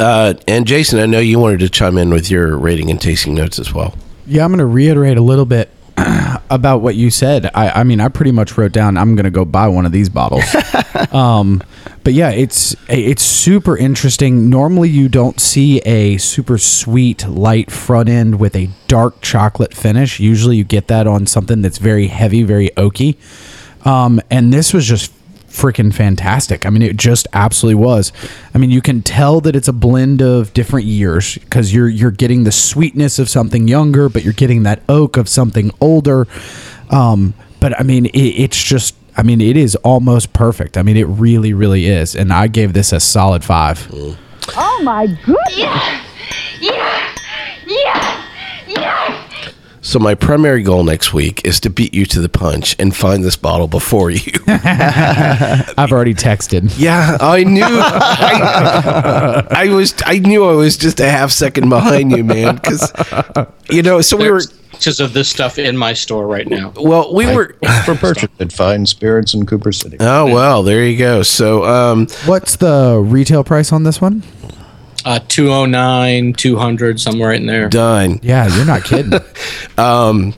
Uh, 0.00 0.34
and 0.48 0.66
Jason, 0.66 0.98
I 0.98 1.06
know 1.06 1.20
you 1.20 1.38
wanted 1.38 1.60
to 1.60 1.68
chime 1.68 1.98
in 1.98 2.10
with 2.10 2.30
your 2.30 2.56
rating 2.56 2.90
and 2.90 3.00
tasting 3.00 3.34
notes 3.34 3.58
as 3.58 3.72
well. 3.72 3.94
Yeah, 4.26 4.44
I'm 4.44 4.50
going 4.50 4.58
to 4.58 4.66
reiterate 4.66 5.16
a 5.16 5.22
little 5.22 5.44
bit 5.44 5.70
about 6.50 6.80
what 6.80 6.94
you 6.94 7.10
said. 7.10 7.50
I, 7.54 7.70
I 7.70 7.84
mean, 7.84 8.00
I 8.00 8.08
pretty 8.08 8.32
much 8.32 8.56
wrote 8.56 8.72
down 8.72 8.96
I'm 8.96 9.14
going 9.14 9.24
to 9.24 9.30
go 9.30 9.44
buy 9.44 9.68
one 9.68 9.86
of 9.86 9.92
these 9.92 10.08
bottles. 10.08 10.44
um, 11.12 11.62
but 12.02 12.12
yeah, 12.12 12.30
it's 12.30 12.76
it's 12.88 13.22
super 13.22 13.76
interesting. 13.76 14.50
Normally, 14.50 14.90
you 14.90 15.08
don't 15.08 15.40
see 15.40 15.78
a 15.80 16.18
super 16.18 16.58
sweet 16.58 17.26
light 17.26 17.70
front 17.70 18.08
end 18.08 18.38
with 18.38 18.56
a 18.56 18.68
dark 18.88 19.20
chocolate 19.22 19.74
finish. 19.74 20.20
Usually, 20.20 20.56
you 20.56 20.64
get 20.64 20.88
that 20.88 21.06
on 21.06 21.26
something 21.26 21.62
that's 21.62 21.78
very 21.78 22.08
heavy, 22.08 22.42
very 22.42 22.68
oaky. 22.76 23.16
Um, 23.86 24.20
and 24.30 24.52
this 24.52 24.72
was 24.72 24.86
just 24.86 25.12
freaking 25.54 25.94
fantastic. 25.94 26.66
I 26.66 26.70
mean, 26.70 26.82
it 26.82 26.96
just 26.96 27.28
absolutely 27.32 27.82
was. 27.82 28.12
I 28.54 28.58
mean, 28.58 28.70
you 28.70 28.82
can 28.82 29.02
tell 29.02 29.40
that 29.42 29.54
it's 29.54 29.68
a 29.68 29.72
blend 29.72 30.20
of 30.20 30.52
different 30.52 30.86
years 30.86 31.38
because 31.38 31.72
you're 31.72 31.88
you're 31.88 32.10
getting 32.10 32.44
the 32.44 32.52
sweetness 32.52 33.18
of 33.18 33.28
something 33.28 33.68
younger, 33.68 34.08
but 34.08 34.24
you're 34.24 34.32
getting 34.32 34.64
that 34.64 34.82
oak 34.88 35.16
of 35.16 35.28
something 35.28 35.70
older. 35.80 36.26
Um, 36.90 37.34
but 37.60 37.78
I 37.78 37.82
mean, 37.84 38.06
it, 38.06 38.18
it's 38.18 38.62
just. 38.62 38.94
I 39.16 39.22
mean, 39.22 39.40
it 39.40 39.56
is 39.56 39.76
almost 39.76 40.32
perfect. 40.32 40.76
I 40.76 40.82
mean, 40.82 40.96
it 40.96 41.04
really, 41.06 41.52
really 41.54 41.86
is. 41.86 42.16
And 42.16 42.32
I 42.32 42.48
gave 42.48 42.72
this 42.72 42.92
a 42.92 42.98
solid 42.98 43.44
five. 43.44 43.88
Oh 44.56 44.80
my 44.82 45.06
goodness. 45.06 45.56
Yeah. 45.56 47.14
Yeah. 47.64 48.26
Yeah. 48.66 49.50
So 49.94 50.00
my 50.00 50.16
primary 50.16 50.64
goal 50.64 50.82
next 50.82 51.14
week 51.14 51.44
is 51.44 51.60
to 51.60 51.70
beat 51.70 51.94
you 51.94 52.04
to 52.06 52.20
the 52.20 52.28
punch 52.28 52.74
and 52.80 52.92
find 52.96 53.22
this 53.22 53.36
bottle 53.36 53.68
before 53.68 54.10
you. 54.10 54.32
I've 54.48 55.92
already 55.92 56.14
texted. 56.14 56.76
Yeah, 56.76 57.16
I 57.20 57.44
knew. 57.44 57.62
I, 57.62 59.46
I 59.48 59.68
was. 59.68 59.94
I 60.04 60.18
knew 60.18 60.46
I 60.46 60.54
was 60.54 60.76
just 60.76 60.98
a 60.98 61.08
half 61.08 61.30
second 61.30 61.68
behind 61.68 62.10
you, 62.10 62.24
man. 62.24 62.56
Because 62.56 62.92
you 63.70 63.82
know, 63.82 64.00
so 64.00 64.16
we 64.16 64.32
were. 64.32 64.40
Pictures 64.72 64.98
of 64.98 65.12
this 65.12 65.28
stuff 65.28 65.60
in 65.60 65.76
my 65.76 65.92
store 65.92 66.26
right 66.26 66.48
now. 66.48 66.72
Well, 66.74 67.14
we 67.14 67.32
were 67.32 67.54
for 67.84 67.94
purchase 67.94 68.30
at 68.40 68.52
Fine 68.52 68.86
Spirits 68.86 69.32
in 69.32 69.46
Cooper 69.46 69.70
City. 69.70 69.98
Oh 70.00 70.24
well, 70.24 70.64
there 70.64 70.84
you 70.84 70.98
go. 70.98 71.22
So, 71.22 71.64
um, 71.64 72.08
What's 72.24 72.56
the 72.56 73.00
retail 73.00 73.44
price 73.44 73.70
on 73.70 73.84
this 73.84 74.00
one? 74.00 74.24
Uh, 75.04 75.18
209, 75.28 76.32
200, 76.32 76.98
somewhere 77.00 77.32
in 77.32 77.46
there. 77.46 77.68
done. 77.68 78.18
Yeah, 78.22 78.46
you're 78.56 78.64
not 78.66 78.84
kidding. 78.84 79.12
Um, 79.76 80.34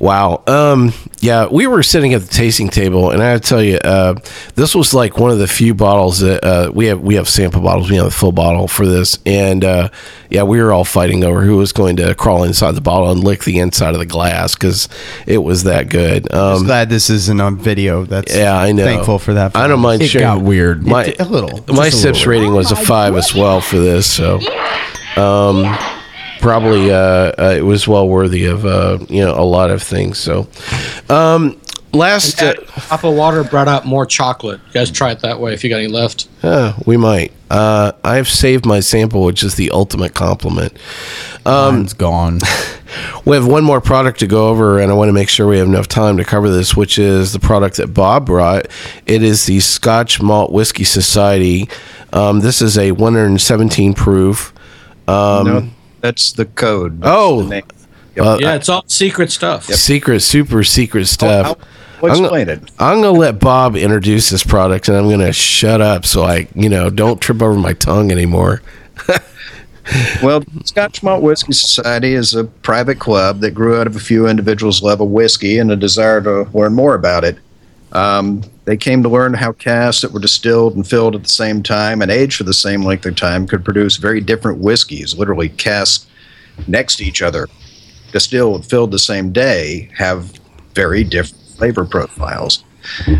wow. 0.00 0.42
Um, 0.48 0.92
yeah, 1.20 1.46
we 1.48 1.68
were 1.68 1.84
sitting 1.84 2.12
at 2.14 2.22
the 2.22 2.26
tasting 2.26 2.68
table, 2.70 3.10
and 3.12 3.22
I 3.22 3.38
tell 3.38 3.62
you, 3.62 3.76
uh, 3.76 4.14
this 4.56 4.74
was 4.74 4.92
like 4.92 5.16
one 5.16 5.30
of 5.30 5.38
the 5.38 5.46
few 5.46 5.74
bottles 5.74 6.18
that 6.20 6.42
uh, 6.44 6.72
we 6.74 6.86
have. 6.86 7.00
We 7.00 7.14
have 7.14 7.28
sample 7.28 7.60
bottles. 7.60 7.88
We 7.88 7.96
have 7.98 8.06
a 8.06 8.10
full 8.10 8.32
bottle 8.32 8.66
for 8.66 8.86
this, 8.86 9.18
and 9.26 9.64
uh, 9.64 9.90
yeah, 10.28 10.42
we 10.42 10.60
were 10.60 10.72
all 10.72 10.84
fighting 10.84 11.22
over 11.22 11.42
who 11.42 11.56
was 11.56 11.72
going 11.72 11.96
to 11.96 12.16
crawl 12.16 12.42
inside 12.42 12.72
the 12.72 12.80
bottle 12.80 13.10
and 13.12 13.22
lick 13.22 13.44
the 13.44 13.60
inside 13.60 13.92
of 13.94 14.00
the 14.00 14.06
glass 14.06 14.54
because 14.56 14.88
it 15.24 15.38
was 15.38 15.62
that 15.64 15.88
good. 15.88 16.32
I'm 16.32 16.56
Um, 16.58 16.64
glad 16.64 16.88
this 16.90 17.10
isn't 17.10 17.40
on 17.40 17.58
video. 17.58 18.04
That's 18.06 18.34
yeah, 18.34 18.56
I 18.58 18.72
know. 18.72 18.84
Thankful 18.84 19.20
for 19.20 19.34
that. 19.34 19.54
I 19.56 19.68
don't 19.68 19.80
mind 19.80 20.02
It 20.02 20.08
sharing. 20.08 20.26
got 20.26 20.42
weird. 20.42 20.84
My, 20.84 21.04
It- 21.04 21.20
a 21.20 21.24
little. 21.26 21.64
My 21.72 21.90
Just 21.90 21.98
a 21.98 22.00
sips 22.00 22.18
little. 22.26 22.32
rating 22.32 22.54
was 22.54 22.72
a 22.72 22.76
five 22.76 23.14
as 23.16 23.32
well 23.34 23.60
for 23.60 23.78
this. 23.78 24.09
So, 24.10 24.40
um, 25.16 25.76
probably 26.40 26.90
uh, 26.90 26.96
uh, 27.38 27.54
it 27.56 27.62
was 27.62 27.86
well 27.86 28.08
worthy 28.08 28.46
of 28.46 28.64
uh, 28.66 28.98
you 29.08 29.20
know 29.24 29.34
a 29.34 29.44
lot 29.44 29.70
of 29.70 29.82
things. 29.82 30.18
So, 30.18 30.48
um, 31.08 31.60
last 31.92 32.42
uh, 32.42 32.54
Pop 32.66 33.04
of 33.04 33.14
water 33.14 33.44
brought 33.44 33.68
out 33.68 33.86
more 33.86 34.06
chocolate. 34.06 34.60
You 34.68 34.72
guys 34.72 34.90
try 34.90 35.12
it 35.12 35.20
that 35.20 35.40
way 35.40 35.54
if 35.54 35.62
you 35.64 35.70
got 35.70 35.78
any 35.78 35.88
left. 35.88 36.28
uh, 36.42 36.74
we 36.86 36.96
might. 36.96 37.32
Uh, 37.50 37.92
I've 38.04 38.28
saved 38.28 38.64
my 38.64 38.78
sample, 38.80 39.24
which 39.24 39.42
is 39.42 39.56
the 39.56 39.70
ultimate 39.70 40.14
compliment. 40.14 40.72
Um, 41.44 41.76
Mine's 41.76 41.94
gone. 41.94 42.40
We 43.24 43.36
have 43.36 43.46
one 43.46 43.62
more 43.62 43.80
product 43.80 44.18
to 44.18 44.26
go 44.26 44.48
over, 44.48 44.80
and 44.80 44.90
I 44.90 44.94
want 44.96 45.10
to 45.10 45.12
make 45.12 45.28
sure 45.28 45.46
we 45.46 45.58
have 45.58 45.68
enough 45.68 45.86
time 45.86 46.16
to 46.16 46.24
cover 46.24 46.50
this, 46.50 46.74
which 46.76 46.98
is 46.98 47.32
the 47.32 47.38
product 47.38 47.76
that 47.76 47.94
Bob 47.94 48.26
brought. 48.26 48.66
It 49.06 49.22
is 49.22 49.46
the 49.46 49.60
Scotch 49.60 50.20
Malt 50.20 50.50
Whiskey 50.50 50.82
Society. 50.82 51.68
Um, 52.12 52.40
this 52.40 52.60
is 52.62 52.76
a 52.78 52.92
117 52.92 53.94
proof. 53.94 54.52
Um, 55.08 55.46
no, 55.46 55.68
that's 56.00 56.32
the 56.32 56.44
code. 56.46 57.00
Oh. 57.02 57.42
The 57.42 57.48
name. 57.48 57.62
uh, 58.20 58.38
yeah, 58.40 58.54
it's 58.54 58.68
all 58.68 58.84
secret 58.86 59.30
stuff. 59.30 59.64
secret, 59.66 60.20
super 60.20 60.62
secret 60.64 61.06
stuff. 61.06 61.46
I'll- 61.46 61.58
I'll 62.02 62.10
I'm 62.12 62.20
explain 62.22 62.46
go- 62.46 62.52
it. 62.54 62.60
I'm 62.78 63.02
gonna 63.02 63.10
let 63.18 63.38
Bob 63.40 63.76
introduce 63.76 64.30
this 64.30 64.42
product, 64.42 64.88
and 64.88 64.96
I'm 64.96 65.10
gonna 65.10 65.34
shut 65.34 65.82
up 65.82 66.06
so 66.06 66.22
I, 66.24 66.48
you 66.54 66.70
know, 66.70 66.88
don't 66.88 67.20
trip 67.20 67.42
over 67.42 67.58
my 67.58 67.74
tongue 67.74 68.10
anymore. 68.10 68.62
Well, 70.22 70.44
Scotch 70.64 71.02
Malt 71.02 71.20
Whiskey 71.20 71.52
Society 71.52 72.14
is 72.14 72.34
a 72.34 72.44
private 72.44 73.00
club 73.00 73.40
that 73.40 73.52
grew 73.52 73.80
out 73.80 73.88
of 73.88 73.96
a 73.96 73.98
few 74.00 74.28
individuals' 74.28 74.82
love 74.82 75.00
of 75.00 75.08
whiskey 75.08 75.58
and 75.58 75.72
a 75.72 75.76
desire 75.76 76.20
to 76.20 76.48
learn 76.56 76.74
more 76.74 76.94
about 76.94 77.24
it. 77.24 77.38
Um, 77.90 78.42
they 78.70 78.76
came 78.76 79.02
to 79.02 79.08
learn 79.08 79.34
how 79.34 79.50
casks 79.50 80.02
that 80.02 80.12
were 80.12 80.20
distilled 80.20 80.76
and 80.76 80.86
filled 80.86 81.16
at 81.16 81.24
the 81.24 81.28
same 81.28 81.60
time 81.60 82.02
and 82.02 82.10
aged 82.10 82.36
for 82.36 82.44
the 82.44 82.54
same 82.54 82.82
length 82.82 83.04
of 83.04 83.16
time 83.16 83.44
could 83.44 83.64
produce 83.64 83.96
very 83.96 84.20
different 84.20 84.58
whiskeys, 84.58 85.18
literally 85.18 85.48
casks 85.48 86.06
next 86.68 86.96
to 86.96 87.04
each 87.04 87.20
other, 87.20 87.48
distilled 88.12 88.54
and 88.54 88.64
filled 88.64 88.92
the 88.92 88.98
same 88.98 89.32
day, 89.32 89.90
have 89.96 90.38
very 90.74 91.02
different 91.02 91.44
flavor 91.56 91.84
profiles. 91.84 92.62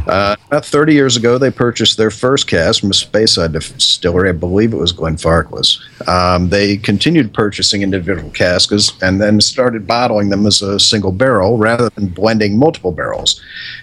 Uh, 0.07 0.37
about 0.47 0.65
30 0.65 0.95
years 0.95 1.17
ago, 1.17 1.39
they 1.39 1.51
purchased 1.51 1.97
their 1.97 2.11
first 2.11 2.49
cask 2.49 2.81
from 2.81 2.91
a 2.91 2.93
Speyside 2.93 3.53
distillery. 3.53 4.31
I 4.31 4.33
believe 4.33 4.73
it 4.73 4.77
was 4.77 4.93
Glenfarclas. 4.93 5.81
Um, 6.09 6.49
they 6.49 6.77
continued 6.77 7.33
purchasing 7.33 7.83
individual 7.83 8.31
casks 8.31 8.93
and 9.03 9.21
then 9.21 9.41
started 9.41 9.87
bottling 9.87 10.31
them 10.31 10.47
as 10.47 10.63
a 10.63 10.79
single 10.81 11.13
barrel 11.13 11.59
rather 11.59 11.91
than 11.91 12.09
blending 12.09 12.59
multiple 12.59 12.93
barrels. 12.93 13.41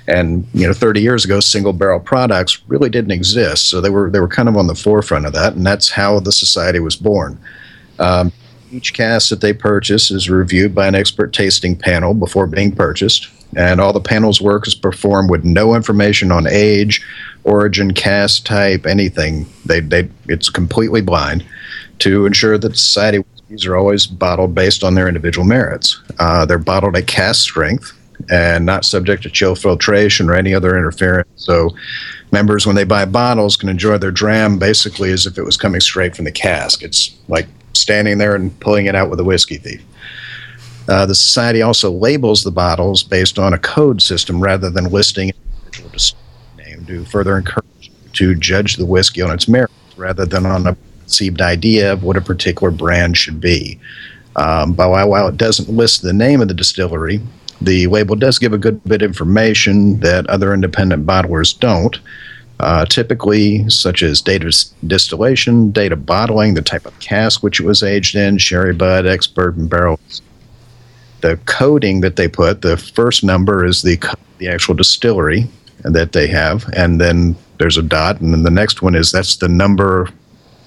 And 0.07 0.47
you 0.53 0.67
know, 0.67 0.73
30 0.73 1.01
years 1.01 1.25
ago, 1.25 1.39
single 1.39 1.73
barrel 1.73 1.99
products 1.99 2.61
really 2.67 2.89
didn't 2.89 3.11
exist, 3.11 3.69
so 3.69 3.81
they 3.81 3.89
were 3.89 4.09
they 4.09 4.19
were 4.19 4.27
kind 4.27 4.49
of 4.49 4.57
on 4.57 4.67
the 4.67 4.75
forefront 4.75 5.25
of 5.25 5.33
that, 5.33 5.53
and 5.53 5.65
that's 5.65 5.89
how 5.89 6.19
the 6.19 6.31
society 6.31 6.79
was 6.79 6.95
born. 6.95 7.39
Um, 7.99 8.31
each 8.71 8.93
cask 8.93 9.29
that 9.29 9.41
they 9.41 9.53
purchase 9.53 10.11
is 10.11 10.29
reviewed 10.29 10.75
by 10.75 10.87
an 10.87 10.95
expert 10.95 11.33
tasting 11.33 11.75
panel 11.75 12.13
before 12.13 12.47
being 12.47 12.73
purchased, 12.73 13.29
and 13.55 13.79
all 13.79 13.93
the 13.93 13.99
panel's 13.99 14.41
work 14.41 14.67
is 14.67 14.75
performed 14.75 15.29
with 15.29 15.43
no 15.43 15.75
information 15.75 16.31
on 16.31 16.47
age, 16.47 17.05
origin, 17.43 17.93
cask 17.93 18.45
type, 18.45 18.85
anything. 18.85 19.45
They, 19.65 19.79
they, 19.79 20.09
it's 20.27 20.49
completely 20.49 21.01
blind 21.01 21.45
to 21.99 22.25
ensure 22.25 22.57
that 22.57 22.77
society 22.77 23.19
whiskeys 23.19 23.65
are 23.65 23.75
always 23.75 24.05
bottled 24.05 24.53
based 24.53 24.83
on 24.83 24.95
their 24.95 25.07
individual 25.07 25.45
merits. 25.45 26.01
Uh, 26.19 26.45
they're 26.45 26.57
bottled 26.57 26.95
at 26.95 27.07
cask 27.07 27.41
strength 27.41 27.93
and 28.29 28.65
not 28.65 28.83
subject 28.83 29.23
to 29.23 29.29
chill 29.29 29.55
filtration 29.55 30.29
or 30.29 30.35
any 30.35 30.53
other 30.53 30.77
interference. 30.77 31.29
So, 31.35 31.75
members, 32.31 32.65
when 32.65 32.75
they 32.75 32.83
buy 32.83 33.05
bottles, 33.05 33.55
can 33.55 33.69
enjoy 33.69 33.97
their 33.97 34.11
dram 34.11 34.59
basically 34.59 35.11
as 35.11 35.25
if 35.25 35.37
it 35.37 35.43
was 35.43 35.55
coming 35.55 35.81
straight 35.81 36.15
from 36.15 36.25
the 36.25 36.31
cask. 36.31 36.83
It's 36.83 37.15
like 37.27 37.47
standing 37.73 38.17
there 38.17 38.35
and 38.35 38.57
pulling 38.59 38.87
it 38.87 38.95
out 38.95 39.09
with 39.09 39.19
a 39.19 39.23
whiskey 39.23 39.57
thief. 39.57 39.83
Uh, 40.87 41.05
the 41.05 41.15
society 41.15 41.61
also 41.61 41.91
labels 41.91 42.43
the 42.43 42.51
bottles 42.51 43.03
based 43.03 43.37
on 43.37 43.53
a 43.53 43.57
code 43.59 44.01
system 44.01 44.39
rather 44.39 44.69
than 44.69 44.85
listing 44.85 45.31
individual 45.65 45.91
name 46.57 46.85
to 46.85 47.03
further 47.05 47.37
encourage 47.37 47.91
to 48.13 48.33
judge 48.35 48.77
the 48.77 48.85
whiskey 48.85 49.21
on 49.21 49.31
its 49.31 49.47
merits 49.47 49.73
rather 49.97 50.25
than 50.25 50.45
on 50.45 50.65
a 50.67 50.75
perceived 51.03 51.41
idea 51.41 51.91
of 51.93 52.03
what 52.03 52.17
a 52.17 52.21
particular 52.21 52.71
brand 52.71 53.17
should 53.17 53.41
be. 53.41 53.79
Um, 54.37 54.73
but 54.73 54.89
while, 54.89 55.27
it 55.27 55.37
doesn't 55.37 55.69
list 55.69 56.03
the 56.03 56.13
name 56.13 56.41
of 56.41 56.47
the 56.47 56.53
distillery, 56.53 57.19
the 57.59 57.87
label 57.87 58.15
does 58.15 58.39
give 58.39 58.53
a 58.53 58.57
good 58.57 58.83
bit 58.83 59.01
of 59.01 59.09
information 59.09 59.99
that 60.01 60.27
other 60.27 60.53
independent 60.53 61.05
bottlers 61.05 61.57
don't. 61.59 61.99
uh, 62.59 62.85
typically 62.85 63.69
such 63.69 64.01
as 64.01 64.21
date 64.21 64.43
of 64.43 64.53
distillation, 64.87 65.71
date 65.71 65.91
of 65.91 66.05
bottling, 66.05 66.53
the 66.55 66.61
type 66.61 66.85
of 66.85 66.99
cask 66.99 67.43
which 67.43 67.59
it 67.59 67.65
was 67.65 67.83
aged 67.83 68.15
in, 68.15 68.37
sherry 68.37 68.73
butt, 68.73 69.05
ex 69.05 69.27
bourbon 69.27 69.67
barrels. 69.67 70.21
The 71.21 71.37
coding 71.45 72.01
that 72.01 72.15
they 72.15 72.27
put, 72.27 72.61
the 72.61 72.77
first 72.77 73.23
number 73.23 73.65
is 73.65 73.81
the 73.81 73.97
the 74.37 74.47
actual 74.47 74.75
distillery 74.75 75.47
that 75.83 76.11
they 76.11 76.27
have, 76.27 76.65
and 76.75 77.01
then 77.01 77.35
there's 77.57 77.77
a 77.77 77.81
dot, 77.81 78.21
and 78.21 78.33
then 78.33 78.43
the 78.43 78.51
next 78.51 78.81
one 78.81 78.95
is 78.95 79.11
that's 79.11 79.37
the 79.37 79.49
number 79.49 80.09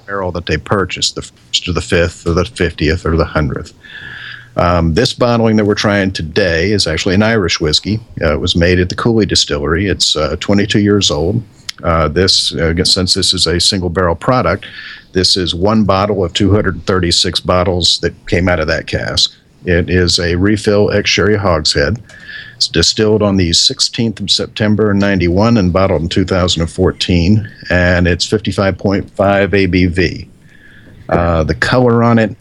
barrel 0.07 0.33
that 0.33 0.47
they 0.47 0.57
purchased, 0.57 1.15
the 1.15 1.23
first 1.23 1.69
or 1.69 1.73
the 1.73 1.81
fifth 1.81 2.27
or 2.27 2.35
the 2.35 2.45
fiftieth 2.45 3.07
or 3.07 3.17
the 3.17 3.25
hundredth. 3.25 3.73
Um, 4.57 4.95
this 4.95 5.13
bottling 5.13 5.57
that 5.57 5.65
we're 5.65 5.75
trying 5.75 6.13
today 6.13 6.73
is 6.73 6.87
actually 6.87 7.15
an 7.15 7.23
Irish 7.23 7.61
whiskey. 7.61 8.01
Uh, 8.21 8.35
it 8.35 8.41
was 8.41 8.57
made 8.57 8.81
at 8.81 8.89
the 8.89 8.97
Cooley 8.97 9.25
Distillery. 9.25 9.87
It's 9.87 10.17
uh, 10.17 10.37
22 10.41 10.81
years 10.81 11.11
old. 11.11 11.43
Uh, 11.85 12.09
this, 12.09 12.55
uh, 12.57 12.85
since 12.85 13.15
this 13.15 13.33
is 13.33 13.47
a 13.47 13.61
single 13.61 13.89
barrel 13.89 14.17
product, 14.17 14.67
this 15.13 15.37
is 15.37 15.55
one 15.55 15.85
bottle 15.85 16.25
of 16.25 16.35
236 16.35 17.41
bottles 17.41 18.01
that 18.01 18.13
came 18.27 18.49
out 18.49 18.61
of 18.61 18.67
that 18.67 18.87
cask. 18.87 19.33
It 19.65 19.91
is 19.91 20.19
a 20.19 20.37
refill 20.37 20.91
ex 20.91 21.11
sherry 21.11 21.37
hogshead. 21.37 22.03
It's 22.57 22.69
distilled 22.69 23.23
on 23.23 23.37
the 23.37 23.51
16th 23.51 24.21
of 24.21 24.31
September 24.31 24.93
91 24.93 25.57
and 25.57 25.73
bottled 25.73 26.03
in 26.03 26.09
2014, 26.09 27.51
and 27.71 28.07
it's 28.07 28.27
55.5 28.27 29.11
ABV. 29.11 30.29
Uh, 31.09 31.43
the 31.45 31.55
color 31.55 32.03
on 32.03 32.19
it, 32.19 32.37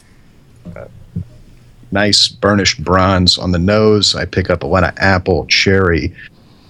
nice 1.90 2.28
burnished 2.28 2.84
bronze 2.84 3.38
on 3.38 3.52
the 3.52 3.58
nose. 3.58 4.14
I 4.14 4.24
pick 4.24 4.50
up 4.50 4.62
a 4.62 4.66
lot 4.66 4.84
of 4.84 4.94
apple, 4.98 5.46
cherry, 5.46 6.14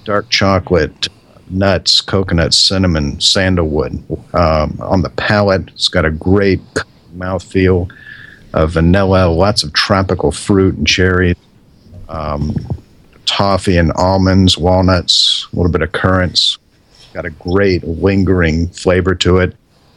dark 0.05 0.31
chocolate, 0.31 1.09
nuts, 1.51 2.01
coconut, 2.01 2.55
cinnamon, 2.55 3.21
sandalwood. 3.21 4.03
Um, 4.35 4.79
on 4.81 5.03
the 5.03 5.11
palate, 5.11 5.69
it's 5.69 5.89
got 5.89 6.05
a 6.05 6.11
great 6.11 6.61
mouthfeel 7.17 7.91
of 8.53 8.73
vanilla, 8.73 9.29
lots 9.29 9.63
of 9.63 9.73
tropical 9.73 10.33
fruit 10.33 10.77
and 10.77 10.87
cherry, 10.87 11.37
um, 12.09 12.55
toffee 13.27 13.77
and 13.77 13.93
almonds, 13.93 14.59
walnuts, 14.59 15.47
a 15.53 15.57
little 15.57 15.71
bit 15.71 15.83
of 15.83 15.93
currants. 15.93 16.59
Got 17.13 17.27
a 17.27 17.31
great 17.31 17.85
lingering 17.85 18.69
flavor 18.69 19.15
to 19.17 19.39
it. 19.39 19.57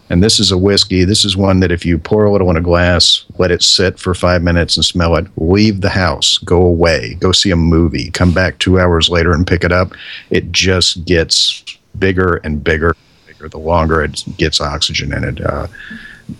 And 0.10 0.24
this 0.24 0.40
is 0.40 0.52
a 0.52 0.58
whiskey. 0.58 1.06
This 1.06 1.26
is 1.26 1.36
one 1.36 1.60
that 1.62 1.72
if 1.72 1.86
you 1.86 1.98
pour 1.98 2.26
a 2.26 2.32
little 2.32 2.50
in 2.52 2.58
a 2.58 2.62
glass, 2.62 3.26
let 3.38 3.52
it 3.52 3.64
sit 3.64 3.98
for 3.98 4.14
five 4.14 4.44
minutes 4.44 4.76
and 4.76 4.86
smell 4.86 5.16
it, 5.16 5.26
leave 5.38 5.82
the 5.82 5.90
house, 5.90 6.38
go 6.40 6.62
away, 6.62 7.16
go 7.16 7.32
see 7.32 7.52
a 7.52 7.56
movie, 7.56 8.12
come 8.12 8.34
back 8.34 8.60
two 8.60 8.80
hours 8.80 9.10
later 9.10 9.32
and 9.32 9.48
pick 9.48 9.64
it 9.64 9.72
up. 9.72 9.94
It 10.30 10.52
just 10.52 11.06
gets 11.06 11.64
bigger 11.98 12.36
and 12.44 12.64
bigger, 12.64 12.96
bigger 13.26 13.50
the 13.50 13.58
longer 13.58 14.04
it 14.04 14.24
gets 14.38 14.62
oxygen 14.62 15.14
in 15.14 15.24
it. 15.24 15.42
Uh, 15.42 15.68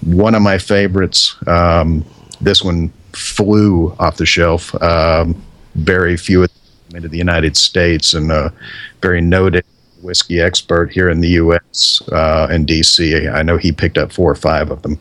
one 0.02 0.36
of 0.36 0.42
my 0.42 0.58
favorites. 0.58 1.36
Um, 1.48 2.06
this 2.42 2.64
one 2.64 2.92
flew 3.14 3.96
off 4.00 4.18
the 4.18 4.26
shelf. 4.26 4.74
Um, 4.82 5.42
very 5.76 6.18
few 6.18 6.46
into 6.94 7.08
the 7.08 7.18
United 7.18 7.58
States, 7.58 8.14
and 8.14 8.32
a 8.32 8.54
very 9.02 9.22
noted 9.22 9.66
whiskey 10.02 10.42
expert 10.42 10.92
here 10.92 11.10
in 11.10 11.22
the 11.22 11.30
U.S. 11.30 12.02
Uh, 12.12 12.48
in 12.52 12.66
D.C. 12.66 13.28
I 13.28 13.42
know 13.42 13.58
he 13.58 13.72
picked 13.72 13.98
up 13.98 14.12
four 14.12 14.32
or 14.32 14.36
five 14.36 14.70
of 14.70 14.82
them. 14.82 15.00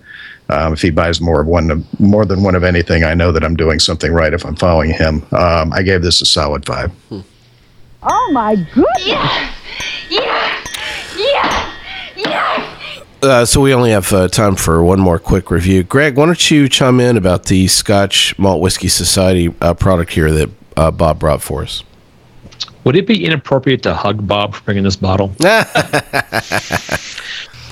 Um, 0.49 0.73
if 0.73 0.83
he 0.83 0.91
buys 0.91 1.21
more 1.21 1.41
of 1.41 1.47
one, 1.47 1.87
more 1.99 2.25
than 2.25 2.43
one 2.43 2.55
of 2.55 2.65
anything, 2.65 3.05
I 3.05 3.15
know 3.15 3.33
that 3.33 3.45
I'm 3.45 3.57
doing 3.57 3.79
something 3.79 4.13
right 4.13 4.33
if 4.33 4.45
I'm 4.45 4.57
following 4.57 4.91
him. 4.91 5.27
Um, 5.33 5.73
I 5.73 5.83
gave 5.83 6.03
this 6.03 6.21
a 6.21 6.27
solid 6.27 6.67
five. 6.67 6.93
Oh 8.03 8.31
my 8.33 8.57
goodness! 8.57 9.07
Yeah! 9.07 9.53
Yeah! 10.09 10.21
Yeah! 10.21 10.42
Yeah! 13.23 13.29
Uh, 13.29 13.45
so 13.45 13.61
we 13.61 13.73
only 13.73 13.91
have 13.91 14.13
uh, 14.13 14.29
time 14.29 14.57
for 14.57 14.83
one 14.83 15.01
more 15.01 15.19
quick 15.19 15.51
review. 15.51 15.83
Greg, 15.85 16.17
why 16.17 16.27
don't 16.27 16.51
you 16.51 16.69
chime 16.69 17.01
in 17.01 17.17
about 17.17 17.45
the 17.47 17.69
Scotch 17.69 18.37
Malt 18.39 18.61
Whiskey 18.61 18.89
Society 18.89 19.55
uh, 19.61 19.75
product 19.75 20.13
here 20.13 20.33
that 20.33 20.51
uh, 20.77 20.91
Bob 20.91 21.21
brought 21.21 21.41
for 21.43 21.63
us? 21.63 21.85
Would 22.85 22.97
it 22.97 23.07
be 23.07 23.25
inappropriate 23.25 23.83
to 23.85 23.95
hug 23.95 24.27
Bob 24.27 24.55
for 24.55 24.65
bringing 24.65 24.85
this 24.85 24.97
bottle? 24.97 25.33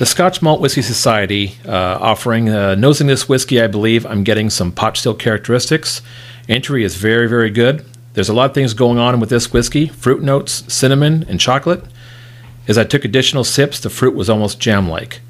The 0.00 0.06
Scotch 0.06 0.40
Malt 0.40 0.62
Whiskey 0.62 0.80
Society 0.80 1.58
uh, 1.66 1.98
offering 2.00 2.48
uh, 2.48 2.74
nosing 2.74 3.06
this 3.06 3.28
whiskey, 3.28 3.60
I 3.60 3.66
believe 3.66 4.06
I'm 4.06 4.24
getting 4.24 4.48
some 4.48 4.72
pot 4.72 4.96
still 4.96 5.12
characteristics. 5.12 6.00
Entry 6.48 6.84
is 6.84 6.96
very, 6.96 7.28
very 7.28 7.50
good. 7.50 7.84
There's 8.14 8.30
a 8.30 8.32
lot 8.32 8.48
of 8.48 8.54
things 8.54 8.72
going 8.72 8.96
on 8.96 9.20
with 9.20 9.28
this 9.28 9.52
whiskey 9.52 9.88
fruit 9.88 10.22
notes, 10.22 10.64
cinnamon, 10.72 11.26
and 11.28 11.38
chocolate. 11.38 11.84
As 12.66 12.78
I 12.78 12.84
took 12.84 13.04
additional 13.04 13.44
sips, 13.44 13.78
the 13.78 13.90
fruit 13.90 14.14
was 14.14 14.30
almost 14.30 14.58
jam 14.58 14.88
like. 14.88 15.20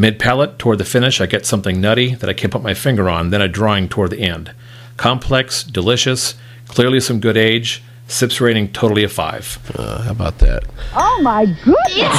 Mid 0.00 0.18
palate, 0.18 0.58
toward 0.58 0.78
the 0.78 0.86
finish, 0.86 1.20
I 1.20 1.26
get 1.26 1.44
something 1.44 1.78
nutty 1.78 2.14
that 2.14 2.30
I 2.30 2.32
can't 2.32 2.50
put 2.50 2.62
my 2.62 2.72
finger 2.72 3.10
on, 3.10 3.28
then 3.28 3.42
a 3.42 3.48
drawing 3.48 3.86
toward 3.86 4.08
the 4.08 4.22
end. 4.22 4.50
Complex, 4.96 5.62
delicious, 5.62 6.36
clearly 6.68 7.00
some 7.00 7.20
good 7.20 7.36
age. 7.36 7.82
Sips 8.08 8.40
rating 8.40 8.72
totally 8.72 9.04
a 9.04 9.10
five. 9.10 9.58
Uh, 9.74 10.00
how 10.00 10.12
about 10.12 10.38
that? 10.38 10.64
Oh 10.96 11.20
my 11.20 11.44
goodness! 11.44 12.18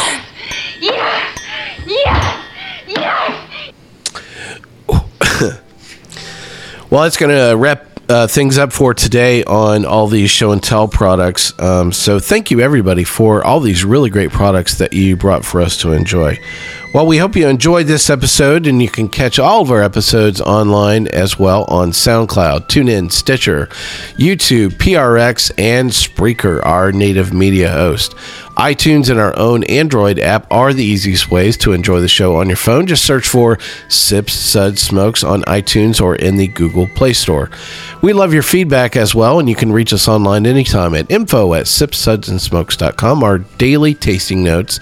Yeah! 0.80 1.36
Yeah! 1.88 2.46
Yeah! 2.88 2.88
Yeah! 2.88 3.48
Well, 6.92 7.02
that's 7.04 7.18
going 7.18 7.36
to 7.36 7.58
wrap 7.58 7.88
uh, 8.10 8.28
things 8.28 8.60
up 8.60 8.74
for 8.74 8.94
today 8.94 9.44
on 9.46 9.86
all 9.86 10.08
these 10.08 10.30
show 10.30 10.52
and 10.52 10.62
tell 10.62 10.88
products. 10.88 11.58
Um, 11.60 11.92
so, 11.92 12.20
thank 12.20 12.52
you 12.52 12.60
everybody 12.60 13.06
for 13.06 13.44
all 13.44 13.60
these 13.60 13.84
really 13.84 14.12
great 14.12 14.30
products 14.30 14.78
that 14.78 14.94
you 14.94 15.16
brought 15.16 15.46
for 15.46 15.62
us 15.62 15.78
to 15.78 15.94
enjoy. 15.94 16.38
Well, 16.94 17.08
we 17.08 17.20
hope 17.20 17.38
you 17.38 17.48
enjoyed 17.48 17.88
this 17.88 18.10
episode, 18.10 18.68
and 18.68 18.82
you 18.82 18.89
can 18.89 19.08
catch 19.08 19.39
all 19.39 19.62
of 19.62 19.72
our 19.72 19.82
episodes 19.82 20.42
online 20.42 21.08
as 21.08 21.39
well 21.39 21.64
on 21.70 21.92
SoundCloud, 21.92 22.68
TuneIn, 22.68 23.14
Stitcher, 23.14 23.68
YouTube, 24.18 24.72
PRX, 24.72 25.52
and 25.58 25.89
Spreaker, 25.92 26.62
our 26.66 26.92
native 26.92 27.32
media 27.32 27.72
host. 27.72 28.14
iTunes 28.58 29.10
and 29.10 29.22
our 29.22 29.34
own 29.39 29.64
Android 29.64 30.20
app 30.20 30.46
are 30.52 30.74
the 30.74 30.84
easiest 30.84 31.32
ways 31.32 31.56
to 31.56 31.72
enjoy 31.72 32.02
the 32.02 32.10
show 32.10 32.36
on 32.36 32.48
your 32.50 32.58
phone. 32.58 32.86
Just 32.86 33.06
search 33.06 33.26
for 33.26 33.58
Sips 33.88 34.34
Suds 34.34 34.82
Smokes 34.82 35.24
on 35.24 35.44
iTunes 35.44 36.02
or 36.02 36.18
in 36.18 36.36
the 36.36 36.48
Google 36.48 36.88
Play 36.89 37.14
Store. 37.14 37.50
We 38.02 38.12
love 38.12 38.34
your 38.34 38.44
feedback 38.44 38.98
as 38.98 39.16
well, 39.16 39.39
and 39.39 39.48
you 39.48 39.56
can 39.56 39.72
reach 39.72 39.94
us 39.94 40.10
online 40.10 40.46
anytime 40.46 40.94
at 40.96 41.10
info 41.10 41.54
at 41.54 41.68
sipsudsandsmokes.com. 41.68 43.24
Our 43.24 43.38
daily 43.38 43.94
tasting 43.94 44.44
notes 44.44 44.82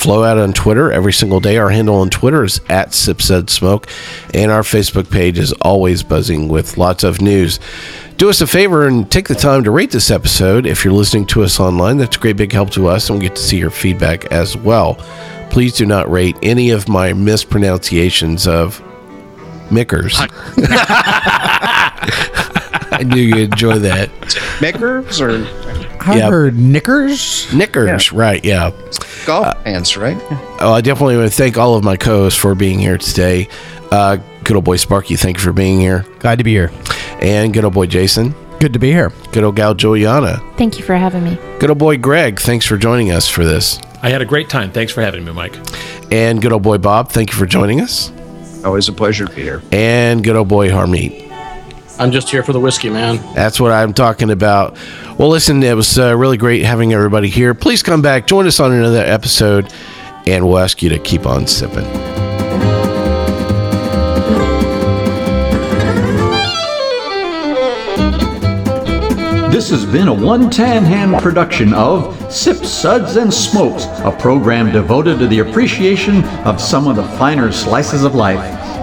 flow 0.00 0.24
out 0.24 0.38
on 0.38 0.54
Twitter 0.54 0.90
every 0.90 1.12
single 1.12 1.40
day. 1.40 1.58
Our 1.58 1.68
handle 1.68 1.96
on 1.96 2.08
Twitter 2.08 2.42
is 2.42 2.58
at 2.70 2.88
sipsudsmoke, 2.88 3.86
and 4.32 4.50
our 4.50 4.62
Facebook 4.62 5.10
page 5.10 5.38
is 5.38 5.52
always 5.60 6.02
buzzing 6.02 6.48
with 6.48 6.78
lots 6.78 7.04
of 7.04 7.20
news. 7.20 7.60
Do 8.16 8.30
us 8.30 8.40
a 8.40 8.46
favor 8.46 8.86
and 8.86 9.10
take 9.10 9.28
the 9.28 9.34
time 9.34 9.62
to 9.64 9.70
rate 9.70 9.90
this 9.90 10.10
episode. 10.10 10.64
If 10.64 10.84
you're 10.84 10.94
listening 10.94 11.26
to 11.26 11.42
us 11.42 11.60
online, 11.60 11.98
that's 11.98 12.16
a 12.16 12.20
great 12.20 12.38
big 12.38 12.50
help 12.50 12.70
to 12.70 12.88
us, 12.88 13.10
and 13.10 13.18
we 13.18 13.26
get 13.26 13.36
to 13.36 13.42
see 13.42 13.58
your 13.58 13.68
feedback 13.68 14.24
as 14.32 14.56
well. 14.56 14.94
Please 15.50 15.74
do 15.74 15.84
not 15.84 16.10
rate 16.10 16.36
any 16.42 16.70
of 16.70 16.88
my 16.88 17.12
mispronunciations 17.12 18.46
of 18.46 18.82
Mickers. 19.70 20.14
I 22.92 23.02
knew 23.04 23.20
you'd 23.20 23.52
enjoy 23.52 23.78
that. 23.80 24.08
Mickers 24.62 25.20
or 25.20 25.44
I 26.00 26.16
Yeah. 26.16 26.30
heard 26.30 26.58
knickers. 26.58 27.46
Knickers, 27.52 28.12
right? 28.12 28.42
Yeah. 28.44 28.70
golf 29.26 29.62
pants, 29.64 29.96
right? 29.96 30.16
Oh, 30.60 30.72
I 30.72 30.80
definitely 30.80 31.16
want 31.16 31.30
to 31.30 31.36
thank 31.36 31.58
all 31.58 31.74
of 31.74 31.84
my 31.84 31.96
co-hosts 31.96 32.38
for 32.38 32.54
being 32.54 32.78
here 32.78 32.96
today. 32.98 33.48
Uh, 33.92 34.16
good 34.44 34.56
old 34.56 34.64
boy 34.64 34.76
Sparky, 34.76 35.16
thank 35.16 35.36
you 35.36 35.42
for 35.42 35.52
being 35.52 35.78
here, 35.80 36.06
Glad 36.20 36.38
to 36.38 36.44
be 36.44 36.52
here. 36.52 36.70
and 37.20 37.52
good 37.52 37.64
old 37.64 37.74
boy 37.74 37.86
Jason, 37.86 38.34
Good 38.60 38.72
to 38.72 38.78
be 38.78 38.90
here. 38.92 39.12
good 39.32 39.42
old 39.44 39.56
gal 39.56 39.74
Julieanna, 39.74 40.40
Thank 40.56 40.78
you 40.78 40.84
for 40.84 40.94
having 40.94 41.24
me. 41.24 41.36
good 41.58 41.70
old 41.70 41.78
boy 41.78 41.98
Greg. 41.98 42.40
Thanks 42.40 42.64
for 42.66 42.76
joining 42.78 43.10
us 43.10 43.28
for 43.28 43.44
this, 43.44 43.78
I 44.02 44.08
had 44.10 44.22
a 44.22 44.24
great 44.24 44.48
time. 44.48 44.70
Thanks 44.70 44.92
for 44.92 45.02
having 45.02 45.24
me, 45.24 45.32
Mike. 45.32 45.56
and 46.10 46.40
good 46.40 46.52
old 46.52 46.62
boy 46.62 46.78
Bob. 46.78 47.10
Thank 47.10 47.30
you 47.32 47.36
for 47.36 47.46
joining 47.46 47.80
us, 47.80 48.10
Always 48.64 48.88
a 48.88 48.92
pleasure 48.92 49.26
to 49.26 49.34
be 49.34 49.42
here. 49.42 49.60
and 49.72 50.22
good 50.24 50.36
old 50.36 50.48
boy 50.48 50.70
Harmeet. 50.70 51.29
I'm 52.00 52.12
just 52.12 52.30
here 52.30 52.42
for 52.42 52.54
the 52.54 52.60
whiskey, 52.60 52.88
man. 52.88 53.18
That's 53.34 53.60
what 53.60 53.72
I'm 53.72 53.92
talking 53.92 54.30
about. 54.30 54.74
Well, 55.18 55.28
listen, 55.28 55.62
it 55.62 55.76
was 55.76 55.98
uh, 55.98 56.16
really 56.16 56.38
great 56.38 56.64
having 56.64 56.94
everybody 56.94 57.28
here. 57.28 57.52
Please 57.52 57.82
come 57.82 58.00
back, 58.00 58.26
join 58.26 58.46
us 58.46 58.58
on 58.58 58.72
another 58.72 59.04
episode, 59.04 59.70
and 60.26 60.48
we'll 60.48 60.58
ask 60.58 60.82
you 60.82 60.88
to 60.88 60.98
keep 60.98 61.26
on 61.26 61.46
sipping. 61.46 61.84
This 69.50 69.68
has 69.68 69.84
been 69.84 70.08
a 70.08 70.14
one 70.14 70.48
tan 70.48 70.84
hand 70.84 71.22
production 71.22 71.74
of 71.74 72.32
Sip 72.32 72.64
Suds 72.64 73.16
and 73.16 73.32
Smokes, 73.32 73.84
a 74.04 74.16
program 74.18 74.72
devoted 74.72 75.18
to 75.18 75.26
the 75.26 75.40
appreciation 75.40 76.24
of 76.46 76.62
some 76.62 76.88
of 76.88 76.96
the 76.96 77.04
finer 77.18 77.52
slices 77.52 78.04
of 78.04 78.14
life. 78.14 78.59